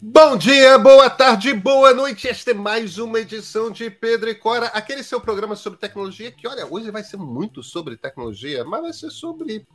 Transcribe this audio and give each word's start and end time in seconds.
Bom 0.00 0.36
dia, 0.36 0.76
boa 0.78 1.08
tarde, 1.08 1.54
boa 1.54 1.94
noite. 1.94 2.28
Esta 2.28 2.50
é 2.50 2.54
mais 2.54 2.98
uma 2.98 3.18
edição 3.18 3.70
de 3.70 3.88
Pedro 3.88 4.28
e 4.28 4.34
Cora, 4.34 4.66
aquele 4.66 5.02
seu 5.02 5.18
programa 5.18 5.56
sobre 5.56 5.78
tecnologia 5.78 6.30
que, 6.30 6.46
olha, 6.46 6.66
hoje 6.66 6.90
vai 6.90 7.02
ser 7.02 7.16
muito 7.16 7.62
sobre 7.62 7.96
tecnologia, 7.96 8.62
mas 8.62 8.82
vai 8.82 8.92
ser 8.92 9.10
sobre 9.10 9.66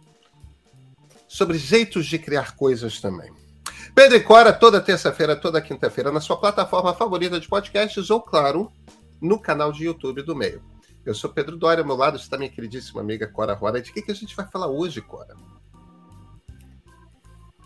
sobre 1.28 1.58
jeitos 1.58 2.06
de 2.06 2.20
criar 2.20 2.56
coisas 2.56 3.02
também. 3.02 3.34
Pedro 3.96 4.16
e 4.16 4.20
Cora 4.20 4.54
toda 4.54 4.80
terça-feira, 4.80 5.36
toda 5.36 5.60
quinta-feira 5.60 6.12
na 6.12 6.22
sua 6.22 6.38
plataforma 6.38 6.94
favorita 6.94 7.40
de 7.40 7.48
podcasts 7.48 8.12
ou, 8.12 8.22
claro, 8.22 8.72
no 9.20 9.40
canal 9.40 9.72
de 9.72 9.86
YouTube 9.86 10.22
do 10.22 10.36
Meio. 10.36 10.62
Eu 11.04 11.16
sou 11.16 11.32
Pedro 11.32 11.58
Dória, 11.58 11.82
ao 11.82 11.88
meu 11.88 11.96
lado 11.96 12.18
está 12.18 12.38
minha 12.38 12.52
queridíssima 12.52 13.02
amiga 13.02 13.28
Cora 13.28 13.56
Roda. 13.56 13.82
De 13.82 13.92
que, 13.92 14.04
que 14.04 14.12
a 14.12 14.16
gente 14.16 14.36
vai 14.36 14.48
falar 14.48 14.68
hoje, 14.68 15.02
Cora? 15.02 15.36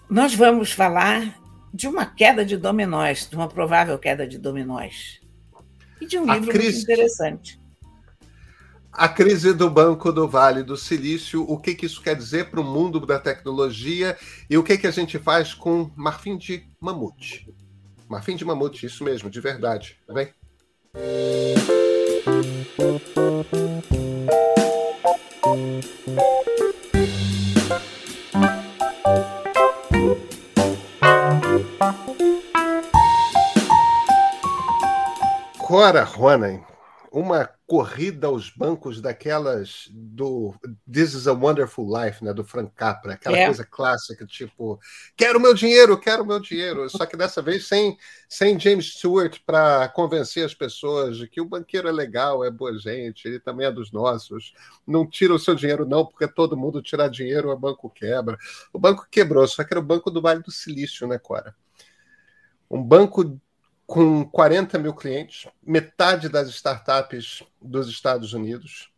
Nós 0.09 0.33
vamos 0.33 0.71
falar 0.71 1.43
de 1.75 1.89
uma 1.89 2.05
queda 2.05 2.45
de 2.45 2.55
dominós, 2.55 3.27
de 3.29 3.35
uma 3.35 3.49
provável 3.49 3.99
queda 3.99 4.25
de 4.25 4.37
dominós. 4.37 5.19
E 5.99 6.05
de 6.05 6.17
um 6.17 6.25
livro 6.25 6.51
crise, 6.51 6.77
muito 6.77 6.91
interessante. 6.91 7.59
A 8.93 9.09
crise 9.09 9.53
do 9.53 9.69
Banco 9.69 10.09
do 10.09 10.25
Vale 10.25 10.63
do 10.63 10.77
Silício, 10.77 11.43
o 11.43 11.59
que, 11.59 11.75
que 11.75 11.85
isso 11.85 12.01
quer 12.01 12.15
dizer 12.15 12.49
para 12.49 12.61
o 12.61 12.63
mundo 12.63 13.05
da 13.05 13.19
tecnologia 13.19 14.17
e 14.49 14.57
o 14.57 14.63
que, 14.63 14.77
que 14.77 14.87
a 14.87 14.91
gente 14.91 15.19
faz 15.19 15.53
com 15.53 15.91
marfim 15.97 16.37
de 16.37 16.65
mamute. 16.79 17.53
Marfim 18.07 18.37
de 18.37 18.45
mamute, 18.45 18.85
isso 18.85 19.03
mesmo, 19.03 19.29
de 19.29 19.41
verdade. 19.41 19.97
Vem. 20.07 20.29
Cora 35.59 36.03
Ronan, 36.03 36.61
uma 37.11 37.49
corrida 37.67 38.27
aos 38.27 38.49
bancos 38.49 39.01
daquelas 39.01 39.89
do 39.91 40.53
This 40.91 41.13
is 41.13 41.27
a 41.27 41.33
Wonderful 41.33 41.87
Life, 41.87 42.23
né, 42.23 42.33
do 42.33 42.43
Frank 42.43 42.71
Capra, 42.75 43.13
aquela 43.13 43.37
é. 43.37 43.45
coisa 43.45 43.65
clássica, 43.65 44.25
tipo, 44.25 44.79
quero 45.15 45.39
meu 45.39 45.53
dinheiro, 45.53 45.99
quero 45.99 46.25
meu 46.25 46.39
dinheiro, 46.39 46.89
só 46.89 47.05
que 47.05 47.17
dessa 47.17 47.41
vez 47.41 47.67
sem, 47.67 47.97
sem 48.29 48.59
James 48.59 48.93
Stewart 48.93 49.39
para 49.45 49.87
convencer 49.89 50.45
as 50.45 50.53
pessoas 50.53 51.17
de 51.17 51.27
que 51.27 51.41
o 51.41 51.45
banqueiro 51.45 51.87
é 51.87 51.91
legal, 51.91 52.43
é 52.43 52.51
boa 52.51 52.77
gente, 52.77 53.27
ele 53.27 53.39
também 53.39 53.65
é 53.65 53.71
dos 53.71 53.91
nossos, 53.91 54.53
não 54.85 55.07
tira 55.07 55.33
o 55.33 55.39
seu 55.39 55.55
dinheiro 55.55 55.85
não, 55.85 56.05
porque 56.05 56.27
todo 56.27 56.57
mundo 56.57 56.81
tirar 56.81 57.09
dinheiro, 57.09 57.49
o 57.49 57.57
banco 57.57 57.89
quebra. 57.89 58.37
O 58.71 58.79
banco 58.79 59.07
quebrou, 59.09 59.47
só 59.47 59.63
que 59.63 59.73
era 59.73 59.79
o 59.79 59.83
Banco 59.83 60.11
do 60.11 60.21
Vale 60.21 60.43
do 60.43 60.51
Silício, 60.51 61.07
né, 61.07 61.17
Cora? 61.17 61.55
Um 62.75 62.83
banco 62.83 63.39
com 63.87 64.25
40 64.25 64.77
mil 64.79 64.93
clientes, 64.93 65.49
metade 65.63 66.27
das 66.27 66.49
startups 66.49 67.41
dos 67.61 67.87
Estados 67.87 68.33
Unidos, 68.33 68.91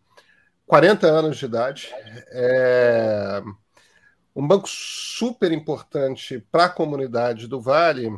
40 0.66 1.06
anos 1.06 1.38
de 1.38 1.45
idade, 1.45 1.94
é 2.31 3.44
um 4.36 4.48
banco 4.48 4.67
super 4.67 5.52
importante 5.52 6.44
para 6.52 6.66
a 6.66 6.70
comunidade 6.70 7.48
do 7.48 7.61
Vale 7.61 8.17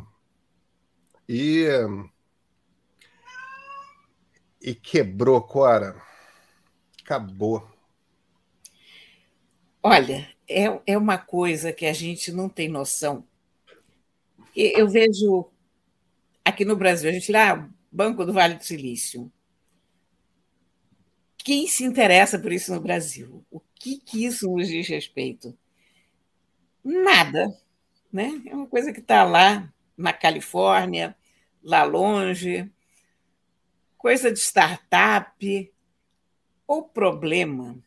e, 1.28 1.66
e 4.62 4.74
quebrou, 4.74 5.42
Cora. 5.42 6.00
Acabou. 7.04 7.70
Olha, 9.82 10.26
é, 10.48 10.80
é 10.86 10.96
uma 10.96 11.18
coisa 11.18 11.70
que 11.70 11.84
a 11.84 11.92
gente 11.92 12.32
não 12.32 12.48
tem 12.48 12.66
noção. 12.66 13.26
Eu 14.54 14.88
vejo 14.88 15.49
aqui 16.44 16.64
no 16.64 16.76
Brasil, 16.76 17.08
a 17.10 17.12
gente 17.12 17.30
lá, 17.30 17.68
Banco 17.90 18.24
do 18.24 18.32
Vale 18.32 18.54
do 18.54 18.64
Silício. 18.64 19.30
Quem 21.38 21.66
se 21.66 21.84
interessa 21.84 22.38
por 22.38 22.52
isso 22.52 22.72
no 22.74 22.80
Brasil? 22.80 23.44
O 23.50 23.60
que, 23.74 23.98
que 23.98 24.24
isso 24.24 24.50
nos 24.50 24.68
diz 24.68 24.86
respeito? 24.88 25.56
Nada. 26.84 27.48
Né? 28.12 28.42
É 28.46 28.54
uma 28.54 28.66
coisa 28.66 28.92
que 28.92 29.00
está 29.00 29.24
lá 29.24 29.72
na 29.96 30.12
Califórnia, 30.12 31.16
lá 31.62 31.82
longe, 31.82 32.70
coisa 33.96 34.30
de 34.30 34.38
startup. 34.38 35.72
O 36.66 36.82
problema. 36.82 37.78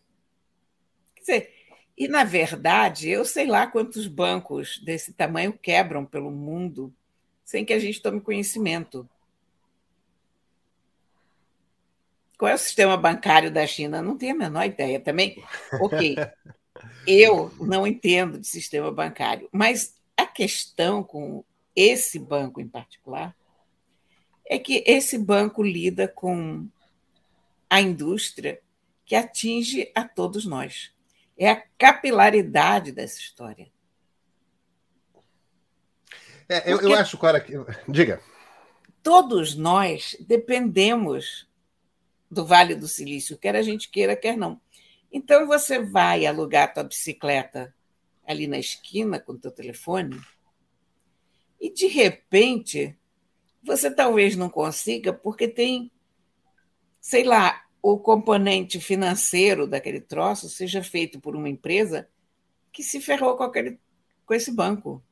Quer 1.15 1.21
dizer, 1.21 1.53
e 1.97 2.07
na 2.07 2.23
verdade, 2.23 3.09
eu 3.09 3.23
sei 3.23 3.45
lá 3.45 3.67
quantos 3.67 4.07
bancos 4.07 4.79
desse 4.83 5.13
tamanho 5.13 5.53
quebram 5.53 6.05
pelo 6.05 6.31
mundo 6.31 6.93
sem 7.43 7.65
que 7.65 7.73
a 7.73 7.79
gente 7.79 8.01
tome 8.01 8.21
conhecimento. 8.21 9.07
Qual 12.37 12.49
é 12.49 12.55
o 12.55 12.57
sistema 12.57 12.97
bancário 12.97 13.51
da 13.51 13.65
China? 13.65 14.01
Não 14.01 14.17
tenho 14.17 14.35
a 14.35 14.37
menor 14.37 14.65
ideia. 14.65 14.99
Também, 14.99 15.43
ok, 15.81 16.15
eu 17.07 17.51
não 17.59 17.85
entendo 17.85 18.39
de 18.39 18.47
sistema 18.47 18.91
bancário, 18.91 19.47
mas 19.51 19.95
a 20.17 20.25
questão 20.25 21.03
com 21.03 21.43
esse 21.75 22.19
banco 22.19 22.61
em 22.61 22.67
particular 22.67 23.35
é 24.45 24.59
que 24.59 24.83
esse 24.85 25.17
banco 25.17 25.63
lida 25.63 26.07
com 26.07 26.67
a 27.69 27.81
indústria 27.81 28.61
que 29.05 29.15
atinge 29.15 29.91
a 29.95 30.07
todos 30.07 30.45
nós. 30.45 30.91
É 31.37 31.49
a 31.49 31.63
capilaridade 31.77 32.91
dessa 32.91 33.19
história. 33.19 33.72
É, 36.49 36.71
eu, 36.71 36.81
eu 36.81 36.95
acho, 36.95 37.17
Cora, 37.17 37.39
que. 37.39 37.53
Diga. 37.87 38.21
Todos 39.01 39.55
nós 39.55 40.15
dependemos 40.19 41.47
do 42.29 42.45
Vale 42.45 42.75
do 42.75 42.87
Silício, 42.87 43.37
quer 43.37 43.55
a 43.55 43.61
gente 43.61 43.89
queira, 43.89 44.15
quer 44.15 44.37
não. 44.37 44.59
Então 45.11 45.45
você 45.45 45.79
vai 45.79 46.25
alugar 46.25 46.73
tua 46.73 46.83
bicicleta 46.83 47.73
ali 48.25 48.47
na 48.47 48.57
esquina 48.57 49.19
com 49.19 49.37
teu 49.37 49.51
telefone 49.51 50.19
e 51.59 51.71
de 51.71 51.87
repente 51.87 52.97
você 53.61 53.89
talvez 53.89 54.35
não 54.35 54.49
consiga 54.49 55.13
porque 55.13 55.47
tem, 55.47 55.91
sei 56.99 57.23
lá, 57.23 57.63
o 57.81 57.97
componente 57.97 58.79
financeiro 58.79 59.67
daquele 59.67 60.01
troço 60.01 60.49
seja 60.49 60.81
feito 60.81 61.19
por 61.19 61.35
uma 61.35 61.49
empresa 61.49 62.09
que 62.71 62.81
se 62.81 62.99
ferrou 62.99 63.37
com, 63.37 63.43
aquele, 63.43 63.79
com 64.25 64.33
esse 64.33 64.51
banco. 64.51 65.03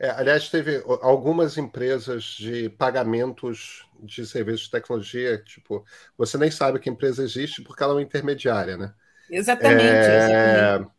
É, 0.00 0.10
aliás, 0.10 0.48
teve 0.48 0.82
algumas 1.02 1.58
empresas 1.58 2.24
de 2.24 2.68
pagamentos 2.70 3.84
de 4.00 4.24
serviços 4.24 4.66
de 4.66 4.70
tecnologia, 4.70 5.42
tipo, 5.42 5.84
você 6.16 6.38
nem 6.38 6.50
sabe 6.50 6.78
que 6.78 6.88
empresa 6.88 7.22
existe 7.22 7.62
porque 7.62 7.82
ela 7.82 7.94
é 7.94 7.96
uma 7.96 8.02
intermediária, 8.02 8.76
né? 8.76 8.94
Exatamente, 9.28 9.82
é... 9.82 10.18
exatamente. 10.18 10.98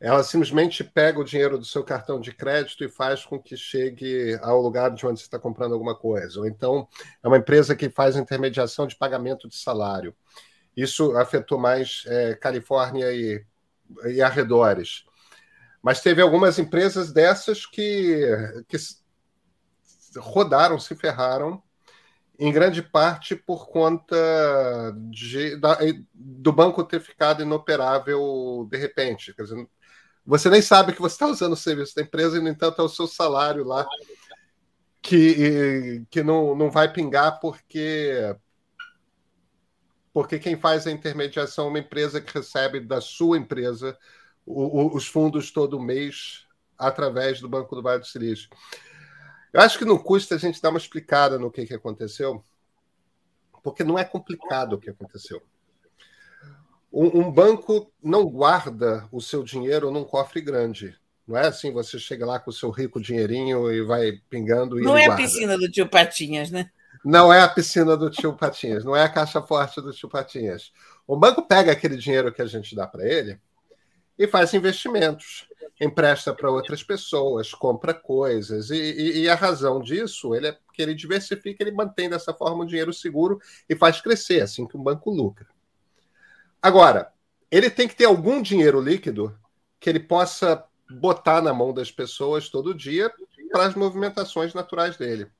Ela 0.00 0.24
simplesmente 0.24 0.82
pega 0.82 1.20
o 1.20 1.24
dinheiro 1.24 1.56
do 1.56 1.64
seu 1.64 1.84
cartão 1.84 2.20
de 2.20 2.32
crédito 2.32 2.82
e 2.82 2.88
faz 2.88 3.24
com 3.24 3.40
que 3.40 3.56
chegue 3.56 4.36
ao 4.42 4.60
lugar 4.60 4.90
de 4.90 5.06
onde 5.06 5.20
você 5.20 5.26
está 5.26 5.38
comprando 5.38 5.74
alguma 5.74 5.94
coisa. 5.94 6.40
Ou 6.40 6.46
então 6.46 6.88
é 7.22 7.28
uma 7.28 7.36
empresa 7.38 7.76
que 7.76 7.88
faz 7.88 8.16
intermediação 8.16 8.84
de 8.88 8.96
pagamento 8.96 9.48
de 9.48 9.54
salário. 9.54 10.12
Isso 10.76 11.16
afetou 11.16 11.56
mais 11.56 12.02
é, 12.08 12.34
Califórnia 12.34 13.12
e, 13.12 13.44
e 14.06 14.20
arredores. 14.20 15.04
Mas 15.82 16.00
teve 16.00 16.22
algumas 16.22 16.58
empresas 16.58 17.12
dessas 17.12 17.66
que, 17.66 18.20
que 18.68 18.76
rodaram, 20.16 20.78
se 20.78 20.94
ferraram, 20.94 21.62
em 22.38 22.52
grande 22.52 22.82
parte 22.82 23.34
por 23.34 23.68
conta 23.68 24.16
de, 25.10 25.56
da, 25.56 25.78
do 26.14 26.52
banco 26.52 26.84
ter 26.84 27.00
ficado 27.00 27.42
inoperável 27.42 28.66
de 28.70 28.76
repente. 28.76 29.34
Quer 29.34 29.42
dizer, 29.42 29.68
você 30.24 30.48
nem 30.48 30.62
sabe 30.62 30.92
que 30.92 31.00
você 31.00 31.14
está 31.14 31.26
usando 31.26 31.52
o 31.52 31.56
serviço 31.56 31.94
da 31.96 32.02
empresa 32.02 32.38
e, 32.38 32.40
no 32.40 32.48
entanto, 32.48 32.80
é 32.80 32.84
o 32.84 32.88
seu 32.88 33.06
salário 33.06 33.64
lá 33.64 33.86
que, 35.02 36.04
que 36.08 36.22
não, 36.22 36.54
não 36.54 36.70
vai 36.70 36.92
pingar 36.92 37.40
porque 37.40 38.34
porque 40.12 40.38
quem 40.38 40.56
faz 40.58 40.86
a 40.86 40.90
intermediação 40.90 41.66
é 41.66 41.68
uma 41.68 41.78
empresa 41.78 42.20
que 42.20 42.34
recebe 42.34 42.80
da 42.80 43.00
sua 43.00 43.38
empresa 43.38 43.96
o, 44.46 44.94
os 44.96 45.06
fundos 45.06 45.50
todo 45.50 45.80
mês 45.80 46.46
através 46.78 47.40
do 47.40 47.48
Banco 47.48 47.74
do 47.74 47.82
Vale 47.82 48.00
do 48.00 48.06
Silício. 48.06 48.48
Eu 49.52 49.60
acho 49.60 49.78
que 49.78 49.84
não 49.84 49.98
custa 49.98 50.34
a 50.34 50.38
gente 50.38 50.60
dar 50.60 50.70
uma 50.70 50.78
explicada 50.78 51.38
no 51.38 51.50
que, 51.50 51.66
que 51.66 51.74
aconteceu, 51.74 52.42
porque 53.62 53.84
não 53.84 53.98
é 53.98 54.04
complicado 54.04 54.74
o 54.74 54.78
que 54.78 54.90
aconteceu. 54.90 55.42
Um, 56.92 57.20
um, 57.20 57.30
banco 57.30 57.90
não 58.02 58.26
guarda 58.26 59.08
o 59.10 59.20
seu 59.20 59.42
dinheiro 59.42 59.90
num 59.90 60.04
cofre 60.04 60.40
grande. 60.40 60.96
Não 61.26 61.36
é 61.36 61.46
assim, 61.46 61.72
você 61.72 61.98
chega 61.98 62.26
lá 62.26 62.38
com 62.38 62.50
o 62.50 62.52
seu 62.52 62.70
rico 62.70 63.00
dinheirinho 63.00 63.70
e 63.72 63.82
vai 63.82 64.20
pingando 64.28 64.78
e 64.78 64.82
Não 64.82 64.96
é 64.96 65.06
guarda. 65.06 65.22
a 65.22 65.26
piscina 65.26 65.56
do 65.56 65.70
tio 65.70 65.88
Patinhas, 65.88 66.50
né? 66.50 66.70
Não 67.04 67.32
é 67.32 67.40
a 67.40 67.48
piscina 67.48 67.96
do 67.96 68.10
tio 68.10 68.34
Patinhas, 68.34 68.84
não 68.84 68.94
é 68.94 69.02
a 69.02 69.08
caixa 69.08 69.40
forte 69.40 69.80
do 69.80 69.92
tio 69.92 70.08
Patinhas. 70.08 70.72
O 71.06 71.16
banco 71.16 71.42
pega 71.42 71.72
aquele 71.72 71.96
dinheiro 71.96 72.32
que 72.32 72.42
a 72.42 72.46
gente 72.46 72.74
dá 72.74 72.86
para 72.86 73.06
ele 73.06 73.40
e 74.18 74.26
faz 74.26 74.52
investimentos, 74.54 75.48
empresta 75.80 76.34
para 76.34 76.50
outras 76.50 76.82
pessoas, 76.82 77.52
compra 77.52 77.94
coisas. 77.94 78.70
E, 78.70 78.76
e, 78.76 79.20
e, 79.22 79.28
a 79.28 79.34
razão 79.34 79.80
disso 79.80 80.34
ele 80.34 80.48
é 80.48 80.58
que 80.72 80.82
ele 80.82 80.94
diversifica, 80.94 81.62
ele 81.62 81.72
mantém 81.72 82.08
dessa 82.08 82.32
forma 82.32 82.64
o 82.64 82.66
dinheiro 82.66 82.92
seguro 82.92 83.40
e 83.68 83.76
faz 83.76 84.00
crescer, 84.00 84.42
assim 84.42 84.66
que 84.66 84.76
um 84.76 84.82
banco 84.82 85.10
lucra. 85.10 85.46
Agora, 86.60 87.12
ele 87.50 87.68
tem 87.68 87.88
que 87.88 87.96
ter 87.96 88.04
algum 88.04 88.40
dinheiro 88.40 88.80
líquido 88.80 89.36
que 89.80 89.90
ele 89.90 90.00
possa 90.00 90.64
botar 90.90 91.42
na 91.42 91.52
mão 91.52 91.72
das 91.72 91.90
pessoas 91.90 92.48
todo 92.48 92.74
dia 92.74 93.12
para 93.50 93.66
as 93.66 93.74
movimentações 93.74 94.54
naturais 94.54 94.96
dele. 94.96 95.30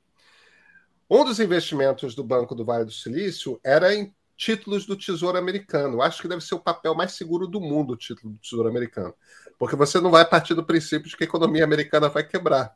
Um 1.08 1.24
dos 1.24 1.38
investimentos 1.40 2.14
do 2.14 2.24
Banco 2.24 2.54
do 2.54 2.64
Vale 2.64 2.84
do 2.84 2.92
Silício 2.92 3.60
era 3.62 3.94
em 3.94 4.14
títulos 4.36 4.86
do 4.86 4.96
Tesouro 4.96 5.38
Americano. 5.38 6.02
Acho 6.02 6.22
que 6.22 6.28
deve 6.28 6.42
ser 6.42 6.54
o 6.54 6.60
papel 6.60 6.94
mais 6.94 7.12
seguro 7.12 7.46
do 7.46 7.60
mundo, 7.60 7.92
o 7.92 7.96
título 7.96 8.32
do 8.32 8.38
Tesouro 8.38 8.68
Americano. 8.68 9.14
Porque 9.58 9.76
você 9.76 10.00
não 10.00 10.10
vai 10.10 10.24
partir 10.24 10.54
do 10.54 10.64
princípio 10.64 11.08
de 11.08 11.16
que 11.16 11.24
a 11.24 11.26
economia 11.26 11.64
americana 11.64 12.08
vai 12.08 12.24
quebrar. 12.24 12.74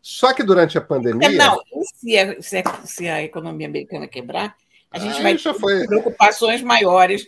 Só 0.00 0.32
que 0.32 0.42
durante 0.42 0.78
a 0.78 0.80
pandemia. 0.80 1.30
Não, 1.30 1.60
se 1.94 2.16
a, 2.16 2.40
se 2.40 2.58
a, 2.58 2.86
se 2.86 3.08
a 3.08 3.22
economia 3.22 3.66
americana 3.66 4.06
quebrar, 4.06 4.56
a 4.90 4.98
gente 4.98 5.20
vai 5.20 5.36
ter 5.36 5.54
foi... 5.54 5.86
preocupações 5.86 6.62
maiores. 6.62 7.26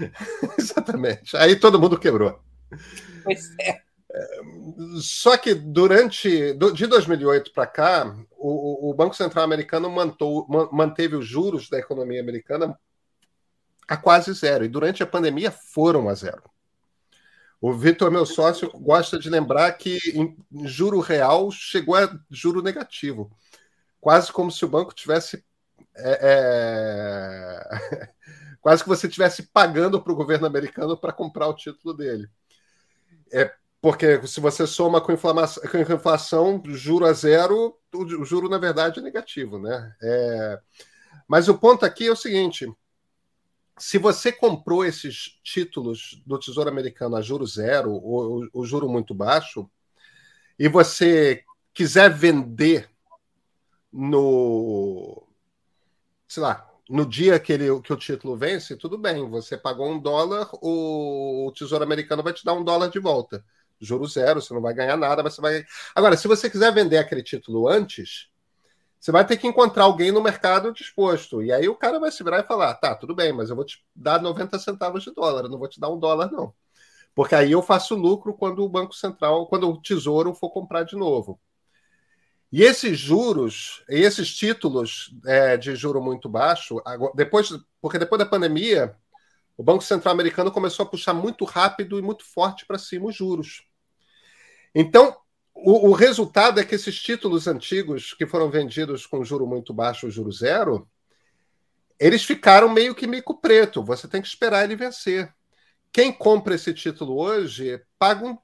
Exatamente. 0.58 1.36
Aí 1.36 1.56
todo 1.56 1.78
mundo 1.78 1.98
quebrou. 1.98 2.40
Pois 3.22 3.54
é. 3.60 3.85
Só 5.00 5.36
que 5.36 5.54
durante 5.54 6.54
de 6.54 6.86
2008 6.86 7.52
para 7.52 7.66
cá, 7.66 8.16
o, 8.32 8.90
o, 8.90 8.94
Banco 8.94 9.14
Central 9.14 9.44
americano 9.44 9.90
mantou, 9.90 10.46
manteve 10.72 11.16
os 11.16 11.26
juros 11.26 11.68
da 11.68 11.78
economia 11.78 12.20
americana 12.20 12.78
a 13.86 13.96
quase 13.96 14.32
zero 14.32 14.64
e 14.64 14.68
durante 14.68 15.02
a 15.02 15.06
pandemia 15.06 15.50
foram 15.50 16.08
a 16.08 16.14
zero. 16.14 16.42
O 17.60 17.72
Vitor, 17.72 18.10
meu 18.10 18.26
sócio, 18.26 18.70
gosta 18.72 19.18
de 19.18 19.30
lembrar 19.30 19.70
que 19.72 19.98
em 20.14 20.36
juro 20.66 21.00
real 21.00 21.50
chegou 21.50 21.94
a 21.94 22.18
juro 22.30 22.62
negativo, 22.62 23.30
quase 24.00 24.32
como 24.32 24.50
se 24.50 24.64
o 24.64 24.68
banco 24.68 24.94
tivesse 24.94 25.44
é, 25.94 26.18
é... 28.02 28.08
quase 28.60 28.82
que 28.82 28.88
você 28.88 29.06
estivesse 29.06 29.44
pagando 29.44 30.02
para 30.02 30.12
o 30.12 30.16
governo 30.16 30.46
americano 30.46 30.96
para 30.96 31.12
comprar 31.12 31.48
o 31.48 31.54
título 31.54 31.94
dele. 31.94 32.28
É, 33.32 33.52
porque 33.86 34.26
se 34.26 34.40
você 34.40 34.66
soma 34.66 35.00
com, 35.00 35.16
com 35.16 35.94
inflação, 35.94 36.60
juro 36.66 37.06
a 37.06 37.12
zero, 37.12 37.78
o 37.94 38.24
juro, 38.24 38.48
na 38.48 38.58
verdade, 38.58 38.98
é 38.98 39.02
negativo. 39.02 39.60
Né? 39.60 39.94
É... 40.02 40.60
Mas 41.28 41.48
o 41.48 41.56
ponto 41.56 41.86
aqui 41.86 42.08
é 42.08 42.10
o 42.10 42.16
seguinte: 42.16 42.68
se 43.78 43.96
você 43.96 44.32
comprou 44.32 44.84
esses 44.84 45.38
títulos 45.40 46.20
do 46.26 46.36
Tesouro 46.36 46.68
Americano 46.68 47.14
a 47.14 47.22
juro 47.22 47.46
zero, 47.46 47.92
ou 47.92 48.48
o 48.52 48.66
juro 48.66 48.88
muito 48.88 49.14
baixo, 49.14 49.70
e 50.58 50.66
você 50.66 51.44
quiser 51.72 52.12
vender 52.12 52.90
no. 53.92 55.28
sei 56.26 56.42
lá, 56.42 56.68
no 56.90 57.06
dia 57.06 57.38
que, 57.38 57.52
ele, 57.52 57.80
que 57.82 57.92
o 57.92 57.96
título 57.96 58.36
vence, 58.36 58.74
tudo 58.74 58.98
bem, 58.98 59.30
você 59.30 59.56
pagou 59.56 59.88
um 59.88 60.00
dólar, 60.00 60.50
o 60.54 61.52
Tesouro 61.56 61.84
Americano 61.84 62.24
vai 62.24 62.32
te 62.32 62.44
dar 62.44 62.54
um 62.54 62.64
dólar 62.64 62.88
de 62.88 62.98
volta 62.98 63.44
juro 63.80 64.06
zero, 64.06 64.40
você 64.40 64.52
não 64.54 64.60
vai 64.60 64.74
ganhar 64.74 64.96
nada, 64.96 65.22
mas 65.22 65.34
você 65.34 65.40
vai. 65.40 65.64
Agora, 65.94 66.16
se 66.16 66.28
você 66.28 66.48
quiser 66.48 66.72
vender 66.72 66.98
aquele 66.98 67.22
título 67.22 67.68
antes, 67.68 68.28
você 68.98 69.12
vai 69.12 69.24
ter 69.26 69.36
que 69.36 69.46
encontrar 69.46 69.84
alguém 69.84 70.10
no 70.10 70.22
mercado 70.22 70.72
disposto. 70.72 71.42
E 71.42 71.52
aí 71.52 71.68
o 71.68 71.76
cara 71.76 72.00
vai 72.00 72.10
se 72.10 72.24
virar 72.24 72.40
e 72.40 72.46
falar: 72.46 72.74
tá, 72.74 72.94
tudo 72.94 73.14
bem, 73.14 73.32
mas 73.32 73.50
eu 73.50 73.56
vou 73.56 73.64
te 73.64 73.84
dar 73.94 74.20
90 74.20 74.58
centavos 74.58 75.04
de 75.04 75.12
dólar, 75.14 75.48
não 75.48 75.58
vou 75.58 75.68
te 75.68 75.78
dar 75.78 75.90
um 75.90 75.98
dólar, 75.98 76.30
não. 76.32 76.52
Porque 77.14 77.34
aí 77.34 77.52
eu 77.52 77.62
faço 77.62 77.94
lucro 77.94 78.34
quando 78.34 78.62
o 78.62 78.68
Banco 78.68 78.94
Central, 78.94 79.46
quando 79.46 79.70
o 79.70 79.80
Tesouro 79.80 80.34
for 80.34 80.50
comprar 80.50 80.82
de 80.82 80.96
novo. 80.96 81.40
E 82.52 82.62
esses 82.62 82.98
juros, 82.98 83.84
esses 83.88 84.34
títulos 84.34 85.14
é, 85.24 85.56
de 85.56 85.74
juro 85.74 86.00
muito 86.00 86.28
baixo, 86.28 86.80
depois, 87.14 87.50
porque 87.80 87.98
depois 87.98 88.18
da 88.18 88.26
pandemia, 88.26 88.94
o 89.56 89.62
Banco 89.62 89.82
Central 89.82 90.12
americano 90.12 90.50
começou 90.50 90.84
a 90.84 90.88
puxar 90.88 91.14
muito 91.14 91.44
rápido 91.44 91.98
e 91.98 92.02
muito 92.02 92.24
forte 92.24 92.66
para 92.66 92.78
cima 92.78 93.06
os 93.06 93.16
juros. 93.16 93.64
Então, 94.74 95.16
o, 95.54 95.88
o, 95.88 95.92
resultado 95.92 96.60
é 96.60 96.64
que 96.64 96.74
esses 96.74 97.00
títulos 97.00 97.46
antigos 97.46 98.12
que 98.12 98.26
foram 98.26 98.50
vendidos 98.50 99.06
com 99.06 99.24
juro 99.24 99.46
muito 99.46 99.72
baixo, 99.72 100.10
juro 100.10 100.30
zero, 100.30 100.86
eles 101.98 102.22
ficaram 102.24 102.68
meio 102.68 102.94
que 102.94 103.06
mico 103.06 103.40
preto. 103.40 103.82
Você 103.82 104.06
tem 104.06 104.20
que 104.20 104.28
esperar 104.28 104.64
ele 104.64 104.76
vencer. 104.76 105.34
Quem 105.90 106.12
compra 106.12 106.54
esse 106.54 106.74
título 106.74 107.18
hoje 107.18 107.82
paga 107.98 108.26
um 108.26 108.36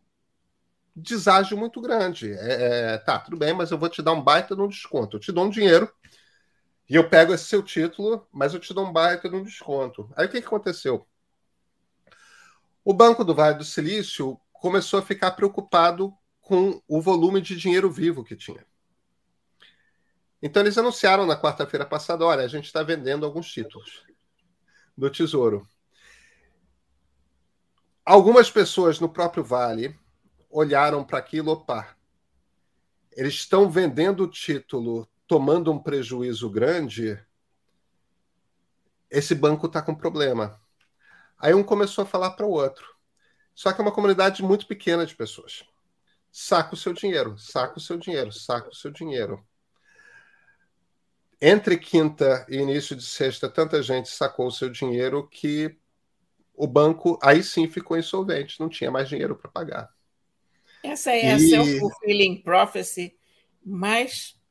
deságio 0.96 1.58
muito 1.58 1.82
grande. 1.82 2.32
É, 2.32 2.94
é, 2.94 2.98
tá, 2.98 3.18
tudo 3.18 3.36
bem, 3.36 3.52
mas 3.52 3.70
eu 3.70 3.76
vou 3.76 3.90
te 3.90 4.00
dar 4.00 4.12
um 4.12 4.22
baita 4.22 4.56
de 4.56 4.62
um 4.62 4.68
desconto. 4.68 5.18
Eu 5.18 5.20
te 5.20 5.30
dou 5.30 5.44
um 5.44 5.50
dinheiro 5.50 5.92
e 6.92 6.94
eu 6.94 7.08
pego 7.08 7.32
esse 7.32 7.46
seu 7.46 7.62
título, 7.62 8.28
mas 8.30 8.52
eu 8.52 8.60
te 8.60 8.74
dou 8.74 8.86
um 8.86 8.92
baita 8.92 9.26
de 9.26 9.34
um 9.34 9.42
desconto. 9.42 10.12
Aí 10.14 10.26
o 10.26 10.28
que, 10.28 10.42
que 10.42 10.46
aconteceu? 10.46 11.08
O 12.84 12.92
Banco 12.92 13.24
do 13.24 13.34
Vale 13.34 13.56
do 13.56 13.64
Silício 13.64 14.38
começou 14.52 14.98
a 14.98 15.02
ficar 15.02 15.30
preocupado 15.30 16.12
com 16.42 16.82
o 16.86 17.00
volume 17.00 17.40
de 17.40 17.56
dinheiro 17.56 17.90
vivo 17.90 18.22
que 18.22 18.36
tinha. 18.36 18.66
Então 20.42 20.62
eles 20.62 20.76
anunciaram 20.76 21.24
na 21.24 21.34
quarta-feira 21.34 21.86
passada: 21.86 22.26
olha, 22.26 22.44
a 22.44 22.48
gente 22.48 22.66
está 22.66 22.82
vendendo 22.82 23.24
alguns 23.24 23.50
títulos 23.50 24.04
do 24.94 25.08
Tesouro. 25.08 25.66
Algumas 28.04 28.50
pessoas 28.50 29.00
no 29.00 29.08
próprio 29.08 29.42
Vale 29.42 29.98
olharam 30.50 31.02
para 31.02 31.20
aquilo, 31.20 31.52
opa, 31.52 31.96
eles 33.12 33.32
estão 33.32 33.70
vendendo 33.70 34.24
o 34.24 34.30
título 34.30 35.08
tomando 35.32 35.72
um 35.72 35.78
prejuízo 35.78 36.50
grande, 36.50 37.18
esse 39.10 39.34
banco 39.34 39.66
está 39.66 39.80
com 39.80 39.94
problema. 39.94 40.60
Aí 41.38 41.54
um 41.54 41.62
começou 41.62 42.04
a 42.04 42.06
falar 42.06 42.32
para 42.32 42.44
o 42.44 42.50
outro. 42.50 42.84
Só 43.54 43.72
que 43.72 43.80
é 43.80 43.82
uma 43.82 43.94
comunidade 43.94 44.42
muito 44.42 44.66
pequena 44.66 45.06
de 45.06 45.16
pessoas. 45.16 45.64
Saca 46.30 46.74
o 46.74 46.76
seu 46.76 46.92
dinheiro, 46.92 47.38
saca 47.38 47.78
o 47.78 47.80
seu 47.80 47.96
dinheiro, 47.96 48.30
saca 48.30 48.68
o 48.68 48.74
seu 48.74 48.90
dinheiro. 48.90 49.42
Entre 51.40 51.78
quinta 51.78 52.44
e 52.46 52.56
início 52.56 52.94
de 52.94 53.06
sexta, 53.06 53.48
tanta 53.48 53.82
gente 53.82 54.10
sacou 54.10 54.48
o 54.48 54.52
seu 54.52 54.68
dinheiro 54.68 55.26
que 55.30 55.74
o 56.52 56.66
banco 56.66 57.18
aí 57.22 57.42
sim 57.42 57.66
ficou 57.70 57.96
insolvente, 57.96 58.60
não 58.60 58.68
tinha 58.68 58.90
mais 58.90 59.08
dinheiro 59.08 59.34
para 59.34 59.50
pagar. 59.50 59.88
Essa 60.84 61.10
é 61.10 61.24
e... 61.24 61.30
a 61.30 61.38
self-fulfilling 61.38 62.42
prophecy 62.42 63.16
mais 63.64 64.41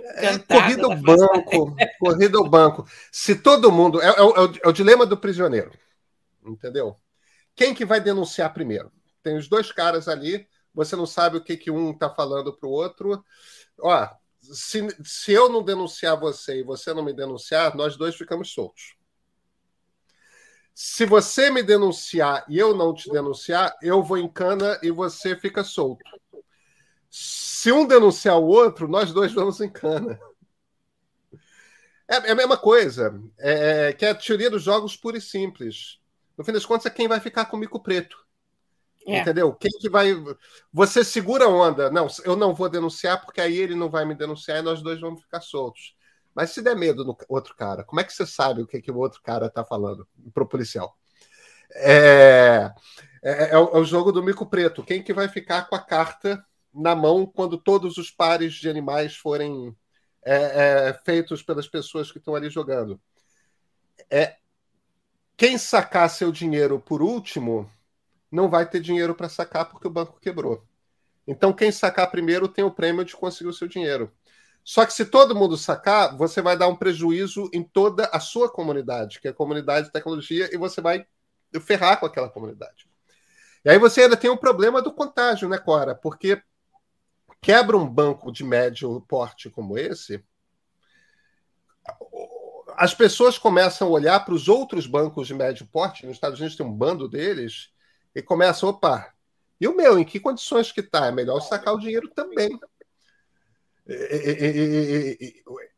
é, 0.00 0.38
corrida 0.38 0.86
ao 0.86 0.96
banco, 0.96 1.76
corrida 2.00 2.38
ao 2.38 2.48
banco. 2.48 2.86
Se 3.10 3.34
todo 3.34 3.72
mundo. 3.72 4.00
É, 4.00 4.06
é, 4.06 4.18
é, 4.18 4.22
o, 4.22 4.46
é, 4.46 4.68
o, 4.68 4.72
dilema 4.72 5.04
do 5.06 5.16
prisioneiro. 5.16 5.72
Entendeu? 6.44 6.96
Quem 7.54 7.74
que 7.74 7.84
vai 7.84 8.00
denunciar 8.00 8.52
primeiro? 8.52 8.90
Tem 9.22 9.36
os 9.36 9.48
dois 9.48 9.70
caras 9.70 10.08
ali, 10.08 10.46
você 10.74 10.96
não 10.96 11.06
sabe 11.06 11.36
o 11.36 11.44
que, 11.44 11.56
que 11.56 11.70
um 11.70 11.92
está 11.92 12.10
falando 12.10 12.52
para 12.52 12.68
o 12.68 12.72
outro. 12.72 13.24
Ó, 13.80 14.08
se, 14.40 14.88
se 15.04 15.32
eu 15.32 15.48
não 15.48 15.62
denunciar 15.62 16.18
você 16.18 16.60
e 16.60 16.62
você 16.64 16.92
não 16.92 17.04
me 17.04 17.12
denunciar, 17.12 17.76
nós 17.76 17.96
dois 17.96 18.16
ficamos 18.16 18.52
soltos. 18.52 18.96
Se 20.74 21.04
você 21.04 21.50
me 21.50 21.62
denunciar 21.62 22.44
e 22.48 22.58
eu 22.58 22.74
não 22.74 22.94
te 22.94 23.10
denunciar, 23.10 23.76
eu 23.82 24.02
vou 24.02 24.16
em 24.16 24.28
cana 24.28 24.80
e 24.82 24.90
você 24.90 25.36
fica 25.36 25.62
solto. 25.62 26.02
Se 27.14 27.70
um 27.70 27.86
denunciar 27.86 28.38
o 28.38 28.46
outro, 28.46 28.88
nós 28.88 29.12
dois 29.12 29.34
vamos 29.34 29.60
em 29.60 29.68
cana. 29.68 30.18
É, 32.08 32.16
é 32.28 32.30
a 32.30 32.34
mesma 32.34 32.56
coisa. 32.56 33.22
É, 33.38 33.88
é, 33.88 33.92
que 33.92 34.06
é 34.06 34.10
a 34.10 34.14
teoria 34.14 34.48
dos 34.48 34.62
jogos 34.62 34.96
pura 34.96 35.18
e 35.18 35.20
simples. 35.20 36.00
No 36.38 36.42
fim 36.42 36.52
das 36.52 36.64
contas, 36.64 36.86
é 36.86 36.90
quem 36.90 37.06
vai 37.06 37.20
ficar 37.20 37.44
com 37.44 37.58
o 37.58 37.60
mico 37.60 37.82
preto. 37.82 38.16
É. 39.06 39.20
Entendeu? 39.20 39.52
Quem 39.52 39.70
que 39.72 39.90
vai. 39.90 40.14
Você 40.72 41.04
segura 41.04 41.44
a 41.44 41.48
onda. 41.48 41.90
Não, 41.90 42.06
eu 42.24 42.34
não 42.34 42.54
vou 42.54 42.70
denunciar, 42.70 43.20
porque 43.20 43.42
aí 43.42 43.58
ele 43.58 43.74
não 43.74 43.90
vai 43.90 44.06
me 44.06 44.14
denunciar 44.14 44.60
e 44.60 44.62
nós 44.62 44.80
dois 44.80 44.98
vamos 44.98 45.20
ficar 45.20 45.42
soltos. 45.42 45.94
Mas 46.34 46.48
se 46.48 46.62
der 46.62 46.74
medo 46.74 47.04
no 47.04 47.14
outro 47.28 47.54
cara, 47.54 47.84
como 47.84 48.00
é 48.00 48.04
que 48.04 48.12
você 48.14 48.24
sabe 48.24 48.62
o 48.62 48.66
que, 48.66 48.80
que 48.80 48.90
o 48.90 48.96
outro 48.96 49.20
cara 49.22 49.48
está 49.48 49.62
falando 49.62 50.08
pro 50.32 50.48
policial? 50.48 50.96
É, 51.74 52.72
é, 53.22 53.50
é, 53.50 53.58
o, 53.58 53.76
é 53.76 53.78
o 53.78 53.84
jogo 53.84 54.10
do 54.12 54.22
mico 54.22 54.46
preto. 54.46 54.82
Quem 54.82 55.02
que 55.02 55.12
vai 55.12 55.28
ficar 55.28 55.68
com 55.68 55.76
a 55.76 55.80
carta 55.80 56.42
na 56.72 56.94
mão 56.94 57.26
quando 57.26 57.58
todos 57.58 57.98
os 57.98 58.10
pares 58.10 58.54
de 58.54 58.68
animais 58.68 59.16
forem 59.16 59.76
é, 60.24 60.88
é, 60.88 60.94
feitos 61.04 61.42
pelas 61.42 61.66
pessoas 61.66 62.10
que 62.10 62.18
estão 62.18 62.34
ali 62.34 62.48
jogando. 62.48 63.00
É, 64.10 64.36
quem 65.36 65.58
sacar 65.58 66.08
seu 66.08 66.30
dinheiro 66.30 66.80
por 66.80 67.02
último 67.02 67.70
não 68.30 68.48
vai 68.48 68.68
ter 68.68 68.80
dinheiro 68.80 69.14
para 69.14 69.28
sacar 69.28 69.68
porque 69.68 69.86
o 69.86 69.90
banco 69.90 70.18
quebrou. 70.20 70.64
Então, 71.26 71.52
quem 71.52 71.70
sacar 71.70 72.10
primeiro 72.10 72.48
tem 72.48 72.64
o 72.64 72.70
prêmio 72.70 73.04
de 73.04 73.14
conseguir 73.14 73.50
o 73.50 73.52
seu 73.52 73.68
dinheiro. 73.68 74.12
Só 74.64 74.86
que 74.86 74.92
se 74.92 75.04
todo 75.04 75.34
mundo 75.34 75.56
sacar, 75.56 76.16
você 76.16 76.40
vai 76.40 76.56
dar 76.56 76.68
um 76.68 76.76
prejuízo 76.76 77.50
em 77.52 77.62
toda 77.62 78.06
a 78.06 78.20
sua 78.20 78.50
comunidade, 78.50 79.20
que 79.20 79.28
é 79.28 79.30
a 79.30 79.34
comunidade 79.34 79.86
de 79.86 79.92
tecnologia, 79.92 80.48
e 80.52 80.56
você 80.56 80.80
vai 80.80 81.04
ferrar 81.60 81.98
com 81.98 82.06
aquela 82.06 82.28
comunidade. 82.28 82.86
E 83.64 83.70
aí 83.70 83.78
você 83.78 84.02
ainda 84.02 84.16
tem 84.16 84.30
o 84.30 84.36
problema 84.36 84.80
do 84.80 84.92
contágio, 84.92 85.48
né, 85.48 85.58
Cora? 85.58 85.94
Porque 85.94 86.42
quebra 87.42 87.76
um 87.76 87.86
banco 87.86 88.30
de 88.30 88.44
médio 88.44 89.00
porte 89.02 89.50
como 89.50 89.76
esse, 89.76 90.24
as 92.76 92.94
pessoas 92.94 93.36
começam 93.36 93.88
a 93.88 93.90
olhar 93.90 94.24
para 94.24 94.32
os 94.32 94.48
outros 94.48 94.86
bancos 94.86 95.26
de 95.26 95.34
médio 95.34 95.66
porte, 95.66 96.06
nos 96.06 96.16
Estados 96.16 96.38
Unidos 96.38 96.56
tem 96.56 96.64
um 96.64 96.72
bando 96.72 97.08
deles, 97.08 97.70
e 98.14 98.22
começam, 98.22 98.68
opa, 98.68 99.12
e 99.60 99.66
o 99.66 99.76
meu, 99.76 99.98
em 99.98 100.04
que 100.04 100.20
condições 100.20 100.70
que 100.70 100.80
está? 100.80 101.06
É 101.06 101.12
melhor 101.12 101.40
sacar 101.40 101.74
o 101.74 101.78
dinheiro 101.78 102.08
também. 102.14 102.58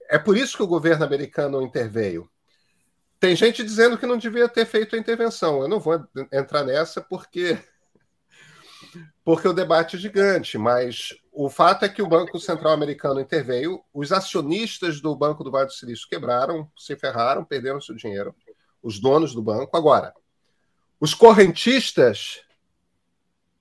É 0.09 0.19
por 0.19 0.37
isso 0.37 0.57
que 0.57 0.63
o 0.63 0.67
governo 0.67 1.05
americano 1.05 1.63
interveio. 1.63 2.31
Tem 3.19 3.35
gente 3.35 3.63
dizendo 3.63 3.97
que 3.97 4.07
não 4.07 4.19
devia 4.19 4.49
ter 4.49 4.67
feito 4.67 4.95
a 4.95 4.99
intervenção. 4.99 5.63
Eu 5.63 5.69
não 5.69 5.81
vou 5.81 6.03
entrar 6.33 6.65
nessa 6.65 7.01
porque 7.01 7.59
porque 9.25 9.49
o 9.49 9.53
debate 9.53 9.97
é 9.97 9.99
gigante, 9.99 10.59
mas 10.59 11.15
o 11.35 11.51
fato 11.51 11.85
é 11.85 11.89
que 11.89 12.01
o 12.01 12.07
Banco 12.07 12.39
Central 12.39 12.73
Americano 12.73 13.21
interveio, 13.21 13.85
os 13.93 14.13
acionistas 14.13 15.01
do 15.01 15.17
Banco 15.17 15.43
do 15.43 15.51
Vale 15.51 15.67
do 15.67 15.73
Silício 15.73 16.09
quebraram, 16.09 16.71
se 16.79 16.95
ferraram, 16.95 17.45
perderam 17.45 17.81
seu 17.81 17.97
dinheiro, 17.97 18.35
os 18.81 19.01
donos 19.01 19.35
do 19.35 19.43
banco. 19.43 19.77
Agora, 19.77 20.15
os 21.01 21.13
correntistas, 21.13 22.43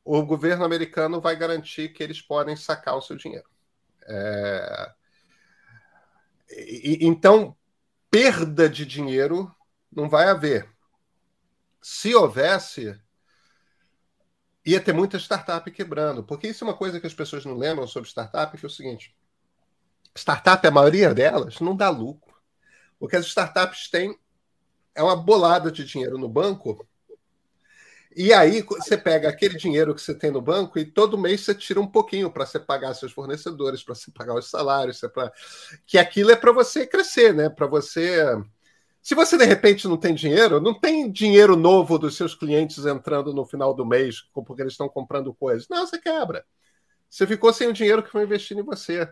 o 0.06 0.24
governo 0.24 0.64
americano 0.64 1.20
vai 1.20 1.36
garantir 1.36 1.90
que 1.90 2.04
eles 2.04 2.22
podem 2.22 2.56
sacar 2.56 2.96
o 2.96 3.02
seu 3.02 3.16
dinheiro. 3.16 3.50
É... 4.06 4.92
E, 6.52 7.00
então, 7.02 7.58
perda 8.12 8.70
de 8.70 8.86
dinheiro 8.86 9.52
não 9.92 10.08
vai 10.08 10.30
haver. 10.30 10.70
Se 11.82 12.14
houvesse, 12.14 12.96
ia 14.66 14.80
ter 14.80 14.94
muita 14.94 15.18
startup 15.18 15.70
quebrando. 15.72 16.24
Porque 16.24 16.48
isso 16.48 16.64
é 16.64 16.68
uma 16.68 16.78
coisa 16.78 17.00
que 17.00 17.08
as 17.08 17.14
pessoas 17.14 17.46
não 17.46 17.58
lembram 17.58 17.88
sobre 17.88 18.10
startup, 18.10 18.58
que 18.58 18.66
é 18.66 18.68
o 18.68 18.70
seguinte: 18.70 19.16
startup, 20.16 20.66
a 20.66 20.72
maioria 20.72 21.14
delas, 21.14 21.60
não 21.60 21.76
dá 21.76 21.90
lucro. 21.90 22.34
O 23.00 23.08
que 23.08 23.16
as 23.16 23.26
startups 23.26 23.90
têm 23.90 24.18
é 24.96 25.04
uma 25.04 25.16
bolada 25.16 25.72
de 25.72 25.84
dinheiro 25.84 26.18
no 26.18 26.30
banco. 26.30 26.88
E 28.16 28.32
aí 28.32 28.62
você 28.62 28.96
pega 28.96 29.28
aquele 29.28 29.58
dinheiro 29.58 29.94
que 29.96 30.02
você 30.02 30.14
tem 30.14 30.30
no 30.30 30.42
banco 30.42 30.78
e 30.78 30.86
todo 30.86 31.18
mês 31.18 31.42
você 31.42 31.56
tira 31.56 31.82
um 31.82 31.88
pouquinho 31.88 32.32
para 32.32 32.46
você 32.46 32.60
pagar 32.60 32.94
seus 32.94 33.12
fornecedores, 33.12 33.84
para 33.84 33.96
você 33.96 34.12
pagar 34.12 34.36
os 34.36 34.50
salários, 34.50 35.02
pra... 35.12 35.32
que 35.86 35.98
aquilo 35.98 36.30
é 36.30 36.36
para 36.36 36.52
você 36.52 36.86
crescer, 36.86 37.34
né? 37.34 37.50
Para 37.50 37.66
você 37.66 38.24
se 39.04 39.14
você 39.14 39.38
de 39.38 39.44
repente 39.44 39.86
não 39.86 39.98
tem 39.98 40.16
dinheiro, 40.16 40.62
não 40.62 40.74
tem 40.74 41.12
dinheiro 41.12 41.58
novo 41.58 42.00
dos 42.00 42.16
seus 42.16 42.34
clientes 42.34 42.86
entrando 42.86 43.34
no 43.34 43.46
final 43.46 43.74
do 43.74 43.86
mês 43.86 44.22
porque 44.34 44.62
eles 44.62 44.74
estão 44.74 44.88
comprando 44.88 45.34
coisas. 45.34 45.68
Não, 45.68 45.86
você 45.86 46.00
quebra. 46.00 46.46
Você 47.10 47.28
ficou 47.28 47.52
sem 47.52 47.68
o 47.68 47.74
dinheiro 47.74 48.02
que 48.02 48.10
foi 48.10 48.24
investido 48.24 48.62
em 48.62 48.64
você. 48.64 49.08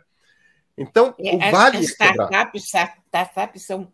Então, 0.77 1.13
é, 1.19 1.35
o 1.35 1.51
vale. 1.51 1.79
As 1.79 1.89
startups, 1.89 2.63
startups 2.63 3.63
são 3.63 3.91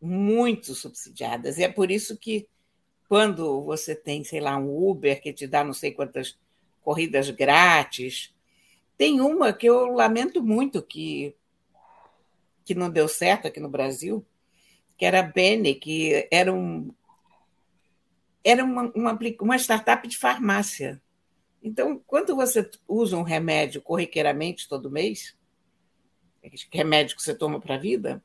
muito 0.00 0.72
subsidiadas. 0.72 1.58
E 1.58 1.64
é 1.64 1.68
por 1.68 1.90
isso 1.90 2.16
que, 2.16 2.48
quando 3.08 3.64
você 3.64 3.96
tem, 3.96 4.22
sei 4.22 4.38
lá, 4.38 4.56
um 4.56 4.88
Uber 4.88 5.20
que 5.20 5.32
te 5.32 5.48
dá 5.48 5.64
não 5.64 5.72
sei 5.72 5.90
quantas 5.90 6.38
corridas 6.80 7.28
grátis, 7.30 8.32
tem 8.96 9.20
uma 9.20 9.52
que 9.52 9.66
eu 9.66 9.86
lamento 9.86 10.40
muito 10.40 10.80
que, 10.80 11.34
que 12.64 12.72
não 12.72 12.88
deu 12.88 13.08
certo 13.08 13.48
aqui 13.48 13.58
no 13.58 13.68
Brasil, 13.68 14.24
que 14.98 15.06
era 15.06 15.20
a 15.20 15.22
Bene, 15.22 15.76
que 15.76 16.28
era, 16.28 16.52
um, 16.52 16.92
era 18.42 18.64
uma, 18.64 18.90
uma, 18.94 19.18
uma 19.40 19.56
startup 19.56 20.06
de 20.06 20.18
farmácia. 20.18 21.00
Então, 21.62 22.02
quando 22.04 22.34
você 22.34 22.68
usa 22.86 23.16
um 23.16 23.22
remédio 23.22 23.80
corriqueiramente 23.80 24.68
todo 24.68 24.90
mês, 24.90 25.36
remédio 26.72 27.16
que 27.16 27.22
você 27.22 27.34
toma 27.34 27.60
para 27.60 27.76
a 27.76 27.78
vida, 27.78 28.22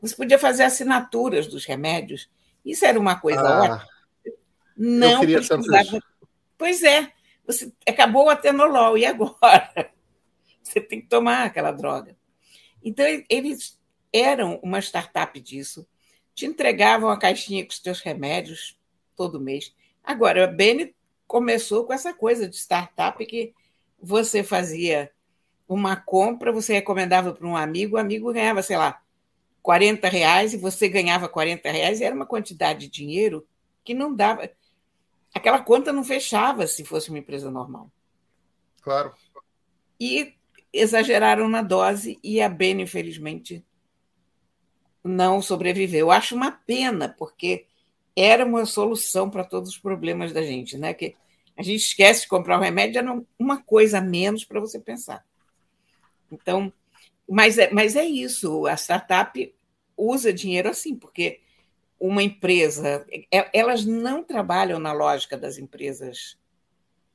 você 0.00 0.14
podia 0.14 0.38
fazer 0.38 0.62
assinaturas 0.62 1.48
dos 1.48 1.64
remédios. 1.64 2.30
Isso 2.64 2.84
era 2.84 2.98
uma 2.98 3.18
coisa 3.18 3.40
ah, 3.40 3.62
ótima. 3.62 3.88
Não 4.76 5.20
precisava. 5.20 6.00
Pois 6.56 6.84
é, 6.84 7.12
você 7.44 7.72
acabou 7.86 8.26
o 8.26 8.30
atenolol, 8.30 8.96
e 8.96 9.04
agora? 9.04 9.90
Você 10.62 10.82
tem 10.82 11.00
que 11.00 11.06
tomar 11.06 11.46
aquela 11.46 11.72
droga. 11.72 12.14
Então, 12.84 13.06
eles 13.30 13.77
eram 14.12 14.58
uma 14.62 14.78
startup 14.80 15.38
disso, 15.40 15.86
te 16.34 16.46
entregavam 16.46 17.10
a 17.10 17.18
caixinha 17.18 17.64
com 17.64 17.70
os 17.70 17.80
teus 17.80 18.00
remédios 18.00 18.78
todo 19.16 19.40
mês. 19.40 19.74
Agora, 20.04 20.44
a 20.44 20.46
Bene 20.46 20.94
começou 21.26 21.84
com 21.84 21.92
essa 21.92 22.14
coisa 22.14 22.48
de 22.48 22.56
startup 22.56 23.24
que 23.26 23.52
você 24.00 24.42
fazia 24.42 25.10
uma 25.68 25.96
compra, 25.96 26.52
você 26.52 26.72
recomendava 26.72 27.34
para 27.34 27.46
um 27.46 27.56
amigo, 27.56 27.96
o 27.96 27.98
amigo 27.98 28.32
ganhava, 28.32 28.62
sei 28.62 28.76
lá, 28.76 29.02
40 29.60 30.08
reais 30.08 30.54
e 30.54 30.56
você 30.56 30.88
ganhava 30.88 31.28
40 31.28 31.70
reais, 31.70 32.00
e 32.00 32.04
era 32.04 32.14
uma 32.14 32.24
quantidade 32.24 32.80
de 32.80 32.88
dinheiro 32.88 33.46
que 33.84 33.92
não 33.92 34.14
dava. 34.14 34.50
Aquela 35.34 35.60
conta 35.60 35.92
não 35.92 36.02
fechava 36.02 36.66
se 36.66 36.84
fosse 36.84 37.10
uma 37.10 37.18
empresa 37.18 37.50
normal. 37.50 37.90
Claro. 38.80 39.12
E 40.00 40.34
exageraram 40.72 41.48
na 41.48 41.60
dose 41.60 42.18
e 42.22 42.40
a 42.40 42.48
Bene, 42.48 42.84
infelizmente, 42.84 43.64
não 45.04 45.40
sobreviveu. 45.40 46.00
Eu 46.00 46.10
acho 46.10 46.34
uma 46.34 46.50
pena, 46.50 47.08
porque 47.18 47.66
era 48.16 48.44
uma 48.44 48.66
solução 48.66 49.30
para 49.30 49.44
todos 49.44 49.70
os 49.70 49.78
problemas 49.78 50.32
da 50.32 50.42
gente, 50.42 50.76
né? 50.76 50.92
Que 50.92 51.14
a 51.56 51.62
gente 51.62 51.82
esquece 51.84 52.22
de 52.22 52.28
comprar 52.28 52.58
o 52.58 52.62
remédio, 52.62 52.98
era 52.98 53.22
uma 53.38 53.62
coisa 53.62 53.98
a 53.98 54.00
menos 54.00 54.44
para 54.44 54.60
você 54.60 54.78
pensar. 54.78 55.24
Então, 56.30 56.72
mas 57.28 57.58
é, 57.58 57.70
mas 57.72 57.96
é 57.96 58.04
isso, 58.04 58.66
a 58.66 58.74
startup 58.74 59.54
usa 59.96 60.32
dinheiro 60.32 60.68
assim, 60.68 60.94
porque 60.94 61.40
uma 61.98 62.22
empresa, 62.22 63.04
é, 63.32 63.50
elas 63.52 63.84
não 63.84 64.22
trabalham 64.22 64.78
na 64.78 64.92
lógica 64.92 65.36
das 65.36 65.58
empresas 65.58 66.38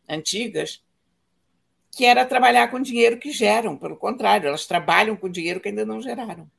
antigas, 0.08 0.84
que 1.92 2.06
era 2.06 2.26
trabalhar 2.26 2.70
com 2.70 2.82
dinheiro 2.82 3.18
que 3.20 3.32
geram, 3.32 3.78
pelo 3.78 3.96
contrário, 3.96 4.48
elas 4.48 4.66
trabalham 4.66 5.16
com 5.16 5.30
dinheiro 5.30 5.60
que 5.60 5.70
ainda 5.70 5.86
não 5.86 6.02
geraram. 6.02 6.50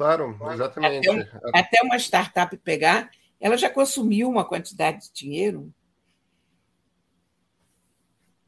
Claro, 0.00 0.34
exatamente. 0.50 1.10
Até, 1.10 1.30
até 1.52 1.82
uma 1.82 1.98
startup 1.98 2.56
pegar, 2.56 3.10
ela 3.38 3.58
já 3.58 3.68
consumiu 3.68 4.30
uma 4.30 4.46
quantidade 4.46 5.02
de 5.02 5.12
dinheiro 5.12 5.70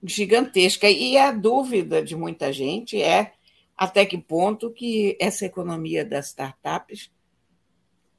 gigantesca. 0.02 0.88
E 0.88 1.18
a 1.18 1.30
dúvida 1.30 2.02
de 2.02 2.16
muita 2.16 2.50
gente 2.54 3.02
é 3.02 3.34
até 3.76 4.06
que 4.06 4.16
ponto 4.16 4.72
que 4.72 5.14
essa 5.20 5.44
economia 5.44 6.06
das 6.06 6.28
startups 6.28 7.12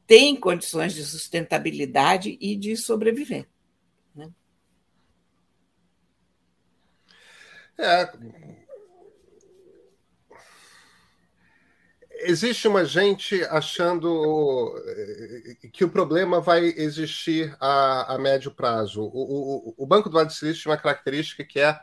tem 0.05 0.35
condições 0.35 0.93
de 0.93 1.03
sustentabilidade 1.03 2.37
e 2.39 2.55
de 2.55 2.77
sobreviver. 2.77 3.49
Né? 4.13 4.31
É, 7.79 8.13
existe 12.25 12.67
uma 12.67 12.85
gente 12.85 13.43
achando 13.45 14.75
eh, 14.85 15.67
que 15.71 15.83
o 15.83 15.89
problema 15.89 16.39
vai 16.41 16.65
existir 16.77 17.55
a, 17.59 18.15
a 18.15 18.17
médio 18.17 18.51
prazo. 18.51 19.01
O, 19.03 19.69
o, 19.69 19.75
o, 19.77 19.85
Banco 19.85 20.09
do 20.09 20.13
Vale 20.13 20.29
do 20.29 20.33
tinha 20.33 20.71
uma 20.71 20.77
característica 20.77 21.43
que 21.43 21.59
é 21.59 21.79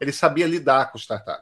ele 0.00 0.12
sabia 0.12 0.46
lidar 0.46 0.90
com 0.90 0.98
startup. 0.98 1.40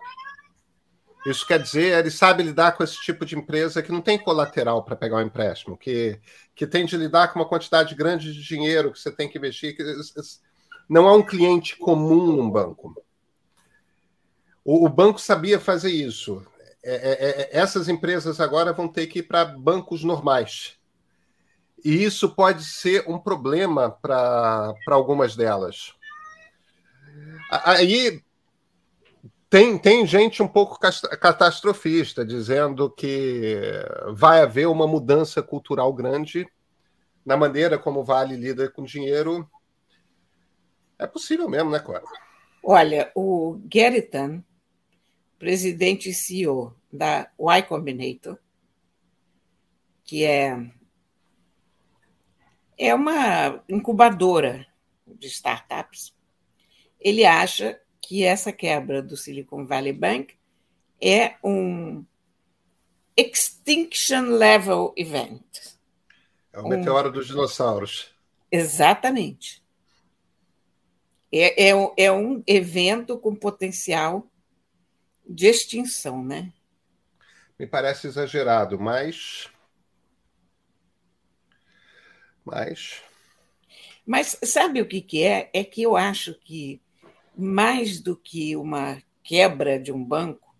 Isso 1.27 1.47
quer 1.47 1.61
dizer, 1.61 1.99
ele 1.99 2.11
sabe 2.11 2.43
lidar 2.43 2.73
com 2.73 2.83
esse 2.83 3.01
tipo 3.03 3.27
de 3.27 3.37
empresa 3.37 3.83
que 3.83 3.93
não 3.93 4.01
tem 4.01 4.19
colateral 4.19 4.83
para 4.83 4.97
pegar 4.97 5.17
um 5.17 5.23
empréstimo, 5.23 5.77
que, 5.77 6.19
que 6.55 6.67
tem 6.67 6.87
de 6.87 6.97
lidar 6.97 7.29
com 7.29 7.39
uma 7.39 7.49
quantidade 7.49 7.95
grande 7.95 8.33
de 8.33 8.43
dinheiro 8.43 8.91
que 8.91 8.99
você 8.99 9.11
tem 9.11 9.29
que 9.29 9.37
investir. 9.37 9.77
Que 9.77 9.85
não 10.89 11.07
é 11.09 11.13
um 11.13 11.23
cliente 11.23 11.77
comum 11.77 12.33
num 12.33 12.51
banco. 12.51 12.95
O, 14.65 14.87
o 14.87 14.89
banco 14.89 15.21
sabia 15.21 15.61
fazer 15.61 15.91
isso. 15.91 16.45
É, 16.83 16.95
é, 16.95 17.43
é, 17.43 17.49
essas 17.53 17.89
empresas 17.89 18.41
agora 18.41 18.73
vão 18.73 18.89
ter 18.89 19.07
que 19.07 19.19
ir 19.19 19.25
para 19.25 19.45
bancos 19.45 20.03
normais. 20.03 20.79
E 21.85 22.05
isso 22.05 22.35
pode 22.35 22.65
ser 22.65 23.05
um 23.09 23.19
problema 23.19 23.91
para 23.91 24.75
algumas 24.89 25.35
delas. 25.35 25.95
Aí 27.51 28.23
tem, 29.49 29.77
tem 29.79 30.07
gente 30.07 30.43
um 30.43 30.49
pouco 30.49 30.79
catastrofista, 30.79 32.25
dizendo 32.25 32.91
que 32.91 33.55
vai 34.13 34.43
haver 34.43 34.69
uma 34.69 34.87
mudança 34.87 35.43
cultural 35.43 35.93
grande 35.93 36.47
na 37.25 37.37
maneira 37.37 37.79
como 37.79 38.01
o 38.01 38.05
Vale 38.05 38.37
lida 38.37 38.71
com 38.71 38.85
dinheiro. 38.85 39.49
É 40.99 41.07
possível 41.07 41.49
mesmo, 41.49 41.71
né, 41.71 41.79
Cora? 41.79 42.03
Olha, 42.63 43.11
o 43.15 43.59
Geritan 43.73 44.45
presidente 45.41 46.11
e 46.11 46.15
CEO 46.15 46.77
da 46.93 47.33
Y 47.39 47.63
Combinator, 47.63 48.39
que 50.05 50.23
é, 50.23 50.71
é 52.77 52.95
uma 52.95 53.65
incubadora 53.67 54.67
de 55.07 55.29
startups, 55.29 56.15
ele 57.01 57.25
acha 57.25 57.81
que 58.03 58.23
essa 58.23 58.53
quebra 58.53 59.03
do 59.03 59.17
Silicon 59.17 59.65
Valley 59.65 59.95
Bank 59.95 60.37
é 61.01 61.37
um 61.43 62.05
extinction 63.17 64.37
level 64.37 64.93
event. 64.95 65.43
É 66.53 66.61
o 66.61 66.69
meteoro 66.69 67.09
um... 67.09 67.13
dos 67.13 67.29
dinossauros. 67.29 68.15
Exatamente. 68.53 69.65
É, 71.33 71.71
é, 71.71 71.93
é 71.97 72.13
um 72.13 72.43
evento 72.47 73.17
com 73.17 73.35
potencial 73.35 74.31
de 75.31 75.47
extinção, 75.47 76.25
né? 76.25 76.53
Me 77.59 77.67
parece 77.67 78.09
exagerado, 78.09 78.79
mas. 78.81 79.49
Mas. 82.45 83.01
Mas 84.05 84.39
sabe 84.43 84.81
o 84.81 84.89
que, 84.89 85.01
que 85.01 85.23
é? 85.23 85.49
É 85.53 85.63
que 85.63 85.83
eu 85.83 85.97
acho 85.97 86.35
que, 86.41 86.83
mais 87.37 88.01
do 88.01 88.17
que 88.17 88.57
uma 88.57 89.01
quebra 89.23 89.79
de 89.79 89.93
um 89.93 90.03
banco, 90.03 90.53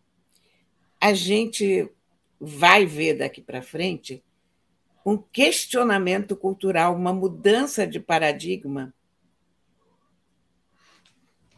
a 1.01 1.13
gente 1.13 1.91
vai 2.39 2.87
ver 2.87 3.15
daqui 3.15 3.41
para 3.41 3.63
frente 3.63 4.23
um 5.05 5.17
questionamento 5.17 6.37
cultural, 6.37 6.95
uma 6.95 7.13
mudança 7.13 7.87
de 7.87 7.99
paradigma 7.99 8.95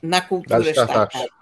na 0.01 0.21
cultura 0.23 0.71
startup. 0.71 1.42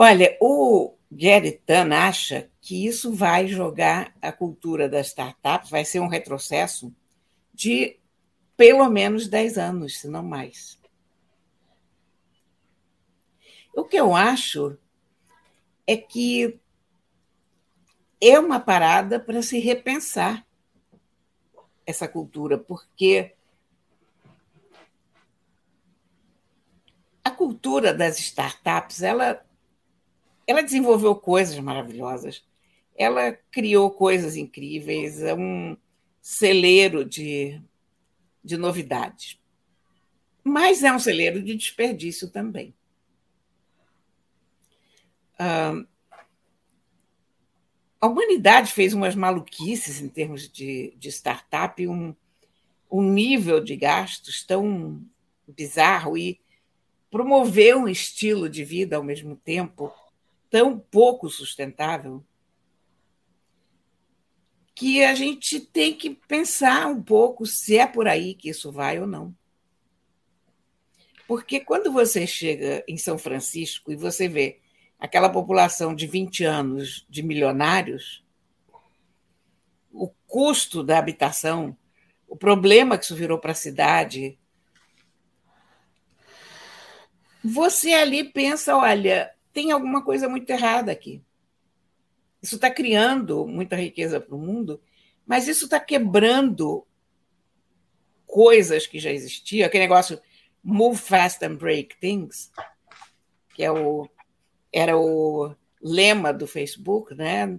Olha, 0.00 0.38
o 0.40 0.94
Gary 1.10 1.50
Tan 1.50 1.92
acha 1.92 2.48
que 2.60 2.86
isso 2.86 3.12
vai 3.12 3.48
jogar 3.48 4.14
a 4.22 4.30
cultura 4.30 4.88
da 4.88 5.00
startup, 5.00 5.68
vai 5.68 5.84
ser 5.84 5.98
um 5.98 6.06
retrocesso 6.06 6.94
de 7.52 7.98
pelo 8.56 8.88
menos 8.88 9.26
10 9.26 9.58
anos, 9.58 9.98
se 9.98 10.06
não 10.06 10.22
mais. 10.22 10.80
O 13.74 13.82
que 13.82 13.96
eu 13.96 14.14
acho 14.14 14.78
é 15.84 15.96
que 15.96 16.60
é 18.20 18.38
uma 18.38 18.60
parada 18.60 19.18
para 19.18 19.42
se 19.42 19.58
repensar 19.58 20.46
essa 21.84 22.06
cultura, 22.06 22.56
porque 22.56 23.34
a 27.24 27.32
cultura 27.32 27.92
das 27.92 28.20
startups, 28.20 29.02
ela, 29.02 29.44
ela 30.48 30.62
desenvolveu 30.62 31.14
coisas 31.14 31.58
maravilhosas, 31.58 32.42
ela 32.96 33.32
criou 33.50 33.90
coisas 33.90 34.34
incríveis, 34.34 35.22
é 35.22 35.34
um 35.34 35.76
celeiro 36.22 37.04
de, 37.04 37.60
de 38.42 38.56
novidades. 38.56 39.38
Mas 40.42 40.82
é 40.82 40.90
um 40.90 40.98
celeiro 40.98 41.42
de 41.42 41.54
desperdício 41.54 42.30
também. 42.30 42.74
A 48.00 48.06
humanidade 48.06 48.72
fez 48.72 48.94
umas 48.94 49.14
maluquices 49.14 50.00
em 50.00 50.08
termos 50.08 50.50
de, 50.50 50.94
de 50.96 51.10
startup, 51.10 51.86
um, 51.86 52.16
um 52.90 53.02
nível 53.02 53.62
de 53.62 53.76
gastos 53.76 54.42
tão 54.42 55.04
bizarro 55.46 56.16
e 56.16 56.40
promoveu 57.10 57.80
um 57.80 57.88
estilo 57.88 58.48
de 58.48 58.64
vida 58.64 58.96
ao 58.96 59.04
mesmo 59.04 59.36
tempo 59.36 59.92
tão 60.50 60.78
pouco 60.78 61.28
sustentável 61.28 62.24
que 64.74 65.04
a 65.04 65.14
gente 65.14 65.58
tem 65.58 65.92
que 65.92 66.10
pensar 66.10 66.86
um 66.86 67.02
pouco 67.02 67.44
se 67.44 67.76
é 67.76 67.86
por 67.86 68.06
aí 68.06 68.34
que 68.34 68.48
isso 68.48 68.70
vai 68.70 69.00
ou 69.00 69.06
não. 69.06 69.34
Porque 71.26 71.60
quando 71.60 71.92
você 71.92 72.26
chega 72.26 72.84
em 72.86 72.96
São 72.96 73.18
Francisco 73.18 73.90
e 73.90 73.96
você 73.96 74.28
vê 74.28 74.60
aquela 74.98 75.28
população 75.28 75.94
de 75.94 76.06
20 76.06 76.44
anos 76.44 77.04
de 77.10 77.22
milionários, 77.22 78.24
o 79.92 80.08
custo 80.26 80.82
da 80.82 80.98
habitação, 80.98 81.76
o 82.26 82.36
problema 82.36 82.96
que 82.96 83.04
isso 83.04 83.16
virou 83.16 83.38
para 83.38 83.52
a 83.52 83.56
cidade, 83.56 84.38
você 87.44 87.92
ali 87.92 88.24
pensa: 88.24 88.76
olha, 88.76 89.34
tem 89.58 89.72
alguma 89.72 90.04
coisa 90.04 90.28
muito 90.28 90.48
errada 90.50 90.92
aqui. 90.92 91.20
Isso 92.40 92.54
está 92.54 92.70
criando 92.70 93.44
muita 93.44 93.74
riqueza 93.74 94.20
para 94.20 94.36
o 94.36 94.38
mundo, 94.38 94.80
mas 95.26 95.48
isso 95.48 95.64
está 95.64 95.80
quebrando 95.80 96.86
coisas 98.24 98.86
que 98.86 99.00
já 99.00 99.10
existiam. 99.10 99.66
Aquele 99.66 99.82
negócio 99.82 100.20
move 100.62 100.96
fast 100.96 101.44
and 101.44 101.56
break 101.56 101.96
things, 101.98 102.52
que 103.52 103.64
é 103.64 103.72
o, 103.72 104.08
era 104.72 104.96
o 104.96 105.52
lema 105.82 106.32
do 106.32 106.46
Facebook, 106.46 107.12
né? 107.16 107.58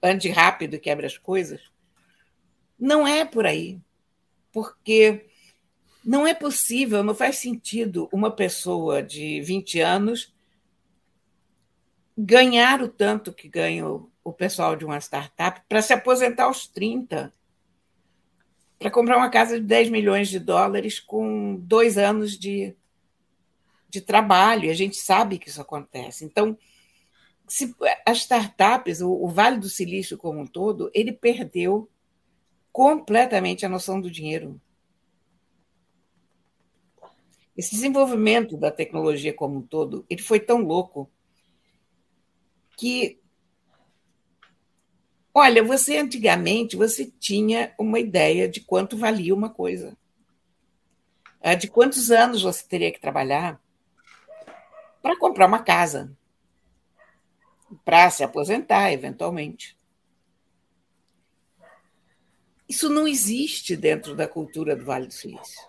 Ande 0.00 0.28
rápido 0.28 0.74
e 0.74 0.78
quebra 0.78 1.08
as 1.08 1.18
coisas. 1.18 1.60
Não 2.78 3.04
é 3.04 3.24
por 3.24 3.44
aí, 3.44 3.80
porque 4.52 5.26
não 6.04 6.24
é 6.28 6.32
possível, 6.32 7.02
não 7.02 7.12
faz 7.12 7.38
sentido 7.38 8.08
uma 8.12 8.30
pessoa 8.30 9.02
de 9.02 9.40
20 9.40 9.80
anos 9.80 10.32
ganhar 12.16 12.82
o 12.82 12.88
tanto 12.88 13.32
que 13.32 13.48
ganha 13.48 13.86
o 14.22 14.32
pessoal 14.32 14.76
de 14.76 14.84
uma 14.84 14.98
startup 14.98 15.62
para 15.68 15.82
se 15.82 15.92
aposentar 15.92 16.44
aos 16.44 16.66
30, 16.66 17.32
para 18.78 18.90
comprar 18.90 19.16
uma 19.16 19.30
casa 19.30 19.60
de 19.60 19.66
10 19.66 19.90
milhões 19.90 20.28
de 20.28 20.38
dólares 20.38 20.98
com 20.98 21.56
dois 21.56 21.98
anos 21.98 22.38
de, 22.38 22.74
de 23.88 24.00
trabalho, 24.00 24.66
e 24.66 24.70
a 24.70 24.74
gente 24.74 24.96
sabe 24.96 25.38
que 25.38 25.48
isso 25.48 25.60
acontece. 25.60 26.24
Então, 26.24 26.56
se, 27.46 27.74
as 28.06 28.18
startups, 28.18 29.00
o, 29.00 29.10
o 29.10 29.28
Vale 29.28 29.58
do 29.58 29.68
Silício 29.68 30.16
como 30.16 30.40
um 30.40 30.46
todo, 30.46 30.90
ele 30.94 31.12
perdeu 31.12 31.90
completamente 32.72 33.66
a 33.66 33.68
noção 33.68 34.00
do 34.00 34.10
dinheiro. 34.10 34.60
Esse 37.56 37.72
desenvolvimento 37.72 38.56
da 38.56 38.70
tecnologia 38.70 39.34
como 39.34 39.58
um 39.58 39.62
todo, 39.62 40.06
ele 40.08 40.22
foi 40.22 40.40
tão 40.40 40.62
louco 40.62 41.10
que 42.80 43.20
olha, 45.34 45.62
você 45.62 45.98
antigamente 45.98 46.76
você 46.76 47.12
tinha 47.20 47.74
uma 47.78 48.00
ideia 48.00 48.48
de 48.48 48.62
quanto 48.62 48.96
valia 48.96 49.34
uma 49.34 49.50
coisa. 49.50 49.94
É, 51.42 51.54
de 51.54 51.68
quantos 51.68 52.10
anos 52.10 52.40
você 52.40 52.66
teria 52.66 52.90
que 52.90 52.98
trabalhar 52.98 53.60
para 55.02 55.18
comprar 55.18 55.46
uma 55.46 55.62
casa, 55.62 56.16
para 57.84 58.08
se 58.10 58.24
aposentar 58.24 58.90
eventualmente. 58.92 59.76
Isso 62.66 62.88
não 62.88 63.06
existe 63.06 63.76
dentro 63.76 64.14
da 64.14 64.26
cultura 64.26 64.74
do 64.74 64.86
Vale 64.86 65.06
do 65.06 65.12
Silício. 65.12 65.68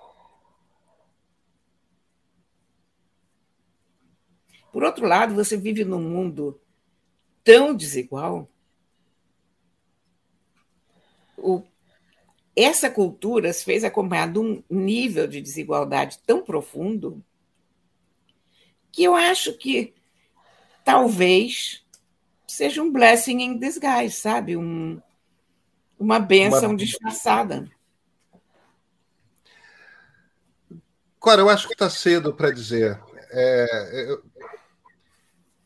Por 4.71 4.83
outro 4.83 5.05
lado, 5.05 5.35
você 5.35 5.57
vive 5.57 5.83
num 5.83 6.01
mundo 6.01 6.60
tão 7.43 7.75
desigual. 7.75 8.49
O, 11.37 11.63
essa 12.55 12.89
cultura 12.89 13.51
se 13.51 13.63
fez 13.63 13.83
acompanhar 13.83 14.31
de 14.31 14.39
um 14.39 14.63
nível 14.69 15.27
de 15.27 15.41
desigualdade 15.41 16.19
tão 16.25 16.43
profundo 16.43 17.23
que 18.91 19.03
eu 19.03 19.15
acho 19.15 19.53
que 19.57 19.93
talvez 20.83 21.83
seja 22.45 22.81
um 22.83 22.91
blessing 22.91 23.39
in 23.41 23.57
disguise, 23.57 24.15
sabe? 24.15 24.57
Um, 24.57 25.01
uma 25.97 26.19
benção 26.19 26.71
uma... 26.71 26.75
disfarçada. 26.75 27.69
Cora, 31.17 31.41
eu 31.41 31.49
acho 31.49 31.67
que 31.67 31.73
está 31.73 31.89
cedo 31.89 32.33
para 32.33 32.51
dizer. 32.51 32.99
É, 33.31 34.09
eu, 34.09 34.23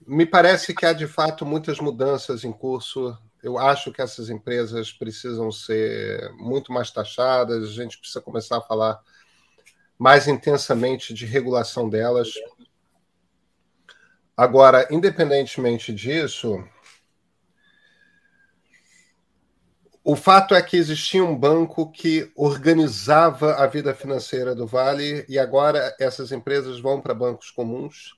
me 0.08 0.26
parece 0.26 0.74
que 0.74 0.86
há 0.86 0.94
de 0.94 1.08
fato 1.08 1.46
muitas 1.46 1.80
mudanças 1.80 2.44
em 2.44 2.52
curso. 2.52 3.18
Eu 3.42 3.58
acho 3.58 3.92
que 3.92 4.02
essas 4.02 4.30
empresas 4.30 4.92
precisam 4.92 5.52
ser 5.52 6.32
muito 6.34 6.72
mais 6.72 6.92
taxadas, 6.92 7.70
a 7.70 7.72
gente 7.72 7.98
precisa 7.98 8.22
começar 8.22 8.58
a 8.58 8.62
falar 8.62 9.00
mais 9.98 10.28
intensamente 10.28 11.14
de 11.14 11.26
regulação 11.26 11.90
delas. 11.90 12.30
Agora, 14.36 14.88
independentemente 14.92 15.94
disso, 15.94 16.64
o 20.04 20.16
fato 20.16 20.54
é 20.54 20.62
que 20.62 20.76
existia 20.78 21.24
um 21.24 21.36
banco 21.36 21.92
que 21.92 22.32
organizava 22.36 23.56
a 23.56 23.66
vida 23.66 23.94
financeira 23.94 24.54
do 24.54 24.68
Vale 24.68 25.26
e 25.30 25.40
agora 25.40 25.96
essas 26.00 26.32
empresas 26.32 26.80
vão 26.80 27.00
para 27.00 27.14
bancos 27.14 27.50
comuns 27.50 28.16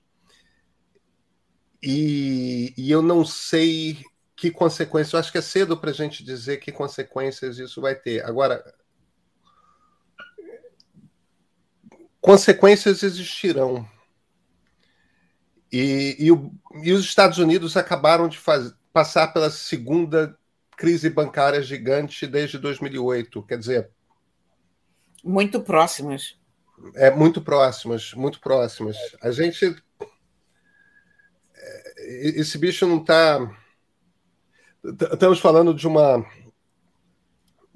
e, 1.89 2.73
e 2.75 2.91
eu 2.91 3.01
não 3.01 3.23
sei 3.23 4.03
que 4.35 4.51
consequências, 4.51 5.13
eu 5.13 5.19
acho 5.19 5.31
que 5.31 5.37
é 5.37 5.41
cedo 5.41 5.77
para 5.77 5.89
a 5.89 5.93
gente 5.93 6.21
dizer 6.21 6.57
que 6.57 6.69
consequências 6.69 7.59
isso 7.59 7.79
vai 7.79 7.95
ter. 7.95 8.25
Agora, 8.25 8.61
consequências 12.19 13.03
existirão. 13.03 13.87
E, 15.71 16.17
e, 16.19 16.29
o, 16.29 16.51
e, 16.83 16.91
os 16.91 17.05
Estados 17.05 17.37
Unidos 17.37 17.77
acabaram 17.77 18.27
de 18.27 18.37
faz, 18.37 18.73
passar 18.91 19.27
pela 19.29 19.49
segunda 19.49 20.37
crise 20.75 21.09
bancária 21.09 21.63
gigante 21.63 22.27
desde 22.27 22.57
2008. 22.57 23.43
Quer 23.43 23.59
dizer. 23.59 23.89
Muito 25.23 25.61
próximas. 25.61 26.37
É, 26.95 27.09
muito 27.09 27.41
próximas, 27.41 28.13
muito 28.13 28.41
próximas. 28.41 28.97
A 29.21 29.31
gente. 29.31 29.73
É, 32.07 32.39
esse 32.39 32.57
bicho 32.57 32.87
não 32.87 33.01
está. 33.01 33.39
Estamos 35.11 35.39
falando 35.39 35.73
de 35.73 35.85
uma 35.87 36.25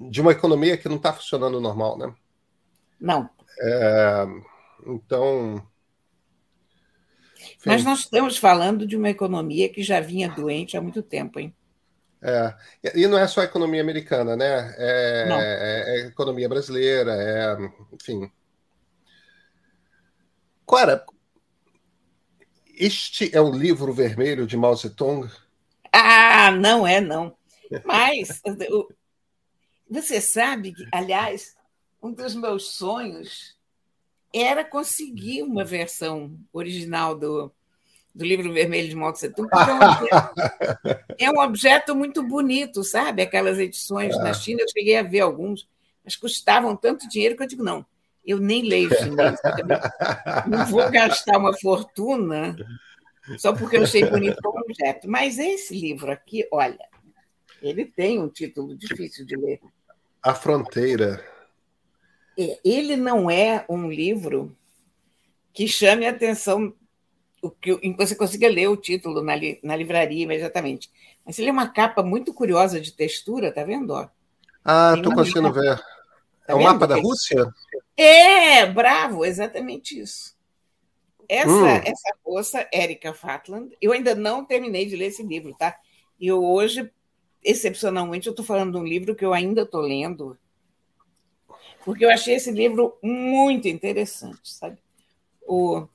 de 0.00 0.20
uma 0.20 0.32
economia 0.32 0.76
que 0.76 0.88
não 0.88 0.96
está 0.96 1.12
funcionando 1.12 1.60
normal, 1.60 1.98
né? 1.98 2.14
Não. 2.98 3.28
É, 3.60 4.26
então. 4.86 5.66
Enfim. 7.36 7.56
Mas 7.66 7.84
nós 7.84 8.00
estamos 8.00 8.36
falando 8.36 8.86
de 8.86 8.96
uma 8.96 9.10
economia 9.10 9.68
que 9.68 9.82
já 9.82 10.00
vinha 10.00 10.28
doente 10.28 10.76
há 10.76 10.80
muito 10.80 11.02
tempo, 11.02 11.38
hein? 11.38 11.54
É, 12.24 12.54
e 12.94 13.06
não 13.08 13.18
é 13.18 13.26
só 13.26 13.40
a 13.40 13.44
economia 13.44 13.80
americana, 13.80 14.36
né? 14.36 14.74
É, 14.78 15.26
é, 15.28 15.98
é 15.98 16.04
a 16.04 16.06
economia 16.06 16.48
brasileira, 16.48 17.12
é, 17.12 17.56
enfim. 17.92 18.30
Cora, 20.64 21.04
este 22.74 23.34
é 23.34 23.40
o 23.40 23.50
livro 23.50 23.92
vermelho 23.92 24.46
de 24.46 24.56
Mao 24.56 24.74
Zedong? 24.74 25.28
Ah, 25.92 26.50
não 26.50 26.86
é, 26.86 27.00
não. 27.00 27.36
Mas 27.84 28.40
você 29.88 30.20
sabe 30.20 30.72
que, 30.72 30.86
aliás, 30.92 31.54
um 32.02 32.12
dos 32.12 32.34
meus 32.34 32.72
sonhos 32.72 33.56
era 34.34 34.64
conseguir 34.64 35.42
uma 35.42 35.64
versão 35.64 36.36
original 36.52 37.14
do, 37.14 37.52
do 38.14 38.24
livro 38.24 38.52
vermelho 38.52 38.88
de 38.88 38.96
Mao 38.96 39.12
Tse 39.12 39.28
Tung, 39.28 39.48
porque 39.48 39.70
é 39.70 39.74
um, 39.74 39.80
objeto, 39.82 41.14
é 41.18 41.30
um 41.30 41.40
objeto 41.40 41.94
muito 41.94 42.22
bonito, 42.22 42.82
sabe? 42.82 43.22
Aquelas 43.22 43.58
edições 43.58 44.14
é. 44.14 44.18
na 44.18 44.32
China, 44.32 44.62
eu 44.62 44.68
cheguei 44.68 44.96
a 44.96 45.02
ver 45.02 45.20
alguns, 45.20 45.68
mas 46.04 46.16
custavam 46.16 46.74
tanto 46.74 47.08
dinheiro 47.08 47.36
que 47.36 47.42
eu 47.42 47.46
digo, 47.46 47.62
não, 47.62 47.84
eu 48.24 48.38
nem 48.38 48.62
leio 48.62 48.90
chinês, 48.96 49.40
não 50.46 50.66
vou 50.66 50.90
gastar 50.90 51.38
uma 51.38 51.52
fortuna 51.58 52.56
só 53.38 53.52
porque 53.52 53.76
eu 53.76 53.82
achei 53.82 54.04
bonito 54.04 54.40
como 54.42 54.60
objeto. 54.60 55.08
Mas 55.08 55.38
esse 55.38 55.74
livro 55.78 56.10
aqui, 56.10 56.46
olha, 56.50 56.86
ele 57.60 57.84
tem 57.84 58.18
um 58.18 58.28
título 58.28 58.76
difícil 58.76 59.24
de 59.24 59.36
ler. 59.36 59.60
A 60.22 60.34
Fronteira. 60.34 61.24
É, 62.38 62.58
ele 62.64 62.96
não 62.96 63.30
é 63.30 63.64
um 63.68 63.90
livro 63.90 64.56
que 65.52 65.68
chame 65.68 66.06
a 66.06 66.10
atenção, 66.10 66.74
o 67.42 67.50
que 67.50 67.78
você 67.96 68.14
consiga 68.14 68.48
ler 68.48 68.68
o 68.68 68.76
título 68.76 69.22
na, 69.22 69.36
li, 69.36 69.60
na 69.62 69.76
livraria 69.76 70.24
imediatamente. 70.24 70.90
Mas 71.24 71.38
ele 71.38 71.48
é 71.48 71.52
uma 71.52 71.68
capa 71.68 72.02
muito 72.02 72.32
curiosa 72.32 72.80
de 72.80 72.92
textura, 72.92 73.52
tá 73.52 73.62
vendo? 73.64 73.94
Ah, 74.64 74.94
estou 74.96 75.14
conseguindo 75.14 75.52
ver. 75.52 75.76
Tá 75.76 75.84
é 76.48 76.54
o 76.54 76.58
vendo? 76.58 76.66
mapa 76.66 76.86
da 76.86 76.96
Rússia? 76.96 77.52
É, 77.96 78.66
bravo, 78.66 79.24
exatamente 79.24 79.98
isso. 80.00 80.36
Essa, 81.28 81.50
hum. 81.50 81.66
essa 81.66 82.14
moça, 82.26 82.68
Erika 82.72 83.14
Fatland, 83.14 83.76
eu 83.80 83.92
ainda 83.92 84.14
não 84.14 84.44
terminei 84.44 84.86
de 84.86 84.96
ler 84.96 85.06
esse 85.06 85.22
livro, 85.22 85.54
tá? 85.54 85.78
E 86.18 86.26
eu 86.26 86.44
hoje, 86.44 86.90
excepcionalmente, 87.42 88.26
eu 88.26 88.32
estou 88.32 88.44
falando 88.44 88.72
de 88.72 88.78
um 88.78 88.84
livro 88.84 89.14
que 89.14 89.24
eu 89.24 89.32
ainda 89.32 89.62
estou 89.62 89.80
lendo, 89.80 90.36
porque 91.84 92.04
eu 92.04 92.10
achei 92.10 92.34
esse 92.34 92.50
livro 92.50 92.98
muito 93.02 93.68
interessante, 93.68 94.52
sabe? 94.52 94.78
O... 95.46 95.86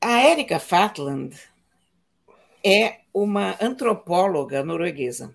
A 0.00 0.28
Erika 0.28 0.58
Fatland 0.58 1.38
é 2.64 3.00
uma 3.14 3.56
antropóloga 3.60 4.64
norueguesa. 4.64 5.34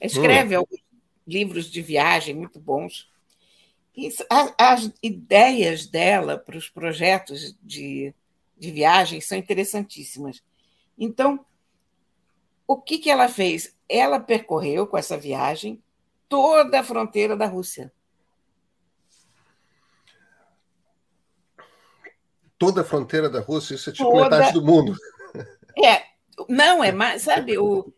Escreve 0.00 0.56
hum. 0.56 0.60
alguns 0.60 0.80
livros 1.30 1.70
de 1.70 1.80
viagem 1.80 2.34
muito 2.34 2.58
bons. 2.58 3.08
E 3.96 4.08
as 4.58 4.90
ideias 5.02 5.86
dela 5.86 6.36
para 6.36 6.56
os 6.56 6.68
projetos 6.68 7.56
de, 7.62 8.14
de 8.58 8.70
viagem 8.70 9.20
são 9.20 9.38
interessantíssimas. 9.38 10.42
Então, 10.98 11.44
o 12.66 12.76
que, 12.76 12.98
que 12.98 13.10
ela 13.10 13.28
fez? 13.28 13.76
Ela 13.88 14.20
percorreu 14.20 14.86
com 14.86 14.96
essa 14.96 15.16
viagem 15.16 15.82
toda 16.28 16.80
a 16.80 16.84
fronteira 16.84 17.36
da 17.36 17.46
Rússia. 17.46 17.92
Toda 22.58 22.82
a 22.82 22.84
fronteira 22.84 23.28
da 23.28 23.40
Rússia? 23.40 23.74
Isso 23.74 23.90
é 23.90 23.92
tipo 23.92 24.10
toda... 24.10 24.36
metade 24.36 24.52
do 24.52 24.64
mundo. 24.64 24.94
É, 25.84 26.04
não, 26.48 26.84
é 26.84 26.92
mais, 26.92 27.22
sabe, 27.22 27.56
o, 27.56 27.92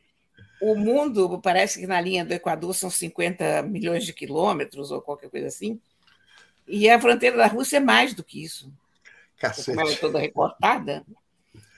o 0.63 0.77
mundo 0.77 1.41
parece 1.41 1.81
que 1.81 1.89
na 1.89 2.01
linha 2.01 2.25
do 2.25 2.33
Equador 2.33 2.73
são 2.73 2.89
50 2.89 3.63
milhões 3.65 4.07
de 4.07 4.13
quilômetros 4.13 4.93
ou 4.93 5.03
qualquer 5.03 5.29
coisa 5.29 5.49
assim, 5.49 5.81
e 6.69 6.89
a 6.89 7.01
fronteira 7.01 7.37
da 7.37 7.49
Rússia 7.49 7.79
é 7.79 7.81
mais 7.81 8.15
do 8.15 8.23
que 8.23 8.45
isso. 8.45 8.73
Cacete. 9.37 9.67
Como 9.67 9.81
ela 9.81 9.93
é 9.93 9.97
toda 9.97 10.21
recortada, 10.21 11.05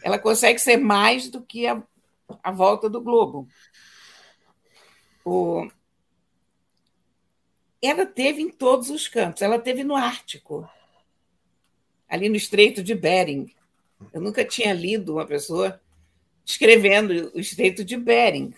ela 0.03 0.19
consegue 0.19 0.59
ser 0.59 0.77
mais 0.77 1.31
do 1.31 1.41
que 1.41 1.67
a, 1.67 1.83
a 2.43 2.51
volta 2.51 2.91
do 2.91 3.01
globo. 3.01 3.49
O, 5.25 5.67
ela 7.81 8.05
teve 8.05 8.43
em 8.43 8.51
todos 8.51 8.91
os 8.91 9.09
cantos. 9.09 9.41
Ela 9.41 9.59
teve 9.59 9.83
no 9.83 9.97
Ártico, 9.97 10.69
ali 12.07 12.29
no 12.29 12.37
Estreito 12.37 12.83
de 12.83 12.95
Bering. 12.95 13.51
Eu 14.13 14.21
nunca 14.21 14.45
tinha 14.45 14.75
lido 14.75 15.15
uma 15.15 15.27
pessoa 15.27 15.81
escrevendo 16.45 17.33
o 17.35 17.41
Estreito 17.41 17.83
de 17.83 17.97
Bering. 17.97 18.55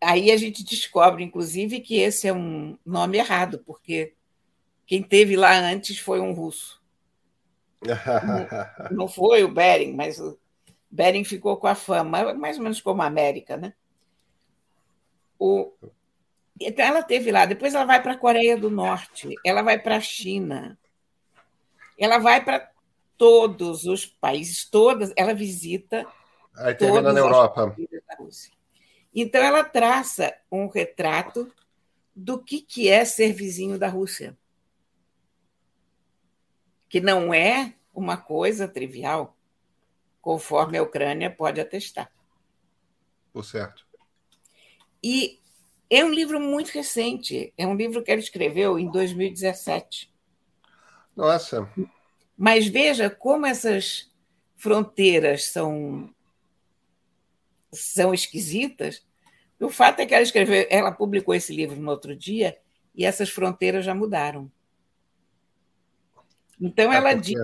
Aí 0.00 0.30
a 0.30 0.36
gente 0.36 0.64
descobre, 0.64 1.24
inclusive, 1.24 1.80
que 1.80 1.98
esse 1.98 2.28
é 2.28 2.32
um 2.32 2.78
nome 2.84 3.18
errado, 3.18 3.62
porque 3.66 4.14
quem 4.86 5.02
teve 5.02 5.36
lá 5.36 5.58
antes 5.58 5.98
foi 5.98 6.20
um 6.20 6.32
russo. 6.32 6.80
não, 7.82 8.90
não 9.04 9.08
foi 9.08 9.44
o 9.44 9.52
Bering, 9.52 9.92
mas 9.94 10.20
o 10.20 10.38
Bering 10.90 11.24
ficou 11.24 11.56
com 11.56 11.66
a 11.66 11.74
fama, 11.74 12.34
mais 12.34 12.56
ou 12.56 12.62
menos 12.62 12.80
como 12.80 13.02
a 13.02 13.06
América, 13.06 13.56
né? 13.56 13.74
O, 15.38 15.72
então, 16.60 16.84
ela 16.84 17.02
teve 17.02 17.30
lá. 17.30 17.46
Depois, 17.46 17.74
ela 17.74 17.84
vai 17.84 18.02
para 18.02 18.12
a 18.12 18.18
Coreia 18.18 18.56
do 18.56 18.70
Norte, 18.70 19.34
ela 19.44 19.62
vai 19.62 19.78
para 19.78 19.96
a 19.96 20.00
China, 20.00 20.78
ela 21.98 22.18
vai 22.18 22.44
para 22.44 22.70
todos 23.16 23.84
os 23.84 24.06
países, 24.06 24.68
todas. 24.68 25.12
Ela 25.16 25.34
visita. 25.34 26.06
Aí 26.56 26.74
termina 26.74 27.12
na 27.12 27.20
Europa. 27.20 27.76
Então, 29.14 29.42
ela 29.42 29.64
traça 29.64 30.34
um 30.50 30.68
retrato 30.68 31.52
do 32.14 32.42
que, 32.42 32.60
que 32.60 32.88
é 32.88 33.04
ser 33.04 33.32
vizinho 33.32 33.78
da 33.78 33.88
Rússia. 33.88 34.36
Que 36.88 37.00
não 37.00 37.32
é 37.32 37.74
uma 37.94 38.16
coisa 38.16 38.66
trivial, 38.66 39.36
conforme 40.20 40.78
a 40.78 40.82
Ucrânia 40.82 41.30
pode 41.30 41.60
atestar. 41.60 42.12
Por 43.32 43.44
certo. 43.44 43.86
E 45.02 45.38
é 45.90 46.04
um 46.04 46.10
livro 46.10 46.40
muito 46.40 46.70
recente. 46.70 47.52
É 47.56 47.66
um 47.66 47.76
livro 47.76 48.02
que 48.02 48.10
ele 48.10 48.20
escreveu 48.20 48.78
em 48.78 48.90
2017. 48.90 50.12
Nossa. 51.16 51.68
Mas 52.36 52.66
veja 52.66 53.08
como 53.08 53.46
essas 53.46 54.10
fronteiras 54.56 55.44
são 55.44 56.12
são 57.72 58.14
esquisitas. 58.14 59.04
O 59.60 59.68
fato 59.68 60.00
é 60.00 60.06
que 60.06 60.14
ela 60.14 60.22
escreveu, 60.22 60.66
ela 60.70 60.92
publicou 60.92 61.34
esse 61.34 61.54
livro 61.54 61.80
no 61.80 61.90
outro 61.90 62.14
dia 62.14 62.58
e 62.94 63.04
essas 63.04 63.28
fronteiras 63.28 63.84
já 63.84 63.94
mudaram. 63.94 64.50
Então 66.60 66.92
ela 66.92 67.14
diz, 67.14 67.38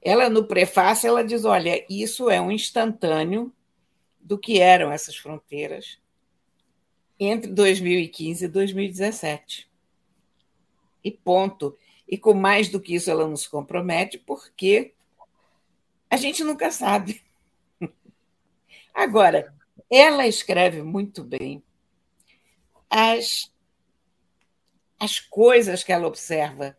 ela 0.00 0.28
no 0.28 0.44
prefácio 0.44 1.08
ela 1.08 1.24
diz, 1.24 1.44
olha, 1.44 1.84
isso 1.88 2.30
é 2.30 2.40
um 2.40 2.50
instantâneo 2.50 3.52
do 4.20 4.38
que 4.38 4.60
eram 4.60 4.92
essas 4.92 5.16
fronteiras 5.16 5.98
entre 7.18 7.52
2015 7.52 8.44
e 8.44 8.48
2017. 8.48 9.70
E 11.04 11.10
ponto. 11.10 11.76
E 12.08 12.16
com 12.16 12.32
mais 12.34 12.68
do 12.68 12.80
que 12.80 12.94
isso, 12.94 13.10
ela 13.10 13.28
nos 13.28 13.46
compromete, 13.46 14.18
porque 14.18 14.94
a 16.08 16.16
gente 16.16 16.42
nunca 16.42 16.70
sabe. 16.70 17.22
Agora, 19.00 19.54
ela 19.88 20.26
escreve 20.26 20.82
muito 20.82 21.24
bem 21.24 21.64
as, 22.90 23.50
as 24.98 25.18
coisas 25.18 25.82
que 25.82 25.90
ela 25.90 26.06
observa 26.06 26.76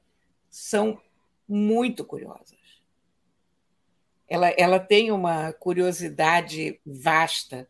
são 0.48 1.02
muito 1.48 2.06
curiosas. 2.06 2.60
Ela, 4.28 4.50
ela 4.50 4.80
tem 4.80 5.12
uma 5.12 5.52
curiosidade 5.52 6.80
vasta 6.86 7.68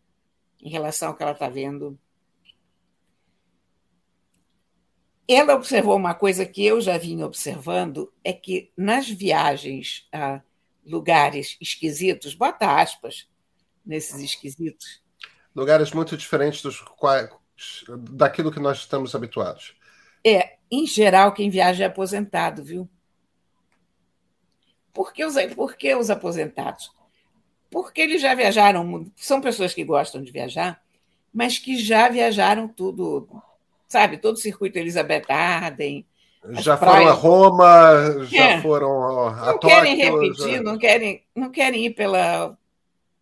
em 0.62 0.70
relação 0.70 1.08
ao 1.08 1.16
que 1.16 1.24
ela 1.24 1.32
está 1.32 1.48
vendo 1.48 1.98
ela 5.30 5.56
observou 5.56 5.96
uma 5.96 6.14
coisa 6.14 6.46
que 6.46 6.66
eu 6.66 6.82
já 6.82 6.98
vinha 6.98 7.26
observando, 7.26 8.12
é 8.22 8.34
que 8.34 8.70
nas 8.76 9.08
viagens 9.08 10.06
a 10.12 10.42
lugares 10.86 11.56
esquisitos, 11.62 12.36
bota 12.36 12.82
aspas 12.82 13.31
nesses 13.86 14.22
esquisitos. 14.22 15.02
Lugares 15.56 15.92
muito 15.92 16.16
diferentes 16.16 16.62
dos 16.62 16.80
quais, 16.82 17.30
daquilo 18.12 18.52
que 18.52 18.60
nós 18.60 18.80
estamos 18.80 19.14
habituados. 19.14 19.76
É, 20.26 20.58
em 20.72 20.86
geral, 20.86 21.34
quem 21.34 21.50
viaja 21.50 21.84
é 21.84 21.88
aposentado, 21.88 22.64
viu? 22.64 22.90
Por 24.94 25.14
que 25.14 25.26
os, 25.26 25.36
por 25.56 25.76
que 25.76 25.94
os 25.96 26.10
aposentados? 26.10 26.92
Porque 27.70 28.02
eles 28.02 28.22
já 28.22 28.36
viajaram, 28.36 29.10
são 29.16 29.42
pessoas 29.42 29.74
que 29.74 29.84
gostam 29.84 30.22
de 30.22 30.32
viajar, 30.32 30.82
mas 31.34 31.58
que 31.58 31.78
já 31.78 32.10
viajaram 32.10 32.68
tudo, 32.68 33.28
sabe, 33.88 34.18
todo 34.18 34.36
o 34.36 34.40
circuito 34.40 34.78
Elizabeth 34.78 35.26
Arden. 35.30 36.06
Já 36.54 36.76
praias. 36.76 36.98
foram 36.98 37.08
a 37.08 37.14
Roma, 37.14 38.26
já 38.26 38.46
é. 38.46 38.62
foram 38.62 39.28
a 39.28 39.46
Não 39.46 39.60
querem 39.60 39.96
repetir, 39.96 40.56
já... 40.56 40.64
não, 40.64 40.78
querem, 40.78 41.24
não 41.36 41.52
querem 41.52 41.86
ir 41.86 41.92
pela 41.92 42.58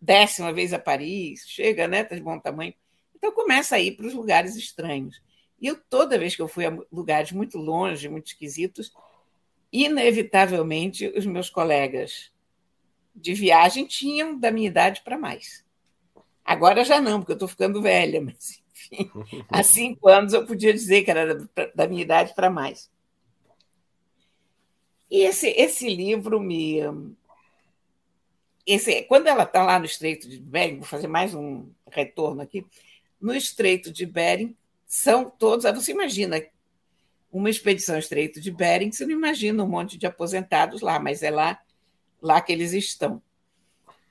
décima 0.00 0.52
vez 0.52 0.72
a 0.72 0.78
Paris, 0.78 1.44
chega, 1.46 1.86
né? 1.86 2.04
Tá 2.04 2.14
de 2.14 2.22
bom 2.22 2.38
tamanho. 2.38 2.74
Então 3.14 3.32
começa 3.32 3.76
a 3.76 3.80
ir 3.80 3.92
para 3.92 4.06
os 4.06 4.14
lugares 4.14 4.56
estranhos. 4.56 5.20
E 5.60 5.66
eu, 5.66 5.76
toda 5.76 6.18
vez 6.18 6.34
que 6.34 6.40
eu 6.40 6.48
fui 6.48 6.64
a 6.64 6.76
lugares 6.90 7.32
muito 7.32 7.58
longe, 7.58 8.08
muito 8.08 8.28
esquisitos, 8.28 8.92
inevitavelmente 9.72 11.06
os 11.16 11.26
meus 11.26 11.50
colegas 11.50 12.32
de 13.14 13.34
viagem 13.34 13.86
tinham 13.86 14.38
da 14.38 14.50
minha 14.50 14.68
idade 14.68 15.02
para 15.02 15.18
mais. 15.18 15.64
Agora 16.44 16.84
já 16.84 17.00
não, 17.00 17.20
porque 17.20 17.32
eu 17.32 17.36
estou 17.36 17.48
ficando 17.48 17.82
velha, 17.82 18.20
mas 18.22 18.62
enfim, 18.72 19.10
há 19.48 19.62
cinco 19.62 20.08
anos 20.08 20.32
eu 20.32 20.46
podia 20.46 20.72
dizer 20.72 21.02
que 21.02 21.10
era 21.10 21.46
da 21.74 21.86
minha 21.86 22.02
idade 22.02 22.34
para 22.34 22.48
mais. 22.48 22.90
E 25.10 25.22
esse, 25.22 25.48
esse 25.48 25.88
livro 25.88 26.40
me. 26.40 26.78
Esse, 28.66 29.02
quando 29.02 29.26
ela 29.26 29.44
está 29.44 29.62
lá 29.62 29.78
no 29.78 29.84
Estreito 29.84 30.28
de 30.28 30.38
Bering, 30.38 30.76
vou 30.76 30.86
fazer 30.86 31.08
mais 31.08 31.34
um 31.34 31.68
retorno 31.90 32.42
aqui. 32.42 32.66
No 33.20 33.34
Estreito 33.34 33.92
de 33.92 34.06
Bering, 34.06 34.56
são 34.86 35.30
todos. 35.30 35.64
Você 35.64 35.92
imagina 35.92 36.42
uma 37.32 37.48
expedição 37.48 37.98
Estreito 37.98 38.40
de 38.40 38.50
Bering, 38.50 38.92
você 38.92 39.04
não 39.04 39.12
imagina 39.12 39.62
um 39.62 39.68
monte 39.68 39.96
de 39.96 40.06
aposentados 40.06 40.80
lá, 40.80 40.98
mas 40.98 41.22
é 41.22 41.30
lá, 41.30 41.60
lá 42.20 42.40
que 42.40 42.52
eles 42.52 42.72
estão. 42.72 43.22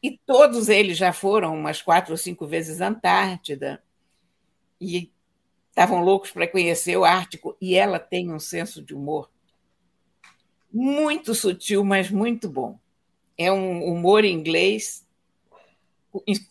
E 0.02 0.18
todos 0.26 0.70
eles 0.70 0.98
já 0.98 1.12
foram 1.12 1.54
umas 1.56 1.82
quatro 1.82 2.12
ou 2.12 2.18
cinco 2.18 2.48
vezes 2.48 2.80
à 2.82 2.88
Antártida 2.88 3.84
e 4.80 5.12
estavam 5.70 6.02
loucos 6.02 6.32
para 6.32 6.48
conhecer 6.48 6.98
o 6.98 7.04
Ártico. 7.04 7.58
E 7.60 7.76
ela 7.76 8.00
tem 8.00 8.32
um 8.32 8.40
senso 8.40 8.82
de 8.82 8.94
humor 8.94 9.30
muito 10.72 11.36
sutil, 11.36 11.84
mas 11.84 12.10
muito 12.10 12.50
bom. 12.50 12.80
É 13.40 13.50
um 13.50 13.86
humor 13.86 14.26
inglês 14.26 15.08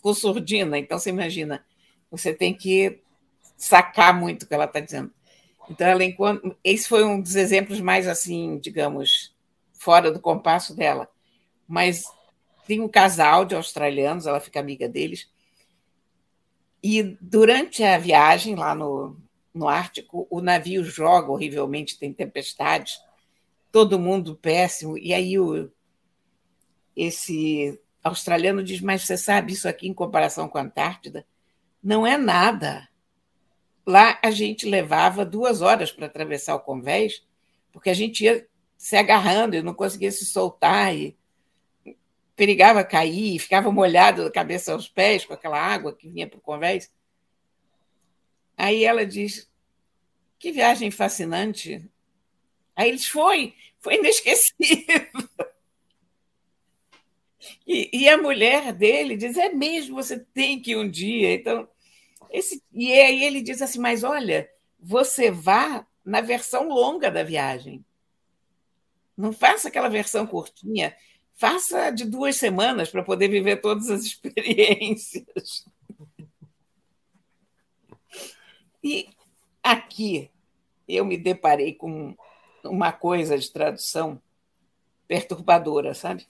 com 0.00 0.14
surdina. 0.14 0.78
Então, 0.78 0.98
você 0.98 1.10
imagina, 1.10 1.62
você 2.10 2.32
tem 2.32 2.54
que 2.54 3.00
sacar 3.58 4.18
muito 4.18 4.44
o 4.44 4.46
que 4.46 4.54
ela 4.54 4.64
está 4.64 4.80
dizendo. 4.80 5.12
Então, 5.68 5.86
ela, 5.86 6.02
enquanto, 6.02 6.56
esse 6.64 6.88
foi 6.88 7.04
um 7.04 7.20
dos 7.20 7.36
exemplos 7.36 7.78
mais, 7.78 8.08
assim, 8.08 8.58
digamos, 8.58 9.34
fora 9.74 10.10
do 10.10 10.18
compasso 10.18 10.74
dela. 10.74 11.06
Mas 11.68 12.04
tem 12.66 12.80
um 12.80 12.88
casal 12.88 13.44
de 13.44 13.54
australianos, 13.54 14.26
ela 14.26 14.40
fica 14.40 14.58
amiga 14.58 14.88
deles. 14.88 15.28
E 16.82 17.02
durante 17.20 17.84
a 17.84 17.98
viagem 17.98 18.54
lá 18.54 18.74
no, 18.74 19.14
no 19.52 19.68
Ártico, 19.68 20.26
o 20.30 20.40
navio 20.40 20.82
joga 20.82 21.30
horrivelmente, 21.30 21.98
tem 21.98 22.14
tempestades 22.14 22.98
todo 23.70 23.98
mundo 23.98 24.34
péssimo. 24.34 24.96
E 24.96 25.12
aí 25.12 25.38
o, 25.38 25.70
esse 26.98 27.80
australiano 28.02 28.62
diz: 28.62 28.80
Mas 28.80 29.02
você 29.02 29.16
sabe, 29.16 29.52
isso 29.52 29.68
aqui 29.68 29.88
em 29.88 29.94
comparação 29.94 30.48
com 30.48 30.58
a 30.58 30.62
Antártida 30.62 31.24
não 31.82 32.06
é 32.06 32.18
nada. 32.18 32.88
Lá 33.86 34.18
a 34.22 34.30
gente 34.30 34.66
levava 34.66 35.24
duas 35.24 35.62
horas 35.62 35.92
para 35.92 36.06
atravessar 36.06 36.54
o 36.56 36.60
convés, 36.60 37.24
porque 37.72 37.88
a 37.88 37.94
gente 37.94 38.24
ia 38.24 38.46
se 38.76 38.96
agarrando 38.96 39.56
e 39.56 39.62
não 39.62 39.72
conseguia 39.72 40.10
se 40.10 40.26
soltar 40.26 40.94
e 40.94 41.16
perigava 42.36 42.84
cair, 42.84 43.38
ficava 43.38 43.72
molhado 43.72 44.24
da 44.24 44.30
cabeça 44.30 44.72
aos 44.72 44.88
pés 44.88 45.24
com 45.24 45.34
aquela 45.34 45.58
água 45.58 45.94
que 45.94 46.08
vinha 46.08 46.28
para 46.28 46.38
o 46.38 46.42
convés. 46.42 46.92
Aí 48.56 48.84
ela 48.84 49.06
diz: 49.06 49.48
Que 50.38 50.50
viagem 50.50 50.90
fascinante. 50.90 51.88
Aí 52.74 52.88
eles 52.88 53.06
foi, 53.06 53.54
foi 53.80 53.96
inesquecível. 53.96 55.27
E, 57.66 57.90
e, 57.92 58.08
a 58.08 58.18
mulher 58.18 58.72
dele 58.72 59.16
diz: 59.16 59.36
é 59.36 59.50
mesmo, 59.50 59.96
você 59.96 60.18
tem 60.18 60.60
que 60.60 60.72
ir 60.72 60.76
um 60.76 60.88
dia. 60.88 61.34
Então, 61.34 61.68
esse, 62.30 62.62
e 62.72 62.92
aí 62.92 63.24
ele 63.24 63.40
diz 63.40 63.62
assim: 63.62 63.78
mas 63.78 64.04
olha, 64.04 64.48
você 64.78 65.30
vá 65.30 65.86
na 66.04 66.20
versão 66.20 66.68
longa 66.68 67.10
da 67.10 67.22
viagem. 67.22 67.84
Não 69.16 69.32
faça 69.32 69.68
aquela 69.68 69.88
versão 69.88 70.26
curtinha, 70.26 70.96
faça 71.34 71.90
de 71.90 72.04
duas 72.04 72.36
semanas 72.36 72.88
para 72.90 73.02
poder 73.02 73.28
viver 73.28 73.60
todas 73.60 73.90
as 73.90 74.04
experiências. 74.06 75.66
E 78.82 79.08
aqui 79.62 80.30
eu 80.88 81.04
me 81.04 81.16
deparei 81.16 81.74
com 81.74 82.16
uma 82.64 82.92
coisa 82.92 83.36
de 83.36 83.50
tradução 83.50 84.20
perturbadora, 85.06 85.94
sabe? 85.94 86.26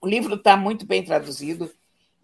O 0.00 0.08
livro 0.08 0.34
está 0.34 0.56
muito 0.56 0.86
bem 0.86 1.04
traduzido. 1.04 1.70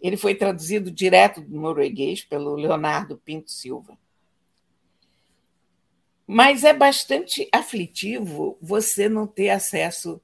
Ele 0.01 0.17
foi 0.17 0.35
traduzido 0.35 0.91
direto 0.91 1.41
do 1.41 1.59
norueguês 1.59 2.23
pelo 2.23 2.55
Leonardo 2.55 3.17
Pinto 3.17 3.51
Silva. 3.51 3.97
Mas 6.25 6.63
é 6.63 6.73
bastante 6.73 7.47
aflitivo 7.53 8.57
você 8.61 9.07
não 9.07 9.25
ter 9.25 9.49
acesso 9.49 10.21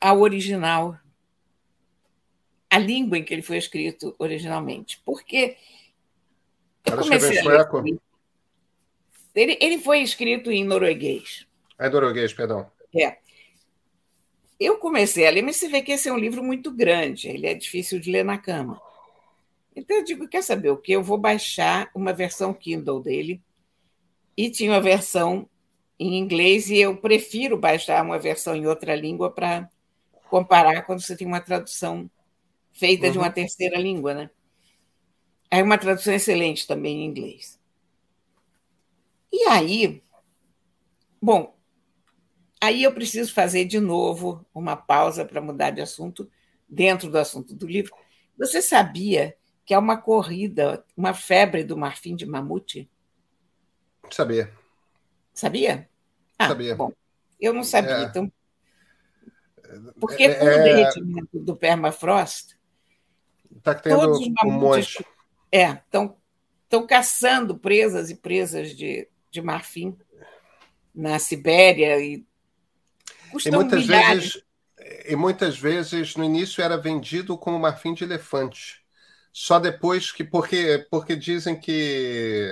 ao 0.00 0.20
original, 0.20 0.96
à 2.70 2.78
língua 2.78 3.18
em 3.18 3.24
que 3.24 3.34
ele 3.34 3.42
foi 3.42 3.56
escrito 3.58 4.14
originalmente. 4.18 5.02
Porque 5.04 5.56
eu 6.84 6.96
comecei 6.96 7.40
a 7.40 7.44
ler, 7.44 7.98
ele, 9.34 9.58
ele 9.60 9.78
foi 9.78 10.00
escrito 10.00 10.50
em 10.50 10.64
norueguês. 10.64 11.46
É 11.78 11.88
norueguês, 11.88 12.32
perdão. 12.32 12.70
É. 12.94 13.18
Eu 14.60 14.76
comecei 14.76 15.26
a 15.26 15.30
ler, 15.30 15.40
mas 15.40 15.56
você 15.56 15.70
vê 15.70 15.80
que 15.80 15.92
esse 15.92 16.10
é 16.10 16.12
um 16.12 16.18
livro 16.18 16.44
muito 16.44 16.70
grande, 16.70 17.28
ele 17.28 17.46
é 17.46 17.54
difícil 17.54 17.98
de 17.98 18.12
ler 18.12 18.22
na 18.22 18.36
cama. 18.36 18.78
Então 19.74 19.96
eu 19.96 20.04
digo, 20.04 20.28
quer 20.28 20.42
saber 20.42 20.68
o 20.68 20.76
que? 20.76 20.92
Eu 20.92 21.02
vou 21.02 21.16
baixar 21.16 21.90
uma 21.94 22.12
versão 22.12 22.52
Kindle 22.52 23.02
dele, 23.02 23.40
e 24.36 24.50
tinha 24.50 24.70
uma 24.70 24.80
versão 24.80 25.48
em 25.98 26.18
inglês, 26.18 26.68
e 26.68 26.76
eu 26.76 26.94
prefiro 26.94 27.56
baixar 27.56 28.04
uma 28.04 28.18
versão 28.18 28.54
em 28.54 28.66
outra 28.66 28.94
língua 28.94 29.30
para 29.30 29.66
comparar 30.28 30.82
quando 30.82 31.00
você 31.00 31.16
tem 31.16 31.26
uma 31.26 31.40
tradução 31.40 32.10
feita 32.70 33.06
uhum. 33.06 33.12
de 33.12 33.18
uma 33.18 33.28
uhum. 33.28 33.32
terceira 33.32 33.78
língua, 33.78 34.12
né? 34.12 34.30
É 35.50 35.62
uma 35.62 35.78
tradução 35.78 36.12
excelente 36.12 36.66
também 36.66 37.00
em 37.00 37.06
inglês. 37.06 37.58
E 39.32 39.44
aí, 39.44 40.02
bom, 41.20 41.54
aí 42.60 42.82
eu 42.82 42.92
preciso 42.92 43.32
fazer 43.32 43.64
de 43.64 43.80
novo 43.80 44.44
uma 44.54 44.76
pausa 44.76 45.24
para 45.24 45.40
mudar 45.40 45.70
de 45.70 45.80
assunto 45.80 46.30
dentro 46.68 47.10
do 47.10 47.18
assunto 47.18 47.54
do 47.54 47.66
livro. 47.66 47.94
Você 48.38 48.60
sabia 48.60 49.36
que 49.64 49.74
é 49.74 49.78
uma 49.78 49.96
corrida, 49.96 50.84
uma 50.96 51.14
febre 51.14 51.64
do 51.64 51.76
marfim 51.76 52.14
de 52.14 52.26
mamute? 52.26 52.90
Sabia. 54.10 54.52
Sabia? 55.32 55.88
Ah, 56.38 56.48
sabia. 56.48 56.74
Bom, 56.74 56.92
eu 57.40 57.52
não 57.52 57.62
sabia. 57.62 57.96
É. 57.98 58.02
Então, 58.04 58.32
porque 60.00 60.24
é, 60.24 60.34
com 60.34 60.44
o 60.44 60.48
é. 60.48 60.62
derretimento 60.62 61.38
do 61.38 61.56
permafrost, 61.56 62.56
tá 63.62 63.74
tendo 63.74 64.00
todos 64.00 64.20
os 64.20 64.28
mamutes 64.42 64.96
um. 64.98 65.04
É, 65.52 65.70
estão 65.72 66.16
estão 66.64 66.86
caçando 66.86 67.58
presas 67.58 68.10
e 68.10 68.16
presas 68.16 68.76
de 68.76 69.08
de 69.30 69.40
marfim 69.40 69.96
na 70.94 71.18
Sibéria 71.18 72.00
e 72.00 72.26
e 73.44 73.50
muitas 73.50 73.86
vezes 73.86 74.42
e 75.06 75.14
muitas 75.14 75.58
vezes 75.58 76.16
no 76.16 76.24
início 76.24 76.62
era 76.62 76.76
vendido 76.76 77.36
como 77.36 77.58
marfim 77.58 77.94
de 77.94 78.04
elefante. 78.04 78.80
Só 79.32 79.58
depois 79.58 80.10
que 80.10 80.24
porque 80.24 80.86
porque 80.90 81.14
dizem 81.14 81.58
que 81.58 82.48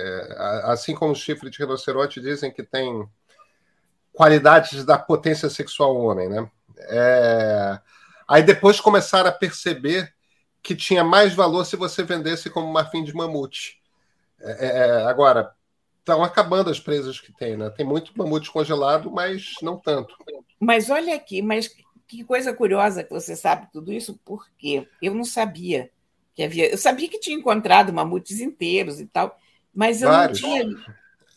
assim 0.63 0.95
como 0.95 1.11
o 1.11 1.15
chifre 1.15 1.49
de 1.49 1.57
rinoceronte 1.57 2.21
dizem 2.21 2.51
que 2.51 2.63
tem 2.63 3.07
qualidades 4.13 4.85
da 4.85 4.97
potência 4.97 5.49
sexual 5.49 5.95
homem, 5.95 6.29
né? 6.29 6.49
É... 6.77 7.79
Aí 8.27 8.43
depois 8.43 8.79
começaram 8.79 9.29
a 9.29 9.33
perceber 9.33 10.13
que 10.61 10.75
tinha 10.75 11.03
mais 11.03 11.33
valor 11.33 11.65
se 11.65 11.75
você 11.75 12.03
vendesse 12.03 12.49
como 12.49 12.71
marfim 12.71 13.03
de 13.03 13.13
mamute. 13.13 13.79
É, 14.41 14.65
é, 14.65 15.03
agora, 15.03 15.51
estão 16.09 16.23
acabando 16.23 16.69
as 16.69 16.79
presas 16.79 17.19
que 17.19 17.31
tem, 17.31 17.55
né? 17.55 17.69
Tem 17.69 17.85
muito 17.85 18.11
mamute 18.15 18.51
congelado, 18.51 19.11
mas 19.11 19.53
não 19.61 19.77
tanto. 19.77 20.15
Mas 20.59 20.89
olha 20.89 21.15
aqui, 21.15 21.41
mas 21.41 21.73
que 22.07 22.23
coisa 22.23 22.53
curiosa 22.53 23.03
que 23.03 23.11
você 23.11 23.35
sabe 23.35 23.67
tudo 23.71 23.93
isso, 23.93 24.19
porque 24.25 24.87
eu 25.01 25.13
não 25.13 25.23
sabia 25.23 25.91
que 26.33 26.43
havia. 26.43 26.69
Eu 26.69 26.77
sabia 26.77 27.07
que 27.07 27.19
tinha 27.19 27.37
encontrado 27.37 27.93
mamutes 27.93 28.39
inteiros 28.39 28.99
e 28.99 29.05
tal, 29.05 29.37
mas 29.73 30.01
eu 30.01 30.09
Vários. 30.09 30.41
não 30.41 30.49
tinha. 30.49 30.85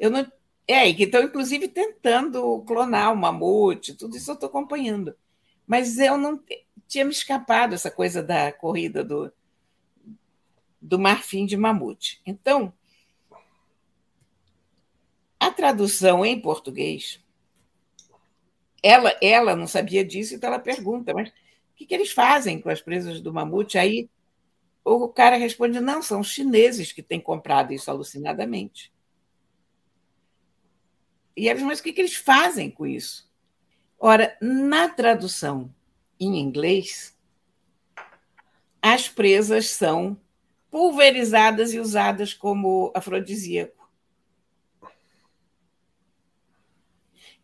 Eu 0.00 0.11
não, 0.11 0.26
é, 0.66 0.88
e 0.88 0.94
que 0.94 1.04
estão, 1.04 1.22
inclusive, 1.22 1.68
tentando 1.68 2.61
clonar 2.66 3.12
o 3.12 3.16
mamute, 3.16 3.94
tudo 3.94 4.16
isso 4.16 4.30
eu 4.30 4.35
estou 4.35 4.48
acompanhando. 4.48 5.14
Mas 5.66 5.98
eu 5.98 6.16
não 6.16 6.40
tinha 6.88 7.04
me 7.04 7.11
escapado 7.11 7.74
essa 7.74 7.90
coisa 7.90 8.22
da 8.22 8.52
corrida 8.52 9.04
do, 9.04 9.32
do 10.80 10.98
marfim 10.98 11.46
de 11.46 11.56
mamute. 11.56 12.20
Então, 12.24 12.72
a 15.42 15.50
tradução 15.50 16.24
em 16.24 16.40
português, 16.40 17.20
ela, 18.81 19.12
ela 19.20 19.57
não 19.57 19.66
sabia 19.66 20.05
disso, 20.05 20.37
então 20.37 20.48
ela 20.48 20.59
pergunta, 20.61 21.12
mas 21.12 21.31
o 21.31 21.33
que, 21.74 21.85
que 21.85 21.92
eles 21.92 22.12
fazem 22.12 22.61
com 22.61 22.70
as 22.70 22.81
presas 22.81 23.20
do 23.20 23.33
mamute? 23.33 23.76
Aí 23.76 24.09
o 24.85 25.09
cara 25.09 25.35
responde: 25.35 25.81
não, 25.81 26.00
são 26.00 26.20
os 26.20 26.28
chineses 26.28 26.92
que 26.92 27.02
têm 27.02 27.20
comprado 27.20 27.72
isso 27.72 27.90
alucinadamente. 27.90 28.92
E 31.37 31.48
eles, 31.48 31.62
mas 31.62 31.81
o 31.81 31.83
que, 31.83 31.92
que 31.92 32.00
eles 32.00 32.14
fazem 32.14 32.70
com 32.70 32.87
isso? 32.87 33.28
Ora, 33.98 34.37
na 34.40 34.88
tradução 34.88 35.74
em 36.20 36.38
inglês, 36.38 37.18
as 38.81 39.09
presas 39.09 39.70
são 39.70 40.16
pulverizadas 40.70 41.72
e 41.72 41.81
usadas 41.81 42.33
como 42.33 42.92
afrodisíaco. 42.94 43.81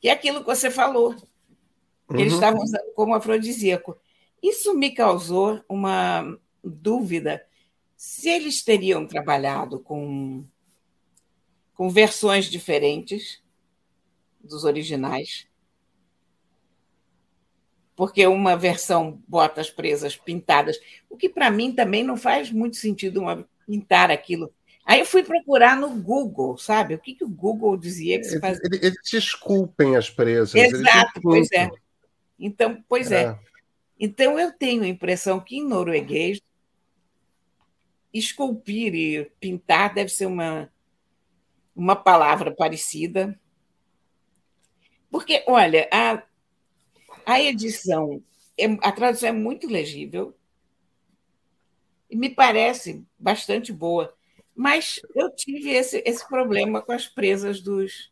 Que 0.01 0.09
é 0.09 0.13
aquilo 0.13 0.41
que 0.41 0.47
você 0.47 0.71
falou, 0.71 1.15
que 1.15 2.15
uhum. 2.15 2.21
eles 2.21 2.35
estavam 2.35 2.63
usando 2.63 2.93
como 2.95 3.15
afrodisíaco. 3.15 3.99
Isso 4.43 4.75
me 4.75 4.91
causou 4.91 5.63
uma 5.69 6.39
dúvida 6.63 7.45
se 7.97 8.29
eles 8.29 8.63
teriam 8.63 9.07
trabalhado 9.07 9.81
com, 9.81 10.45
com 11.75 11.91
versões 11.91 12.47
diferentes 12.47 13.43
dos 14.41 14.65
originais, 14.65 15.49
porque 17.97 18.25
uma 18.29 18.57
versão 18.57 19.21
bota 19.27 19.61
as 19.61 19.69
presas 19.69 20.17
pintadas, 20.17 20.79
o 21.11 21.17
que 21.17 21.29
para 21.29 21.51
mim 21.51 21.75
também 21.75 22.05
não 22.05 22.17
faz 22.17 22.53
muito 22.53 22.77
sentido 22.77 23.21
uma, 23.21 23.49
pintar 23.67 24.11
aquilo. 24.11 24.55
Aí 24.89 25.01
eu 25.01 25.05
fui 25.05 25.23
procurar 25.23 25.77
no 25.77 25.91
Google, 26.01 26.57
sabe? 26.57 26.95
O 26.95 26.99
que, 26.99 27.15
que 27.15 27.23
o 27.23 27.29
Google 27.29 27.77
dizia 27.77 28.17
que 28.17 28.25
se 28.25 28.41
fazia. 28.41 28.63
Eles, 28.65 28.83
eles 28.83 28.99
desculpem 29.05 29.95
as 29.97 30.09
presas. 30.09 30.55
Exato, 30.55 31.21
pois 31.21 31.53
é. 31.53 31.69
Então, 32.39 32.83
pois 32.89 33.13
é. 33.13 33.25
é. 33.25 33.39
Então 34.01 34.41
eu 34.41 34.51
tenho 34.51 34.85
a 34.85 34.89
impressão 34.89 35.41
que 35.41 35.59
em 35.59 35.69
norueguês 35.69 36.41
esculpir 38.15 38.95
e 38.95 39.25
pintar 39.39 39.93
deve 39.93 40.09
ser 40.11 40.25
uma, 40.25 40.73
uma 41.77 41.95
palavra 41.95 42.51
parecida. 42.51 43.39
Porque, 45.11 45.45
olha, 45.47 45.87
a, 45.93 46.23
a 47.27 47.43
edição, 47.43 48.23
é, 48.57 48.65
a 48.81 48.91
tradução 48.91 49.29
é 49.29 49.33
muito 49.33 49.69
legível 49.69 50.35
e 52.09 52.17
me 52.17 52.31
parece 52.31 53.05
bastante 53.19 53.71
boa. 53.71 54.17
Mas 54.59 55.01
eu 55.15 55.31
tive 55.31 55.71
esse, 55.71 56.03
esse 56.05 56.27
problema 56.29 56.83
com 56.83 56.91
as 56.91 57.07
presas 57.07 57.61
dos, 57.61 58.11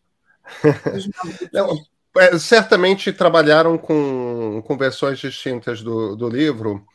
dos 0.62 1.09
Não, 1.52 1.76
é, 2.18 2.38
certamente 2.38 3.12
trabalharam 3.12 3.76
com, 3.76 4.62
com 4.64 4.76
versões 4.78 5.18
distintas 5.18 5.82
do, 5.82 6.14
do 6.14 6.28
livro, 6.28 6.87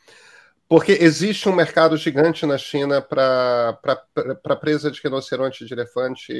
porque 0.66 0.92
existe 0.92 1.50
um 1.50 1.54
mercado 1.54 1.98
gigante 1.98 2.46
na 2.46 2.56
China 2.56 3.02
para 3.02 3.76
presa 4.58 4.90
de 4.90 5.02
rinoceronte 5.02 5.66
de 5.66 5.74
elefante 5.74 6.32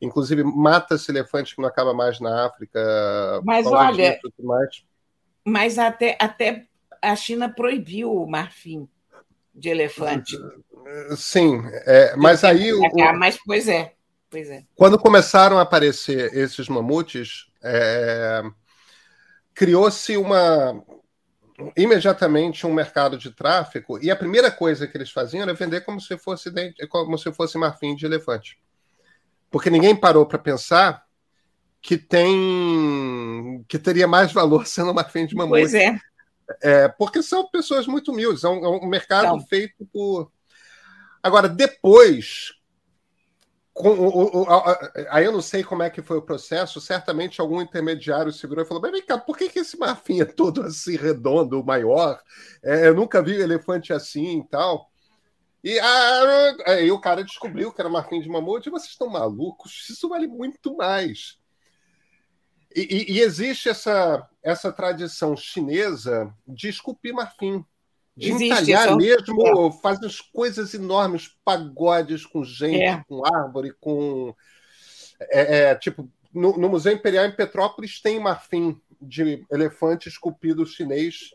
Inclusive, 0.00 0.44
mata-se 0.44 1.10
elefante 1.10 1.56
que 1.56 1.60
não 1.60 1.68
acaba 1.68 1.92
mais 1.92 2.20
na 2.20 2.46
África. 2.46 2.78
Mas 3.44 3.66
olha, 3.66 4.20
mas 5.44 5.76
até, 5.76 6.16
até 6.20 6.68
a 7.02 7.16
China 7.16 7.48
proibiu 7.52 8.12
o 8.12 8.30
marfim 8.30 8.88
de 9.58 9.68
elefante. 9.68 10.36
Sim, 11.16 11.62
é, 11.84 12.16
mas 12.16 12.44
aí. 12.44 12.72
O, 12.72 12.80
mas 13.16 13.38
pois 13.44 13.68
é, 13.68 13.92
pois 14.30 14.48
é. 14.48 14.62
Quando 14.74 14.98
começaram 14.98 15.58
a 15.58 15.62
aparecer 15.62 16.34
esses 16.34 16.68
mamutes, 16.68 17.46
é, 17.62 18.42
criou-se 19.54 20.16
uma 20.16 20.82
imediatamente 21.76 22.66
um 22.66 22.72
mercado 22.72 23.18
de 23.18 23.32
tráfico 23.32 23.98
e 24.00 24.12
a 24.12 24.16
primeira 24.16 24.48
coisa 24.48 24.86
que 24.86 24.96
eles 24.96 25.10
faziam 25.10 25.42
era 25.42 25.54
vender 25.54 25.80
como 25.80 26.00
se 26.00 26.16
fosse 26.16 26.52
como 26.88 27.18
se 27.18 27.32
fosse 27.32 27.58
marfim 27.58 27.96
de 27.96 28.06
elefante. 28.06 28.56
Porque 29.50 29.68
ninguém 29.68 29.96
parou 29.96 30.24
para 30.24 30.38
pensar 30.38 31.02
que 31.82 31.96
tem 31.96 33.64
que 33.68 33.78
teria 33.78 34.06
mais 34.06 34.32
valor 34.32 34.64
sendo 34.68 34.94
fenda 35.04 35.28
de 35.28 35.34
mamute. 35.34 35.60
Pois 35.60 35.74
é. 35.74 35.98
É. 36.62 36.88
Porque 36.88 37.22
são 37.22 37.48
pessoas 37.48 37.86
muito 37.86 38.12
humildes, 38.12 38.44
é 38.44 38.48
um, 38.48 38.64
é 38.64 38.68
um 38.68 38.86
mercado 38.86 39.26
Não. 39.26 39.40
feito 39.40 39.86
por. 39.92 40.30
Agora, 41.22 41.48
depois. 41.48 42.52
Com 43.74 43.90
o, 43.90 44.42
o, 44.42 44.50
a, 44.50 44.92
aí 45.10 45.24
eu 45.24 45.30
não 45.30 45.40
sei 45.40 45.62
como 45.62 45.84
é 45.84 45.90
que 45.90 46.02
foi 46.02 46.16
o 46.16 46.22
processo, 46.22 46.80
certamente 46.80 47.40
algum 47.40 47.62
intermediário 47.62 48.32
segurou 48.32 48.64
e 48.64 48.66
falou: 48.66 48.82
Mas 48.82 48.90
vem 48.90 49.02
cá, 49.02 49.16
por 49.16 49.36
que, 49.36 49.48
que 49.48 49.60
esse 49.60 49.78
marfim 49.78 50.20
é 50.20 50.24
todo 50.24 50.62
assim 50.62 50.96
redondo, 50.96 51.62
maior? 51.64 52.20
É, 52.60 52.88
eu 52.88 52.94
nunca 52.94 53.22
vi 53.22 53.38
um 53.38 53.40
elefante 53.40 53.92
assim 53.92 54.40
e 54.40 54.48
tal. 54.48 54.90
E 55.62 55.78
ah, 55.78 56.56
aí 56.66 56.90
o 56.90 57.00
cara 57.00 57.22
descobriu 57.24 57.72
que 57.72 57.80
era 57.80 57.90
marfim 57.90 58.20
de 58.20 58.28
mamute, 58.28 58.68
e 58.68 58.72
vocês 58.72 58.90
estão 58.90 59.08
malucos? 59.08 59.88
Isso 59.88 60.08
vale 60.08 60.26
muito 60.26 60.76
mais. 60.76 61.38
E, 62.82 63.12
e, 63.12 63.20
existe 63.20 63.68
essa, 63.68 64.28
essa 64.42 64.72
tradição 64.72 65.36
chinesa 65.36 66.32
de 66.46 66.68
esculpir 66.68 67.14
marfim, 67.14 67.64
de 68.16 68.30
existe, 68.30 68.44
entalhar 68.46 68.96
mesmo, 68.96 69.68
é. 69.68 69.72
faz 69.80 70.02
as 70.02 70.20
coisas 70.20 70.74
enormes, 70.74 71.36
pagodes 71.44 72.26
com 72.26 72.44
gente, 72.44 72.82
é. 72.82 73.04
com 73.08 73.24
árvore, 73.24 73.74
com. 73.80 74.34
É, 75.20 75.70
é, 75.70 75.74
tipo, 75.74 76.08
no, 76.32 76.56
no 76.56 76.68
Museu 76.68 76.92
Imperial 76.92 77.26
em 77.26 77.34
Petrópolis 77.34 78.00
tem 78.00 78.20
marfim 78.20 78.80
de 79.00 79.44
elefante 79.50 80.08
esculpido 80.08 80.66
chinês 80.66 81.30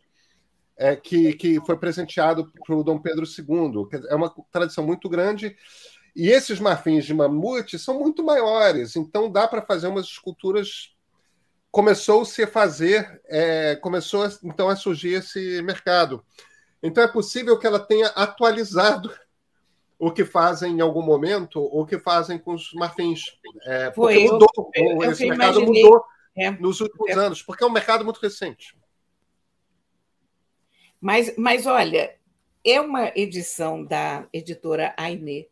é, 0.77 0.95
que, 0.95 1.33
que 1.33 1.59
foi 1.65 1.77
presenteado 1.77 2.51
para 2.65 2.75
o 2.75 2.83
Dom 2.83 2.99
Pedro 2.99 3.25
II. 3.25 3.87
É 4.09 4.15
uma 4.15 4.33
tradição 4.51 4.85
muito 4.85 5.07
grande. 5.09 5.55
E 6.15 6.29
esses 6.29 6.59
marfins 6.59 7.05
de 7.05 7.13
mamute 7.13 7.79
são 7.79 7.99
muito 7.99 8.23
maiores, 8.23 8.95
então 8.95 9.31
dá 9.31 9.47
para 9.47 9.63
fazer 9.63 9.87
umas 9.87 10.05
esculturas. 10.05 10.92
Começou-se 11.73 12.43
a 12.43 12.47
fazer, 12.47 13.19
é, 13.25 13.75
começou 13.77 14.29
então 14.43 14.69
a 14.69 14.75
surgir 14.75 15.13
esse 15.13 15.59
mercado. 15.63 16.23
Então 16.83 17.03
é 17.03 17.07
possível 17.07 17.57
que 17.57 17.65
ela 17.65 17.79
tenha 17.79 18.09
atualizado 18.09 19.11
o 19.97 20.11
que 20.11 20.23
fazem 20.23 20.77
em 20.77 20.81
algum 20.81 21.01
momento, 21.01 21.59
o 21.59 21.83
que 21.83 21.97
fazem 21.97 22.37
com 22.37 22.53
os 22.53 22.71
marfins. 22.73 23.39
É, 23.63 23.89
porque 23.89 24.19
Foi, 24.19 24.31
mudou, 24.31 24.49
eu, 24.75 25.01
eu, 25.01 25.11
esse 25.11 25.27
mercado 25.27 25.61
imaginei. 25.61 25.83
mudou 25.83 26.05
é, 26.37 26.51
nos 26.51 26.79
últimos 26.79 27.09
é. 27.09 27.13
anos, 27.13 27.41
porque 27.41 27.63
é 27.63 27.67
um 27.67 27.71
mercado 27.71 28.05
muito 28.05 28.19
recente. 28.19 28.77
Mas, 31.01 31.33
mas 31.35 31.65
olha, 31.65 32.15
é 32.63 32.79
uma 32.79 33.11
edição 33.15 33.83
da 33.83 34.27
editora 34.31 34.93
Aine, 34.95 35.49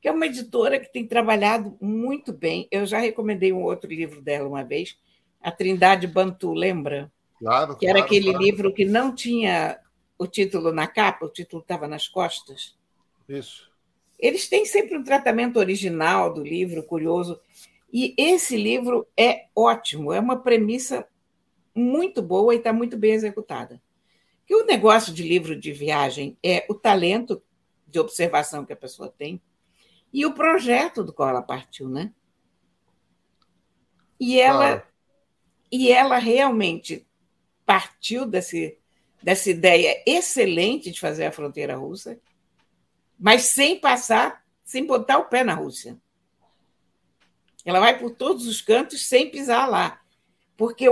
que 0.00 0.08
é 0.08 0.12
uma 0.12 0.26
editora 0.26 0.78
que 0.78 0.92
tem 0.92 1.06
trabalhado 1.06 1.76
muito 1.80 2.32
bem. 2.32 2.68
Eu 2.70 2.86
já 2.86 2.98
recomendei 2.98 3.52
um 3.52 3.62
outro 3.62 3.90
livro 3.90 4.20
dela 4.20 4.48
uma 4.48 4.64
vez, 4.64 4.98
A 5.40 5.50
Trindade 5.50 6.06
Bantu, 6.06 6.52
lembra? 6.52 7.12
Claro, 7.38 7.76
que 7.76 7.86
era 7.86 8.00
aquele 8.00 8.30
claro. 8.30 8.44
livro 8.44 8.72
que 8.72 8.84
não 8.84 9.14
tinha 9.14 9.78
o 10.18 10.26
título 10.26 10.72
na 10.72 10.86
capa, 10.86 11.26
o 11.26 11.30
título 11.30 11.62
estava 11.62 11.86
nas 11.86 12.08
costas. 12.08 12.76
Isso. 13.28 13.70
Eles 14.18 14.48
têm 14.48 14.64
sempre 14.64 14.96
um 14.96 15.04
tratamento 15.04 15.58
original 15.58 16.32
do 16.32 16.42
livro, 16.42 16.82
curioso. 16.82 17.38
E 17.92 18.14
esse 18.16 18.56
livro 18.56 19.06
é 19.16 19.46
ótimo, 19.54 20.12
é 20.12 20.20
uma 20.20 20.40
premissa 20.40 21.06
muito 21.74 22.22
boa 22.22 22.54
e 22.54 22.58
está 22.58 22.72
muito 22.72 22.96
bem 22.96 23.12
executada. 23.12 23.80
Que 24.46 24.54
o 24.54 24.64
negócio 24.64 25.12
de 25.12 25.22
livro 25.22 25.58
de 25.58 25.72
viagem 25.72 26.38
é 26.42 26.64
o 26.68 26.74
talento 26.74 27.42
de 27.86 27.98
observação 27.98 28.64
que 28.64 28.72
a 28.72 28.76
pessoa 28.76 29.12
tem 29.16 29.40
e 30.16 30.24
o 30.24 30.32
projeto 30.32 31.04
do 31.04 31.12
qual 31.12 31.28
ela 31.28 31.42
partiu, 31.42 31.90
né? 31.90 32.10
E 34.18 34.40
ela, 34.40 34.82
e 35.70 35.92
ela 35.92 36.16
realmente 36.16 37.06
partiu 37.66 38.24
desse, 38.24 38.78
dessa 39.22 39.50
ideia 39.50 40.02
excelente 40.06 40.90
de 40.90 40.98
fazer 40.98 41.26
a 41.26 41.32
fronteira 41.32 41.76
russa, 41.76 42.18
mas 43.18 43.42
sem 43.42 43.78
passar, 43.78 44.42
sem 44.64 44.86
botar 44.86 45.18
o 45.18 45.26
pé 45.26 45.44
na 45.44 45.52
Rússia. 45.52 46.00
Ela 47.62 47.78
vai 47.78 47.98
por 47.98 48.10
todos 48.10 48.46
os 48.46 48.62
cantos 48.62 49.06
sem 49.06 49.30
pisar 49.30 49.68
lá. 49.68 50.00
Porque 50.56 50.86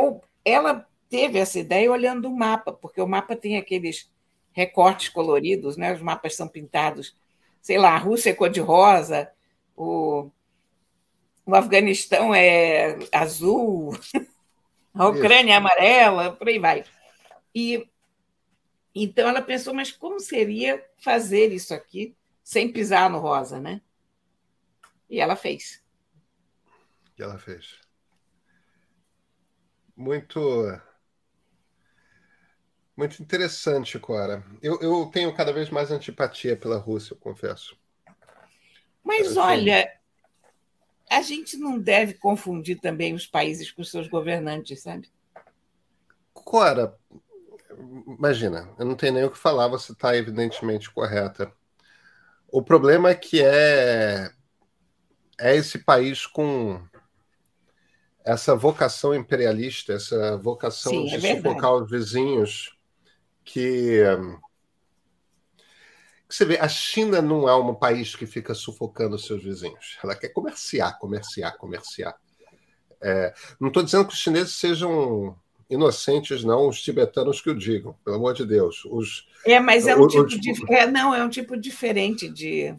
ela 0.45 0.87
teve 1.09 1.39
essa 1.39 1.59
ideia 1.59 1.91
olhando 1.91 2.29
o 2.29 2.37
mapa, 2.37 2.75
porque 2.75 3.01
o 3.01 3.09
mapa 3.09 3.35
tem 3.35 3.57
aqueles 3.57 4.13
recortes 4.53 5.09
coloridos, 5.09 5.79
né? 5.79 5.95
os 5.95 6.03
mapas 6.03 6.35
são 6.37 6.47
pintados, 6.47 7.17
sei 7.65 7.79
lá, 7.79 7.95
a 7.95 7.99
Rússia 7.99 8.29
é 8.29 8.35
cor-de-rosa, 8.35 9.33
o, 9.75 10.31
o 11.47 11.55
Afeganistão 11.55 12.35
é 12.35 12.99
azul, 13.11 13.99
a 14.93 15.09
Ucrânia 15.09 15.55
é 15.55 15.57
amarela, 15.57 16.37
por 16.37 16.47
aí 16.47 16.59
vai. 16.59 16.85
E 17.55 17.89
então 18.95 19.27
ela 19.27 19.41
pensou, 19.41 19.73
mas 19.73 19.91
como 19.91 20.21
seria 20.21 20.85
fazer 20.99 21.55
isso 21.55 21.73
aqui 21.73 22.15
sem 22.43 22.71
pisar 22.71 23.09
no 23.09 23.19
rosa, 23.19 23.59
né? 23.59 23.81
E 25.09 25.19
ela 25.19 25.35
fez. 25.35 25.83
E 27.19 27.23
ela 27.23 27.39
fez. 27.39 27.81
Muito 29.97 30.39
muito 32.97 33.21
interessante, 33.23 33.99
Cora. 33.99 34.45
Eu, 34.63 34.81
eu 34.81 35.07
tenho 35.13 35.35
cada 35.35 35.53
vez 35.53 35.71
mais 35.71 35.91
antipatia 35.91 36.57
pela 36.57 36.79
Rússia, 36.79 37.15
eu 37.15 37.19
confesso. 37.19 37.77
Mas 39.03 39.37
olha, 39.37 39.91
a 41.11 41.21
gente 41.21 41.57
não 41.57 41.79
deve 41.79 42.15
confundir 42.15 42.81
também 42.81 43.15
os 43.15 43.27
países 43.27 43.71
com 43.71 43.85
seus 43.85 44.09
governantes, 44.09 44.83
sabe? 44.83 45.11
Cora, 46.33 46.97
imagina, 48.07 48.73
eu 48.79 48.87
não 48.87 48.95
tenho 48.95 49.15
nem 49.15 49.25
o 49.25 49.31
que 49.31 49.39
falar, 49.39 49.69
você 49.69 49.93
está 49.93 50.17
evidentemente 50.17 50.91
correta. 50.91 51.53
O 52.49 52.63
problema 52.63 53.11
é 53.11 53.15
que 53.15 53.43
é, 53.43 54.31
é 55.39 55.57
esse 55.57 55.79
país 55.79 56.27
com 56.27 56.81
essa 58.25 58.57
vocação 58.57 59.15
imperialista, 59.15 59.93
essa 59.93 60.37
vocação 60.39 60.93
Sim, 60.93 61.07
de 61.07 61.27
é 61.27 61.37
sufocar 61.37 61.75
os 61.75 61.91
vizinhos, 61.91 62.74
que, 63.45 64.03
que, 66.29 66.35
você 66.35 66.45
vê, 66.45 66.59
a 66.59 66.69
China 66.69 67.21
não 67.21 67.49
é 67.49 67.55
um 67.55 67.75
país 67.75 68.17
que 68.17 68.27
fica 68.27 68.55
sufocando 68.55 69.19
seus 69.19 69.43
vizinhos. 69.43 69.99
Ela 70.03 70.15
quer 70.15 70.29
comerciar, 70.29 70.99
comerciar, 70.99 71.57
comerciar. 71.57 72.17
É, 73.01 73.35
não 73.61 73.69
estou 73.69 73.83
dizendo 73.83 74.07
que 74.07 74.15
os 74.15 74.19
chineses 74.19 74.55
sejam 74.55 75.37
inocentes, 75.69 76.43
não 76.45 76.69
os 76.69 76.83
tibetanos 76.83 77.41
que 77.41 77.51
o 77.51 77.55
digam, 77.55 77.95
pelo 78.05 78.17
amor 78.17 78.35
de 78.35 78.47
Deus. 78.47 78.85
Os, 78.87 79.27
é, 79.45 79.61
mas 79.61 79.87
é 79.87 79.95
um 79.95 80.07
tipo 80.07 80.27
de, 80.27 80.53
é, 80.73 80.87
não, 80.87 81.15
é 81.15 81.23
um 81.23 81.29
tipo 81.29 81.57
diferente 81.57 82.29
de. 82.29 82.75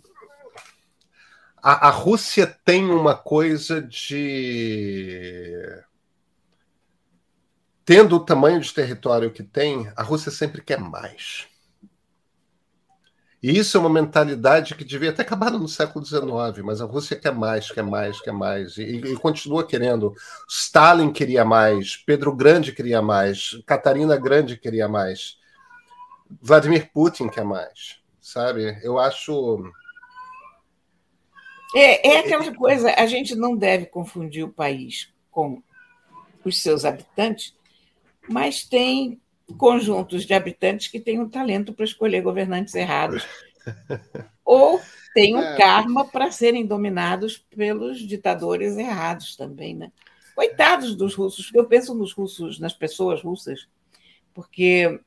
A, 1.61 1.87
a 1.87 1.89
Rússia 1.89 2.47
tem 2.65 2.85
uma 2.85 3.15
coisa 3.15 3.81
de. 3.81 5.51
Tendo 7.85 8.15
o 8.15 8.19
tamanho 8.19 8.59
de 8.59 8.73
território 8.73 9.31
que 9.31 9.43
tem, 9.43 9.87
a 9.95 10.01
Rússia 10.01 10.31
sempre 10.31 10.61
quer 10.61 10.79
mais. 10.79 11.47
E 13.43 13.55
isso 13.59 13.77
é 13.77 13.79
uma 13.79 13.91
mentalidade 13.91 14.73
que 14.73 14.83
devia 14.83 15.11
até 15.11 15.21
acabar 15.21 15.51
no 15.51 15.67
século 15.67 16.03
XIX, 16.03 16.63
mas 16.63 16.81
a 16.81 16.85
Rússia 16.85 17.15
quer 17.15 17.31
mais, 17.31 17.69
quer 17.69 17.83
mais, 17.83 18.19
quer 18.19 18.31
mais, 18.31 18.75
e, 18.77 18.81
e, 18.81 19.15
continua 19.17 19.63
querendo. 19.63 20.15
Stalin 20.49 21.11
queria 21.13 21.45
mais, 21.45 21.95
Pedro 21.95 22.35
Grande 22.35 22.71
queria 22.71 23.03
mais, 23.03 23.51
Catarina 23.67 24.17
Grande 24.17 24.57
queria 24.57 24.87
mais, 24.87 25.37
Vladimir 26.41 26.89
Putin 26.91 27.29
quer 27.29 27.45
mais, 27.45 28.01
sabe? 28.19 28.79
Eu 28.81 28.97
acho. 28.97 29.71
É, 31.75 32.15
é 32.15 32.19
aquela 32.21 32.51
coisa, 32.55 32.95
a 32.97 33.05
gente 33.05 33.35
não 33.35 33.55
deve 33.55 33.85
confundir 33.85 34.43
o 34.43 34.51
país 34.51 35.13
com 35.29 35.61
os 36.43 36.61
seus 36.63 36.83
habitantes, 36.83 37.54
mas 38.29 38.63
tem 38.63 39.19
conjuntos 39.57 40.25
de 40.25 40.33
habitantes 40.33 40.87
que 40.87 40.99
têm 40.99 41.19
um 41.19 41.29
talento 41.29 41.73
para 41.73 41.85
escolher 41.85 42.21
governantes 42.21 42.73
errados. 42.73 43.25
Ou 44.43 44.79
têm 45.13 45.35
um 45.35 45.41
é. 45.41 45.57
karma 45.57 46.05
para 46.05 46.31
serem 46.31 46.65
dominados 46.65 47.37
pelos 47.37 47.99
ditadores 47.99 48.77
errados 48.77 49.35
também, 49.35 49.75
né? 49.75 49.91
Coitados 50.35 50.95
dos 50.95 51.15
russos, 51.15 51.49
eu 51.53 51.65
penso 51.65 51.95
nos 51.95 52.11
russos, 52.11 52.59
nas 52.59 52.73
pessoas 52.73 53.21
russas, 53.21 53.67
porque 54.33 54.99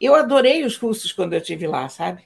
eu 0.00 0.14
adorei 0.14 0.64
os 0.64 0.76
russos 0.76 1.12
quando 1.12 1.32
eu 1.32 1.40
estive 1.40 1.66
lá, 1.66 1.88
sabe? 1.88 2.24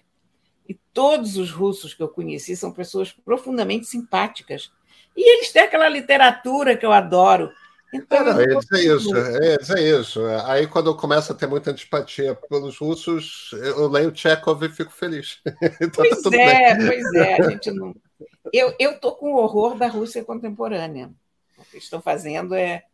E 0.69 0.75
todos 0.93 1.37
os 1.37 1.51
russos 1.51 1.95
que 1.95 2.03
eu 2.03 2.09
conheci 2.09 2.55
são 2.55 2.71
pessoas 2.73 3.11
profundamente 3.11 3.87
simpáticas. 3.87 4.71
E 5.17 5.37
eles 5.37 5.51
têm 5.51 5.63
aquela 5.63 5.89
literatura 5.89 6.77
que 6.77 6.85
eu 6.85 6.93
adoro, 6.93 7.51
então, 7.93 8.19
é, 8.19 8.25
não, 8.25 8.41
é 8.41 8.81
isso, 8.81 9.17
é, 9.17 9.57
é 9.79 10.01
isso. 10.01 10.21
Aí 10.45 10.67
quando 10.67 10.91
eu 10.91 10.97
começo 10.97 11.33
a 11.33 11.35
ter 11.35 11.47
muita 11.47 11.71
antipatia 11.71 12.35
pelos 12.49 12.79
russos, 12.79 13.51
eu 13.53 13.89
leio 13.89 14.15
Chekhov 14.15 14.63
e 14.65 14.69
fico 14.69 14.93
feliz. 14.93 15.41
então, 15.81 16.05
pois 16.05 16.23
tá 16.23 16.37
é, 16.37 16.77
bem. 16.77 16.87
pois 16.87 17.15
é, 17.15 17.35
a 17.41 17.51
gente 17.51 17.71
não. 17.71 17.95
Eu 18.53 18.75
estou 18.79 19.13
com 19.13 19.35
horror 19.35 19.77
da 19.77 19.87
Rússia 19.87 20.25
contemporânea. 20.25 21.11
O 21.57 21.65
que 21.65 21.79
estão 21.79 22.03
fazendo 22.03 22.55
é, 22.55 22.85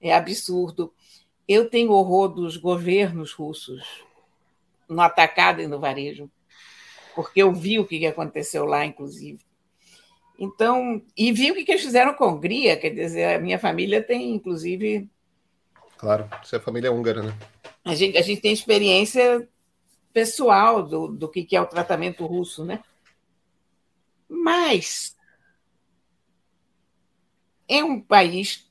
é 0.00 0.14
absurdo. 0.14 0.92
Eu 1.46 1.70
tenho 1.70 1.92
horror 1.92 2.28
dos 2.28 2.56
governos 2.56 3.32
russos 3.32 4.02
no 4.88 5.00
atacado 5.00 5.60
e 5.60 5.66
no 5.66 5.78
varejo, 5.78 6.30
porque 7.14 7.42
eu 7.42 7.52
vi 7.52 7.78
o 7.78 7.86
que 7.86 8.06
aconteceu 8.06 8.64
lá, 8.64 8.84
inclusive. 8.84 9.40
Então, 10.38 11.00
e 11.16 11.32
vi 11.32 11.50
o 11.50 11.54
que 11.54 11.70
eles 11.70 11.84
fizeram 11.84 12.14
com 12.14 12.24
a 12.24 12.32
Hungria, 12.32 12.76
quer 12.76 12.90
dizer, 12.90 13.36
a 13.36 13.38
minha 13.38 13.58
família 13.58 14.02
tem, 14.02 14.34
inclusive. 14.34 15.08
Claro, 15.96 16.28
você 16.42 16.56
é 16.56 16.60
família 16.60 16.92
húngara, 16.92 17.22
né? 17.22 17.34
A 17.84 17.94
gente, 17.94 18.18
a 18.18 18.22
gente 18.22 18.40
tem 18.40 18.52
experiência 18.52 19.48
pessoal 20.12 20.82
do, 20.82 21.08
do 21.08 21.28
que 21.28 21.54
é 21.54 21.60
o 21.60 21.66
tratamento 21.66 22.26
russo, 22.26 22.64
né? 22.64 22.82
Mas 24.28 25.16
é 27.68 27.82
um 27.82 28.00
país 28.00 28.70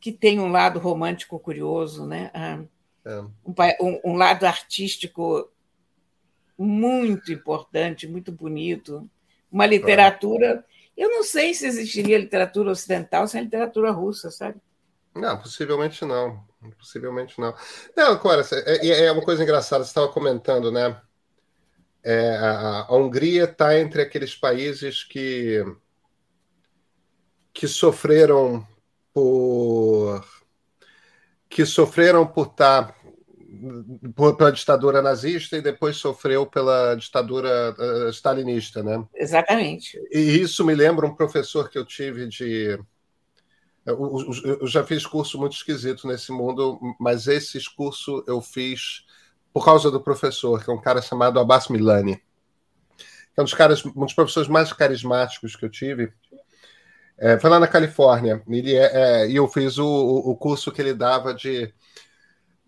que 0.00 0.12
tem 0.12 0.38
um 0.38 0.50
lado 0.50 0.78
romântico 0.78 1.38
curioso, 1.38 2.06
né? 2.06 2.30
Ah, 2.34 2.62
é. 3.04 3.20
Um, 3.80 4.12
um, 4.12 4.16
lado 4.16 4.44
artístico 4.44 5.50
muito 6.58 7.32
importante, 7.32 8.06
muito 8.06 8.30
bonito, 8.30 9.08
uma 9.50 9.66
literatura 9.66 10.64
eu 10.96 11.08
não 11.10 11.22
sei 11.22 11.54
se 11.54 11.66
existiria 11.66 12.18
literatura 12.18 12.70
ocidental 12.70 13.26
sem 13.26 13.42
literatura 13.42 13.90
russa, 13.90 14.30
sabe? 14.30 14.60
Não, 15.14 15.38
possivelmente 15.38 16.04
não. 16.04 16.44
Possivelmente 16.78 17.40
não. 17.40 17.54
Não, 17.96 18.18
Cora, 18.18 18.42
é, 18.52 18.86
é, 18.86 19.04
é 19.06 19.12
uma 19.12 19.22
coisa 19.22 19.42
engraçada, 19.42 19.84
você 19.84 19.90
estava 19.90 20.08
comentando, 20.08 20.70
né? 20.72 21.00
É, 22.02 22.36
a, 22.36 22.86
a 22.88 22.96
Hungria 22.96 23.44
está 23.44 23.78
entre 23.78 24.02
aqueles 24.02 24.34
países 24.34 25.04
que, 25.04 25.64
que 27.52 27.66
sofreram 27.66 28.66
por 29.12 30.22
que 31.48 31.64
sofreram 31.64 32.26
por 32.26 32.48
estar 32.48 32.88
tá 32.88 32.94
pela 34.36 34.52
ditadura 34.52 35.02
nazista 35.02 35.56
e 35.56 35.62
depois 35.62 35.96
sofreu 35.96 36.46
pela 36.46 36.94
ditadura 36.94 37.74
uh, 37.78 38.08
stalinista, 38.10 38.82
né? 38.82 39.04
Exatamente. 39.14 39.98
E 40.10 40.18
isso 40.18 40.64
me 40.64 40.74
lembra 40.74 41.06
um 41.06 41.14
professor 41.14 41.68
que 41.68 41.78
eu 41.78 41.84
tive 41.84 42.26
de. 42.28 42.78
Eu, 43.86 44.18
eu 44.60 44.66
já 44.66 44.82
fiz 44.82 45.06
curso 45.06 45.38
muito 45.38 45.56
esquisito 45.56 46.08
nesse 46.08 46.32
mundo, 46.32 46.80
mas 46.98 47.26
esse 47.26 47.58
curso 47.74 48.24
eu 48.26 48.40
fiz 48.40 49.04
por 49.52 49.64
causa 49.64 49.90
do 49.90 50.00
professor, 50.00 50.62
que 50.64 50.70
é 50.70 50.72
um 50.72 50.80
cara 50.80 51.02
chamado 51.02 51.38
Abbas 51.38 51.68
Milani, 51.68 52.20
é 53.36 53.40
um 53.40 53.44
dos 53.44 53.54
caras, 53.54 53.84
um 53.84 54.04
dos 54.04 54.14
professores 54.14 54.48
mais 54.48 54.72
carismáticos 54.72 55.56
que 55.56 55.64
eu 55.64 55.70
tive. 55.70 56.12
É, 57.18 57.38
foi 57.38 57.50
lá 57.50 57.60
na 57.60 57.66
Califórnia. 57.66 58.42
Ele 58.48 58.74
é, 58.74 58.90
é, 59.22 59.28
e 59.28 59.36
eu 59.36 59.48
fiz 59.48 59.78
o, 59.78 59.86
o 59.86 60.36
curso 60.36 60.72
que 60.72 60.80
ele 60.80 60.94
dava 60.94 61.34
de 61.34 61.72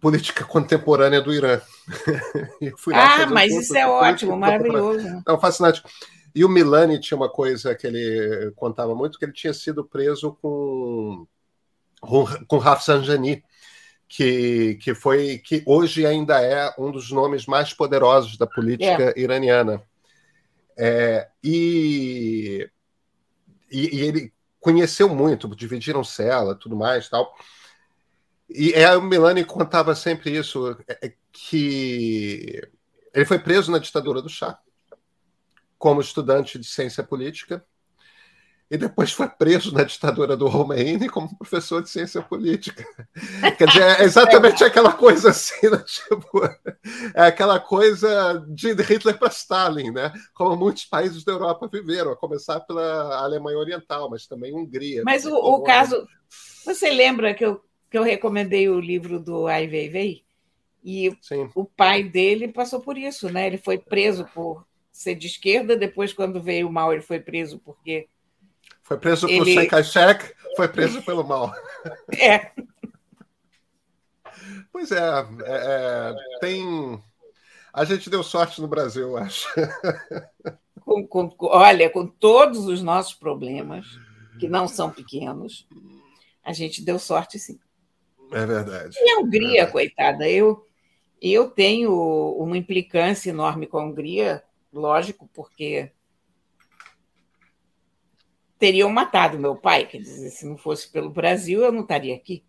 política 0.07 0.45
contemporânea 0.45 1.21
do 1.21 1.35
Irã. 1.35 1.61
ah, 2.95 3.27
mas 3.27 3.53
um 3.53 3.61
isso 3.61 3.77
é 3.77 3.89
ótimo, 3.89 4.37
maravilhoso. 4.37 5.21
Não, 5.27 5.41
fascinante. 5.41 5.83
E 6.33 6.45
o 6.45 6.49
Milani 6.49 7.01
tinha 7.01 7.17
uma 7.17 7.29
coisa 7.29 7.75
que 7.75 7.89
ele 7.89 8.53
contava 8.55 8.95
muito, 8.95 9.19
que 9.19 9.25
ele 9.25 9.33
tinha 9.33 9.53
sido 9.53 9.85
preso 9.85 10.39
com 10.41 11.27
com 12.47 12.59
Rafsanjani, 12.59 13.43
que, 14.09 14.79
que 14.81 14.95
foi 14.95 15.39
que 15.39 15.65
hoje 15.67 16.07
ainda 16.07 16.41
é 16.41 16.73
um 16.79 16.93
dos 16.93 17.11
nomes 17.11 17.45
mais 17.47 17.73
poderosos 17.73 18.37
da 18.37 18.47
política 18.47 19.13
é. 19.17 19.21
iraniana. 19.21 19.83
É, 20.79 21.27
e, 21.43 22.71
e, 23.73 23.97
e, 23.97 24.01
ele 24.03 24.33
conheceu 24.61 25.09
muito, 25.09 25.49
dividiram 25.57 26.05
cela, 26.05 26.55
tudo 26.55 26.77
mais, 26.77 27.09
tal. 27.09 27.35
E 28.49 28.73
é, 28.73 28.97
o 28.97 29.03
Milani 29.03 29.45
contava 29.45 29.95
sempre 29.95 30.37
isso, 30.37 30.77
é, 30.89 31.07
é, 31.07 31.13
que 31.33 32.63
ele 33.13 33.25
foi 33.25 33.39
preso 33.39 33.73
na 33.73 33.79
ditadura 33.79 34.23
do 34.23 34.29
chá, 34.29 34.59
como 35.79 36.01
estudante 36.01 36.59
de 36.59 36.67
ciência 36.67 37.03
política. 37.03 37.65
e 38.71 38.77
depois 38.77 39.13
foi 39.13 39.29
preso 39.29 39.73
na 39.73 39.85
ditadura 39.85 40.37
do 40.37 40.49
Romeini 40.49 41.09
como 41.09 41.37
professor 41.39 41.83
de 41.83 41.89
ciência 41.89 42.21
política. 42.21 42.85
Quer 43.57 43.67
dizer, 43.69 43.83
é 43.83 44.03
exatamente 44.05 44.63
aquela 44.65 44.93
coisa 44.93 45.31
assim, 45.31 45.69
né? 45.71 45.83
tipo, 45.87 46.45
é 47.15 47.23
aquela 47.27 47.61
coisa 47.61 48.45
de 48.49 48.73
Hitler 48.73 49.19
para 49.19 49.29
Stalin, 49.29 49.93
né? 49.93 50.13
Como 50.35 50.57
muitos 50.57 50.85
países 50.85 51.25
da 51.25 51.33
Europa 51.33 51.69
viveram, 51.73 52.13
a 52.13 52.17
começar 52.17 52.61
pela 52.61 53.17
Alemanha 53.23 53.59
Oriental, 53.59 54.11
mas 54.11 54.27
também 54.27 54.55
Hungria. 54.55 55.03
Mas 55.05 55.25
o, 55.25 55.35
o 55.35 55.63
caso, 55.63 56.07
você 56.65 56.91
lembra 56.91 57.35
que 57.35 57.45
eu, 57.45 57.61
que 57.91 57.99
eu 57.99 58.03
recomendei 58.03 58.69
o 58.69 58.81
livro 58.81 59.19
do 59.21 59.47
Ai 59.47 59.67
Weiwei? 59.67 60.25
E 60.85 61.17
Sim. 61.21 61.51
o 61.55 61.65
pai 61.65 62.05
dele 62.05 62.49
passou 62.49 62.81
por 62.81 62.97
isso, 62.97 63.29
né? 63.29 63.47
Ele 63.47 63.59
foi 63.59 63.79
preso 63.79 64.25
por 64.33 64.65
ser 64.93 65.15
de 65.15 65.27
esquerda, 65.27 65.77
depois, 65.77 66.13
quando 66.13 66.43
veio 66.43 66.69
o 66.69 66.73
mal, 66.73 66.93
ele 66.93 67.03
foi 67.03 67.21
preso 67.21 67.59
porque 67.59 68.09
foi 68.87 68.99
preso 68.99 69.29
ele... 69.29 69.69
por 69.69 69.85
Sheikh 69.85 70.33
foi 70.57 70.69
preso 70.69 71.03
pelo 71.03 71.25
mal. 71.25 71.53
É. 72.19 72.53
Pois 74.73 74.91
é, 74.91 74.99
é, 74.99 75.35
é, 75.47 76.15
tem. 76.41 77.03
A 77.73 77.85
gente 77.85 78.11
deu 78.11 78.23
sorte 78.23 78.61
no 78.61 78.69
Brasil, 78.69 79.09
eu 79.09 79.17
acho. 79.17 79.49
Com, 80.81 81.07
com, 81.07 81.35
olha, 81.43 81.91
com 81.91 82.07
todos 82.07 82.67
os 82.67 82.83
nossos 82.83 83.15
problemas, 83.15 83.87
que 84.39 84.49
não 84.49 84.69
são 84.69 84.91
pequenos, 84.91 85.67
a 86.45 86.53
gente 86.53 86.85
deu 86.85 86.99
sorte 86.99 87.39
sim. 87.39 87.59
É 88.33 88.47
verdade. 88.47 88.97
E 89.01 89.11
a 89.11 89.21
Hungria, 89.21 89.63
é 89.63 89.67
coitada, 89.67 90.29
eu, 90.29 90.67
eu 91.21 91.51
tenho 91.51 91.93
uma 92.39 92.57
implicância 92.57 93.31
enorme 93.31 93.67
com 93.67 93.79
a 93.79 93.85
Hungria, 93.85 94.43
lógico, 94.73 95.29
porque 95.33 95.93
teriam 98.59 98.91
matado 98.91 99.39
meu 99.39 99.57
pai. 99.57 99.87
Quer 99.87 99.99
dizer, 99.99 100.31
se 100.31 100.47
não 100.47 100.57
fosse 100.57 100.91
pelo 100.91 101.11
Brasil, 101.11 101.63
eu 101.63 101.73
não 101.73 101.83
estaria 101.83 102.15
aqui. 102.15 102.45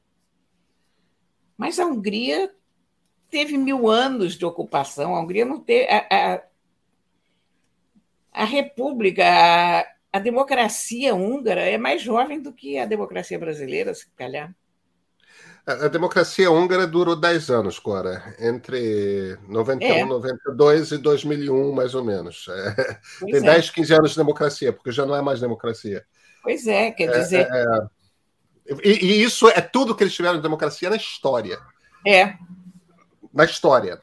Mas 1.58 1.80
a 1.80 1.86
Hungria 1.86 2.54
teve 3.30 3.58
mil 3.58 3.88
anos 3.88 4.38
de 4.38 4.46
ocupação. 4.46 5.16
A 5.16 5.22
Hungria 5.22 5.46
não 5.46 5.60
teve. 5.60 5.88
A, 5.90 6.08
a, 6.12 6.44
a 8.32 8.46
República, 8.46 9.24
a, 9.26 9.86
a 10.14 10.20
democracia 10.20 11.16
húngara 11.16 11.62
é 11.62 11.78
mais 11.78 12.02
jovem 12.02 12.40
do 12.40 12.54
que 12.54 12.78
a 12.78 12.86
democracia 12.86 13.40
brasileira, 13.40 13.94
se 13.94 14.10
calhar. 14.12 14.56
A, 15.68 15.90
democracia 15.90 16.50
húngara 16.50 16.88
durou 16.88 17.14
10 17.14 17.50
anos, 17.50 17.78
Cora, 17.78 18.34
entre 18.40 19.38
91, 19.50 19.86
é. 19.86 20.06
92 20.06 20.92
e 20.94 20.98
2001, 20.98 21.74
mais 21.74 21.94
ou 21.94 22.06
menos. 22.06 22.48
É, 22.48 23.00
tem 23.20 23.36
é. 23.36 23.42
10, 23.42 23.72
15 23.72 23.94
anos 23.94 24.12
de 24.12 24.18
democracia, 24.18 24.72
porque 24.72 24.94
já 24.94 25.06
não 25.06 25.14
é 25.14 25.22
mais 25.22 25.42
democracia. 25.42 26.06
Pois 26.42 26.66
é, 26.68 26.92
quer 26.92 27.10
é, 27.10 27.20
dizer. 27.20 27.48
É, 27.52 27.66
e, 28.82 28.92
e, 28.92 29.24
isso 29.24 29.50
é 29.50 29.60
tudo 29.60 29.94
que 29.94 30.06
eles 30.06 30.14
tiveram 30.14 30.38
de 30.38 30.42
democracia 30.42 30.90
na 30.90 30.96
história. 30.96 31.60
É. 32.08 32.36
Na 33.34 33.44
história. 33.44 34.02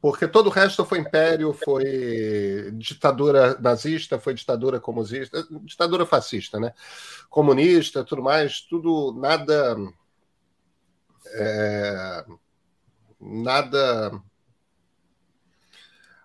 Porque 0.00 0.26
todo 0.26 0.46
o 0.46 0.50
resto 0.50 0.82
foi 0.86 0.98
império, 0.98 1.52
foi 1.52 2.72
ditadura 2.72 3.56
nazista, 3.60 4.18
foi 4.18 4.32
ditadura 4.32 4.80
comunista, 4.80 5.46
ditadura 5.62 6.06
fascista, 6.06 6.58
né? 6.58 6.72
Comunista, 7.28 8.02
tudo 8.02 8.22
mais, 8.22 8.62
tudo, 8.62 9.14
nada 9.20 9.76
é, 11.34 12.24
nada. 13.20 14.22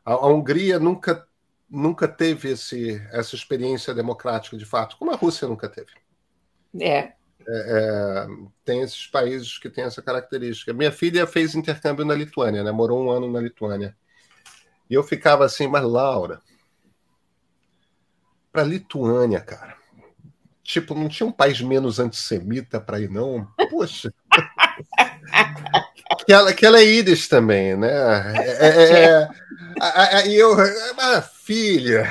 A, 0.06 0.14
a, 0.14 0.28
Hungria 0.28 0.80
nunca, 0.80 1.28
nunca 1.70 2.08
teve 2.08 2.52
esse, 2.52 3.02
essa 3.12 3.36
experiência 3.36 3.94
democrática 3.94 4.58
de 4.58 4.66
fato, 4.66 4.98
como 4.98 5.12
a 5.12 5.16
Rússia 5.16 5.48
nunca 5.48 5.70
teve. 5.70 5.92
É. 6.80 6.98
É, 7.00 7.16
é, 7.50 8.28
tem 8.66 8.82
esses 8.82 9.08
países 9.08 9.58
que 9.58 9.70
têm 9.70 9.86
essa 9.86 10.02
característica. 10.02 10.74
Minha 10.74 10.92
filha 10.92 11.26
fez 11.26 11.56
intercâmbio 11.56 12.04
na 12.04 12.14
Lituânia, 12.14 12.64
né? 12.64 12.72
morou 12.72 13.06
um 13.06 13.10
ano 13.10 13.32
na 13.32 13.40
Lituânia. 13.40 13.96
E 14.90 14.94
eu 14.94 15.04
ficava 15.04 15.46
assim, 15.46 15.68
mas 15.68 15.84
Laura, 15.84 16.42
para 18.52 18.64
Lituânia, 18.64 19.40
cara, 19.40 19.78
tipo, 20.64 20.94
não 20.94 21.08
tinha 21.08 21.28
um 21.28 21.32
país 21.32 21.62
menos 21.62 22.00
antissemita 22.00 22.82
para 22.82 23.00
ir, 23.00 23.10
não? 23.10 23.46
Poxa 23.70 24.12
que, 26.28 26.34
ela, 26.34 26.54
que 26.54 26.66
ela 26.66 26.80
é 26.80 26.86
íris 26.86 27.30
também, 27.30 27.78
né? 27.78 27.90
É, 28.36 28.68
é, 28.68 29.30
é, 29.80 30.28
e 30.28 30.36
eu, 30.36 30.58
filha, 31.46 32.06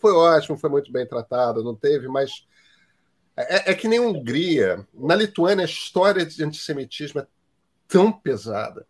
foi 0.00 0.14
ótimo, 0.14 0.56
foi 0.56 0.70
muito 0.70 0.90
bem 0.90 1.06
tratada, 1.06 1.62
não 1.62 1.74
teve, 1.74 2.08
mas 2.08 2.46
é, 3.36 3.72
é, 3.72 3.74
que 3.74 3.86
nem 3.86 4.00
Hungria. 4.00 4.88
Na 4.94 5.14
Lituânia, 5.14 5.66
a 5.66 5.68
história 5.68 6.24
de 6.24 6.42
antissemitismo 6.42 7.20
é 7.20 7.26
tão 7.86 8.10
pesada. 8.10 8.86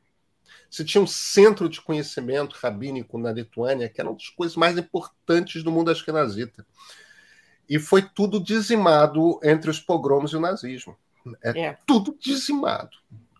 Você 0.70 0.84
tinha 0.84 1.02
um 1.02 1.08
centro 1.08 1.68
de 1.68 1.80
conhecimento 1.80 2.56
rabínico 2.62 3.18
na 3.18 3.32
Lituânia, 3.32 3.88
que 3.88 4.00
era 4.00 4.08
uma 4.08 4.16
das 4.16 4.28
coisas 4.28 4.56
mais 4.56 4.78
importantes 4.78 5.64
do 5.64 5.72
mundo 5.72 5.90
askenazita. 5.90 6.64
E 7.68 7.80
foi 7.80 8.02
tudo 8.02 8.38
dizimado 8.38 9.40
entre 9.42 9.70
os 9.70 9.80
pogroms 9.80 10.32
e 10.32 10.36
o 10.36 10.40
nazismo. 10.40 10.96
É, 11.42 11.60
é. 11.60 11.78
tudo 11.84 12.16
dizimado. 12.20 12.96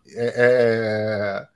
É, 0.07 0.33
é, 0.37 1.47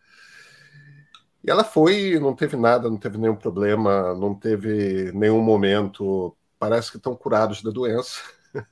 e 1.44 1.50
ela 1.50 1.64
foi, 1.64 2.20
não 2.20 2.36
teve 2.36 2.58
nada, 2.58 2.90
não 2.90 2.98
teve 2.98 3.18
nenhum 3.18 3.36
problema, 3.36 4.14
não 4.16 4.36
teve 4.36 5.12
nenhum 5.14 5.42
momento. 5.42 6.36
Parece 6.58 6.92
que 6.92 6.98
estão 6.98 7.16
curados 7.16 7.62
da 7.62 7.72
doença. 7.72 8.20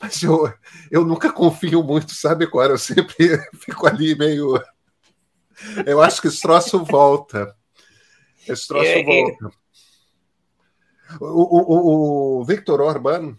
Mas 0.00 0.22
eu, 0.22 0.52
eu 0.90 1.04
nunca 1.04 1.32
confio 1.32 1.82
muito, 1.82 2.12
sabe, 2.14 2.46
Cora? 2.46 2.72
Eu 2.72 2.78
sempre 2.78 3.14
fico 3.54 3.86
ali 3.86 4.16
meio. 4.16 4.60
Eu 5.86 6.02
acho 6.02 6.20
que 6.20 6.28
esse 6.28 6.40
troço 6.40 6.84
volta. 6.84 7.54
Esse 8.48 8.66
troço 8.66 8.86
é, 8.86 9.00
é. 9.00 9.04
volta. 9.04 9.60
O, 11.20 12.38
o, 12.38 12.40
o 12.40 12.44
Victor 12.44 12.80
Orban, 12.80 13.36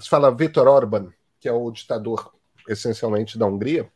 se 0.00 0.08
fala 0.08 0.34
Victor 0.34 0.66
Orban, 0.68 1.12
que 1.40 1.48
é 1.48 1.52
o 1.52 1.70
ditador 1.70 2.32
essencialmente 2.68 3.38
da 3.38 3.46
Hungria, 3.46 3.90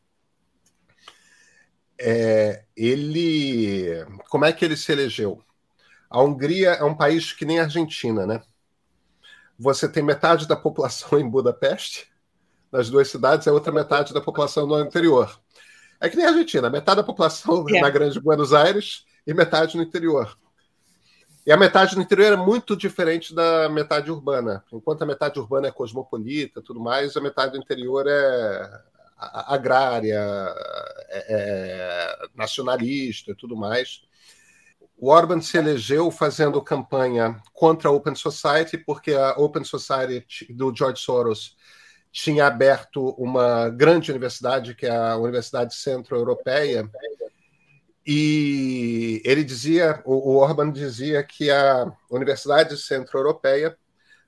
é, 2.03 2.65
ele. 2.77 4.05
Como 4.29 4.45
é 4.45 4.53
que 4.53 4.65
ele 4.65 4.77
se 4.77 4.91
elegeu? 4.91 5.41
A 6.11 6.21
Hungria 6.21 6.71
é 6.71 6.85
um 6.85 6.95
país 6.95 7.33
que 7.33 7.45
nem 7.45 7.61
a 7.61 7.65
Argentina, 7.65 8.27
né? 8.27 8.43
Você 9.59 9.89
tem 9.89 10.03
metade 10.03 10.47
da 10.49 10.57
população 10.57 11.19
em 11.21 11.29
Budapeste, 11.29 12.11
nas 12.71 12.91
duas 12.91 13.09
cidades, 13.09 13.47
a 13.47 13.53
outra 13.53 13.73
metade 13.73 14.13
da 14.13 14.21
população 14.21 14.67
no 14.67 14.81
interior. 14.81 15.41
É 16.01 16.09
que 16.09 16.17
nem 16.17 16.27
a 16.27 16.31
Argentina, 16.31 16.69
metade 16.69 16.97
da 16.97 17.05
população 17.05 17.65
é. 17.69 17.81
na 17.81 17.89
Grande 17.89 18.19
Buenos 18.19 18.53
Aires 18.53 19.05
e 19.25 19.33
metade 19.33 19.77
no 19.77 19.83
interior. 19.85 20.37
E 21.47 21.53
a 21.53 21.57
metade 21.57 21.97
no 21.97 22.03
interior 22.03 22.33
é 22.33 22.37
muito 22.37 22.77
diferente 22.77 23.35
da 23.35 23.69
metade 23.69 24.11
urbana. 24.11 24.65
Enquanto 24.73 25.03
a 25.03 25.07
metade 25.07 25.39
urbana 25.39 25.69
é 25.69 25.73
cosmopolita 25.73 26.61
tudo 26.61 26.81
mais, 26.81 27.17
a 27.17 27.21
metade 27.21 27.53
do 27.53 27.59
interior 27.59 28.05
é 28.09 28.83
agrária, 29.55 30.21
é, 31.09 31.27
é 31.29 32.27
nacionalista 32.35 33.33
e 33.33 33.35
tudo 33.35 33.57
mais. 33.57 34.03
O 34.97 35.09
Orban 35.09 35.41
se 35.41 35.59
elegeu 35.59 36.11
fazendo 36.11 36.63
campanha 36.63 37.41
contra 37.53 37.89
a 37.89 37.93
Open 37.93 38.15
Society, 38.15 38.79
porque 38.79 39.13
a 39.13 39.33
Open 39.33 39.65
Society 39.65 40.53
do 40.53 40.75
George 40.75 41.01
Soros 41.01 41.57
tinha 42.13 42.47
aberto 42.47 43.09
uma 43.19 43.69
grande 43.71 44.11
universidade, 44.11 44.75
que 44.75 44.87
é 44.87 44.95
a 44.95 45.17
Universidade 45.17 45.75
Centro-Europeia, 45.75 46.89
e 48.07 49.23
ele 49.25 49.45
dizia, 49.45 50.03
o, 50.05 50.37
Orban 50.37 50.71
dizia 50.71 51.23
que 51.23 51.51
a 51.51 51.93
Universidade 52.11 52.77
Centro-Europeia, 52.77 53.77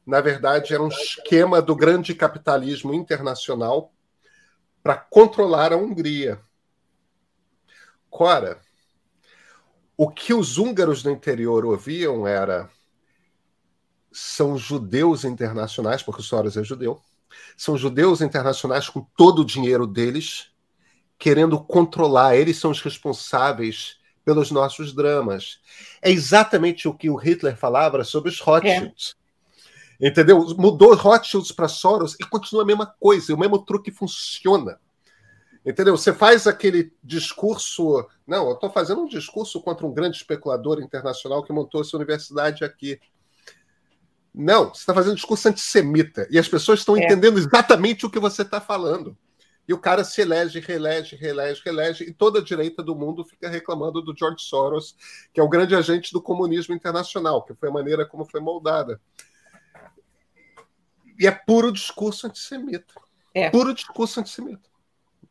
na 0.06 0.20
verdade, 0.20 0.72
era 0.72 0.82
um 0.82 0.88
esquema 0.88 1.60
do 1.60 1.74
grande 1.74 2.14
capitalismo 2.14 2.94
internacional 2.94 3.92
para 4.84 4.96
controlar 4.96 5.72
a 5.72 5.76
Hungria. 5.76 6.38
Cora, 8.10 8.60
o 9.96 10.10
que 10.10 10.34
os 10.34 10.58
húngaros 10.58 11.02
do 11.02 11.10
interior 11.10 11.64
ouviam 11.64 12.26
era 12.26 12.68
são 14.12 14.58
judeus 14.58 15.24
internacionais, 15.24 16.02
porque 16.02 16.20
o 16.20 16.24
Soros 16.24 16.56
é 16.56 16.62
judeu, 16.62 17.00
são 17.56 17.76
judeus 17.76 18.20
internacionais 18.20 18.88
com 18.88 19.00
todo 19.16 19.40
o 19.40 19.44
dinheiro 19.44 19.86
deles 19.86 20.52
querendo 21.18 21.58
controlar, 21.58 22.36
eles 22.36 22.58
são 22.58 22.70
os 22.70 22.82
responsáveis 22.82 23.96
pelos 24.24 24.50
nossos 24.50 24.92
dramas. 24.92 25.60
É 26.02 26.10
exatamente 26.10 26.86
o 26.86 26.94
que 26.94 27.08
o 27.08 27.16
Hitler 27.16 27.56
falava 27.56 28.04
sobre 28.04 28.30
os 28.30 28.40
Rothschilds. 28.40 29.16
É. 29.18 29.23
Entendeu? 30.00 30.38
Mudou 30.56 30.94
Rothschilds 30.94 31.52
para 31.52 31.68
Soros 31.68 32.16
e 32.20 32.24
continua 32.24 32.62
a 32.62 32.66
mesma 32.66 32.86
coisa, 32.86 33.34
o 33.34 33.38
mesmo 33.38 33.64
truque 33.64 33.90
funciona. 33.90 34.78
Entendeu? 35.64 35.96
Você 35.96 36.12
faz 36.12 36.46
aquele 36.46 36.92
discurso. 37.02 38.06
Não, 38.26 38.48
eu 38.48 38.54
estou 38.54 38.70
fazendo 38.70 39.00
um 39.02 39.08
discurso 39.08 39.62
contra 39.62 39.86
um 39.86 39.94
grande 39.94 40.16
especulador 40.16 40.80
internacional 40.80 41.42
que 41.42 41.52
montou 41.52 41.80
essa 41.80 41.96
universidade 41.96 42.64
aqui. 42.64 43.00
Não, 44.34 44.74
você 44.74 44.80
está 44.80 44.92
fazendo 44.92 45.14
discurso 45.14 45.48
antissemita. 45.48 46.26
E 46.30 46.38
as 46.38 46.48
pessoas 46.48 46.80
estão 46.80 46.96
é. 46.96 47.04
entendendo 47.04 47.38
exatamente 47.38 48.04
o 48.04 48.10
que 48.10 48.18
você 48.18 48.42
está 48.42 48.60
falando. 48.60 49.16
E 49.66 49.72
o 49.72 49.78
cara 49.78 50.04
se 50.04 50.20
elege, 50.20 50.60
reelege, 50.60 51.16
reelege, 51.16 51.62
reelege, 51.64 52.04
e 52.04 52.12
toda 52.12 52.40
a 52.40 52.44
direita 52.44 52.82
do 52.82 52.94
mundo 52.94 53.24
fica 53.24 53.48
reclamando 53.48 54.02
do 54.02 54.14
George 54.14 54.44
Soros, 54.44 54.94
que 55.32 55.40
é 55.40 55.42
o 55.42 55.48
grande 55.48 55.74
agente 55.74 56.12
do 56.12 56.20
comunismo 56.20 56.74
internacional, 56.74 57.42
que 57.42 57.54
foi 57.54 57.70
a 57.70 57.72
maneira 57.72 58.04
como 58.04 58.26
foi 58.26 58.40
moldada. 58.40 59.00
E 61.18 61.26
é 61.26 61.30
puro 61.30 61.72
discurso 61.72 62.26
antissemita. 62.26 62.94
É. 63.34 63.50
Puro 63.50 63.74
discurso 63.74 64.20
antissemita. 64.20 64.68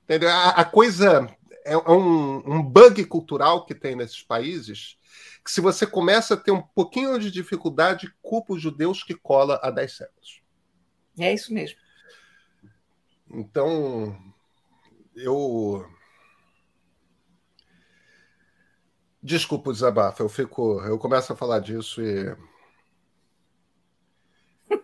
Entendeu? 0.04 0.30
A, 0.30 0.50
a 0.50 0.66
coisa 0.66 1.28
é, 1.66 1.74
é 1.74 1.78
um, 1.78 2.38
um 2.46 2.62
bug 2.62 3.06
cultural 3.06 3.66
que 3.66 3.76
tem 3.76 3.96
nesses 3.96 4.22
países 4.22 4.98
que 5.44 5.52
se 5.52 5.60
você 5.60 5.86
começa 5.86 6.34
a 6.34 6.38
ter 6.38 6.52
um 6.52 6.62
pouquinho 6.62 7.20
de 7.20 7.30
dificuldade, 7.30 8.14
culpa 8.22 8.54
os 8.54 8.62
judeus 8.62 9.04
que 9.04 9.14
cola 9.14 9.60
há 9.62 9.70
10 9.70 9.98
séculos. 9.98 10.42
É 11.20 11.34
isso 11.34 11.54
mesmo. 11.54 11.78
Então, 13.30 14.18
eu. 15.16 15.86
Desculpa 19.22 19.70
o 19.70 19.74
desabafo, 19.74 20.24
eu 20.24 20.30
fico. 20.30 20.82
Eu 20.82 20.98
começo 20.98 21.34
a 21.34 21.36
falar 21.36 21.60
disso 21.60 22.02
e. 22.02 22.36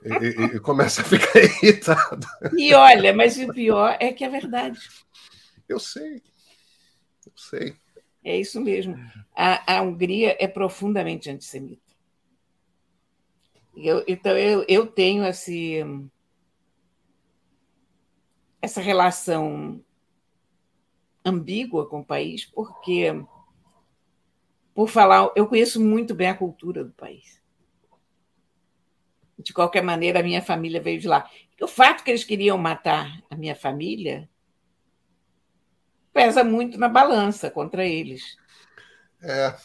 e, 0.03 0.55
e 0.55 0.59
começa 0.59 1.01
a 1.01 1.05
ficar 1.05 1.39
irritado. 1.61 2.27
E 2.57 2.73
olha, 2.73 3.13
mas 3.13 3.37
o 3.37 3.53
pior 3.53 3.97
é 3.99 4.11
que 4.11 4.23
é 4.23 4.29
verdade. 4.29 4.79
Eu 5.67 5.79
sei. 5.79 6.21
Eu 7.25 7.33
sei. 7.35 7.75
É 8.23 8.37
isso 8.37 8.59
mesmo. 8.59 8.95
A, 9.35 9.77
a 9.77 9.81
Hungria 9.81 10.35
é 10.39 10.47
profundamente 10.47 11.29
antissemita. 11.29 11.89
Eu, 13.75 14.03
então, 14.07 14.37
eu, 14.37 14.65
eu 14.67 14.87
tenho 14.87 15.25
esse, 15.25 15.77
essa 18.61 18.81
relação 18.81 19.83
ambígua 21.23 21.87
com 21.87 22.01
o 22.01 22.05
país, 22.05 22.45
porque, 22.45 23.07
por 24.73 24.89
falar, 24.89 25.31
eu 25.35 25.47
conheço 25.47 25.79
muito 25.79 26.13
bem 26.13 26.27
a 26.27 26.37
cultura 26.37 26.83
do 26.83 26.91
país. 26.91 27.38
De 29.39 29.53
qualquer 29.53 29.81
maneira, 29.81 30.19
a 30.19 30.23
minha 30.23 30.41
família 30.41 30.81
veio 30.81 30.99
de 30.99 31.07
lá. 31.07 31.29
O 31.61 31.67
fato 31.67 32.03
que 32.03 32.11
eles 32.11 32.23
queriam 32.23 32.57
matar 32.57 33.21
a 33.29 33.35
minha 33.35 33.55
família 33.55 34.29
pesa 36.13 36.43
muito 36.43 36.77
na 36.77 36.89
balança 36.89 37.49
contra 37.49 37.85
eles. 37.85 38.37
É, 39.21 39.55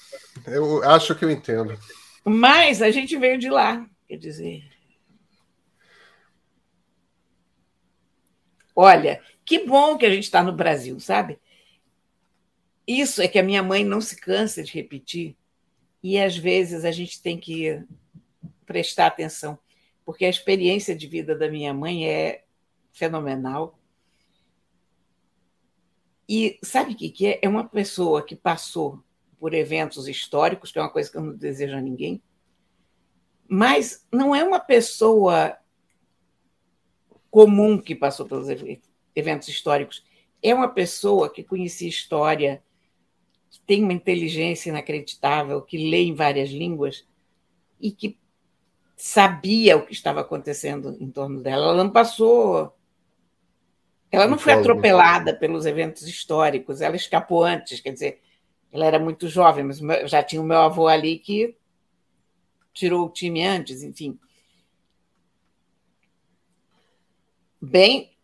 eu 0.47 0.83
acho 0.85 1.15
que 1.15 1.25
eu 1.25 1.31
entendo. 1.31 1.77
Mas 2.25 2.81
a 2.81 2.91
gente 2.91 3.17
veio 3.17 3.39
de 3.39 3.51
lá, 3.51 3.85
quer 4.07 4.17
dizer. 4.17 4.65
Olha, 8.75 9.23
que 9.45 9.67
bom 9.67 9.97
que 9.99 10.07
a 10.07 10.11
gente 10.11 10.25
está 10.25 10.43
no 10.43 10.53
Brasil, 10.53 10.99
sabe? 10.99 11.39
Isso 12.87 13.23
é 13.23 13.29
que 13.29 13.39
a 13.39 13.43
minha 13.43 13.63
mãe 13.63 13.85
não 13.85 14.01
se 14.01 14.17
cansa 14.21 14.63
de 14.63 14.73
repetir, 14.73 15.37
e 16.03 16.19
às 16.19 16.37
vezes 16.37 16.85
a 16.85 16.91
gente 16.91 17.23
tem 17.23 17.39
que 17.39 17.83
prestar 18.67 19.07
atenção, 19.07 19.59
porque 20.05 20.25
a 20.25 20.31
experiência 20.31 20.95
de 20.95 21.07
vida 21.07 21.37
da 21.37 21.51
minha 21.51 21.73
mãe 21.73 22.09
é 22.09 22.45
fenomenal 22.93 23.79
e 26.29 26.59
sabe 26.63 26.93
o 26.93 26.97
que, 26.97 27.27
é? 27.27 27.39
É 27.43 27.49
uma 27.49 27.65
pessoa 27.69 28.23
que 28.23 28.35
passou 28.35 29.03
por 29.39 29.53
eventos 29.53 30.09
históricos, 30.09 30.73
que 30.73 30.79
é 30.79 30.83
uma 30.83 30.91
coisa 30.91 31.11
que 31.11 31.19
eu 31.19 31.23
não 31.23 31.37
desejo 31.37 31.77
a 31.77 31.81
ninguém, 31.81 32.23
mas 33.47 34.07
não 34.11 34.35
é 34.35 34.43
uma 34.43 34.59
pessoa 34.59 35.57
comum 37.31 37.79
que 37.79 37.95
passou 37.95 38.27
pelos 38.27 38.49
eventos 39.15 39.49
históricos. 39.49 40.05
É 40.43 40.55
uma 40.55 40.69
pessoa 40.69 41.31
que 41.31 41.45
conhecia 41.45 41.89
história, 41.89 42.63
que 43.51 43.61
tem 43.61 43.83
uma 43.83 43.93
inteligência 43.93 44.71
inacreditável, 44.71 45.61
que 45.61 45.91
lê 45.91 46.05
em 46.05 46.15
várias 46.15 46.51
línguas 46.51 47.07
e 47.79 47.91
que 47.91 48.19
sabia 48.97 49.77
o 49.77 49.85
que 49.85 49.93
estava 49.93 50.21
acontecendo 50.21 50.97
em 51.01 51.11
torno 51.11 51.41
dela. 51.41 51.67
Ela 51.67 51.85
não 51.85 51.91
passou 51.91 52.75
ela 54.15 54.29
não 54.29 54.39
foi 54.39 54.53
atropelada 54.53 55.35
pelos 55.35 55.67
eventos 55.67 56.07
históricos, 56.07 56.81
ela 56.81 56.95
escapou 56.95 57.43
antes, 57.43 57.81
quer 57.81 57.93
dizer, 57.93 58.23
ela 58.71 58.87
era 58.87 58.99
muito 58.99 59.27
jovem, 59.27 59.65
mas 59.65 59.81
já 60.09 60.23
tinha 60.23 60.41
o 60.41 60.45
meu 60.45 60.59
avô 60.59 60.87
ali 60.87 61.19
que 61.19 61.57
tirou 62.73 63.07
o 63.07 63.11
time 63.11 63.45
antes, 63.45 63.83
enfim. 63.83 64.17
Bem, 67.61 68.17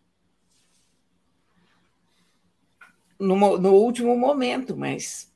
no, 3.19 3.59
no 3.59 3.73
último 3.73 4.17
momento, 4.17 4.77
mas. 4.77 5.33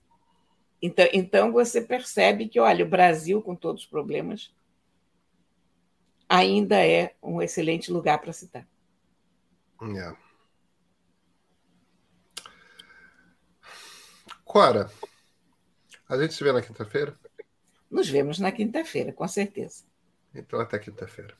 Então, 0.80 1.09
então 1.12 1.53
você 1.53 1.80
percebe 1.80 2.47
que, 2.47 2.61
olha, 2.61 2.85
o 2.85 2.89
Brasil, 2.89 3.43
com 3.43 3.57
todos 3.57 3.82
os 3.82 3.89
problemas, 3.89 4.53
ainda 6.29 6.85
é 6.85 7.14
um 7.22 7.41
excelente 7.41 7.93
lugar 7.93 8.20
para 8.20 8.33
citar. 8.33 8.66
Yeah. 9.83 10.16
Cora, 14.45 14.91
a 16.09 16.16
gente 16.16 16.35
se 16.35 16.45
vê 16.45 16.53
na 16.53 16.62
quinta-feira? 16.62 17.14
Nos 17.91 18.09
vemos 18.09 18.39
na 18.39 18.53
quinta-feira, 18.53 19.12
com 19.12 19.27
certeza. 19.27 19.85
Então, 20.35 20.61
até 20.61 20.79
quinta-feira. 20.79 21.35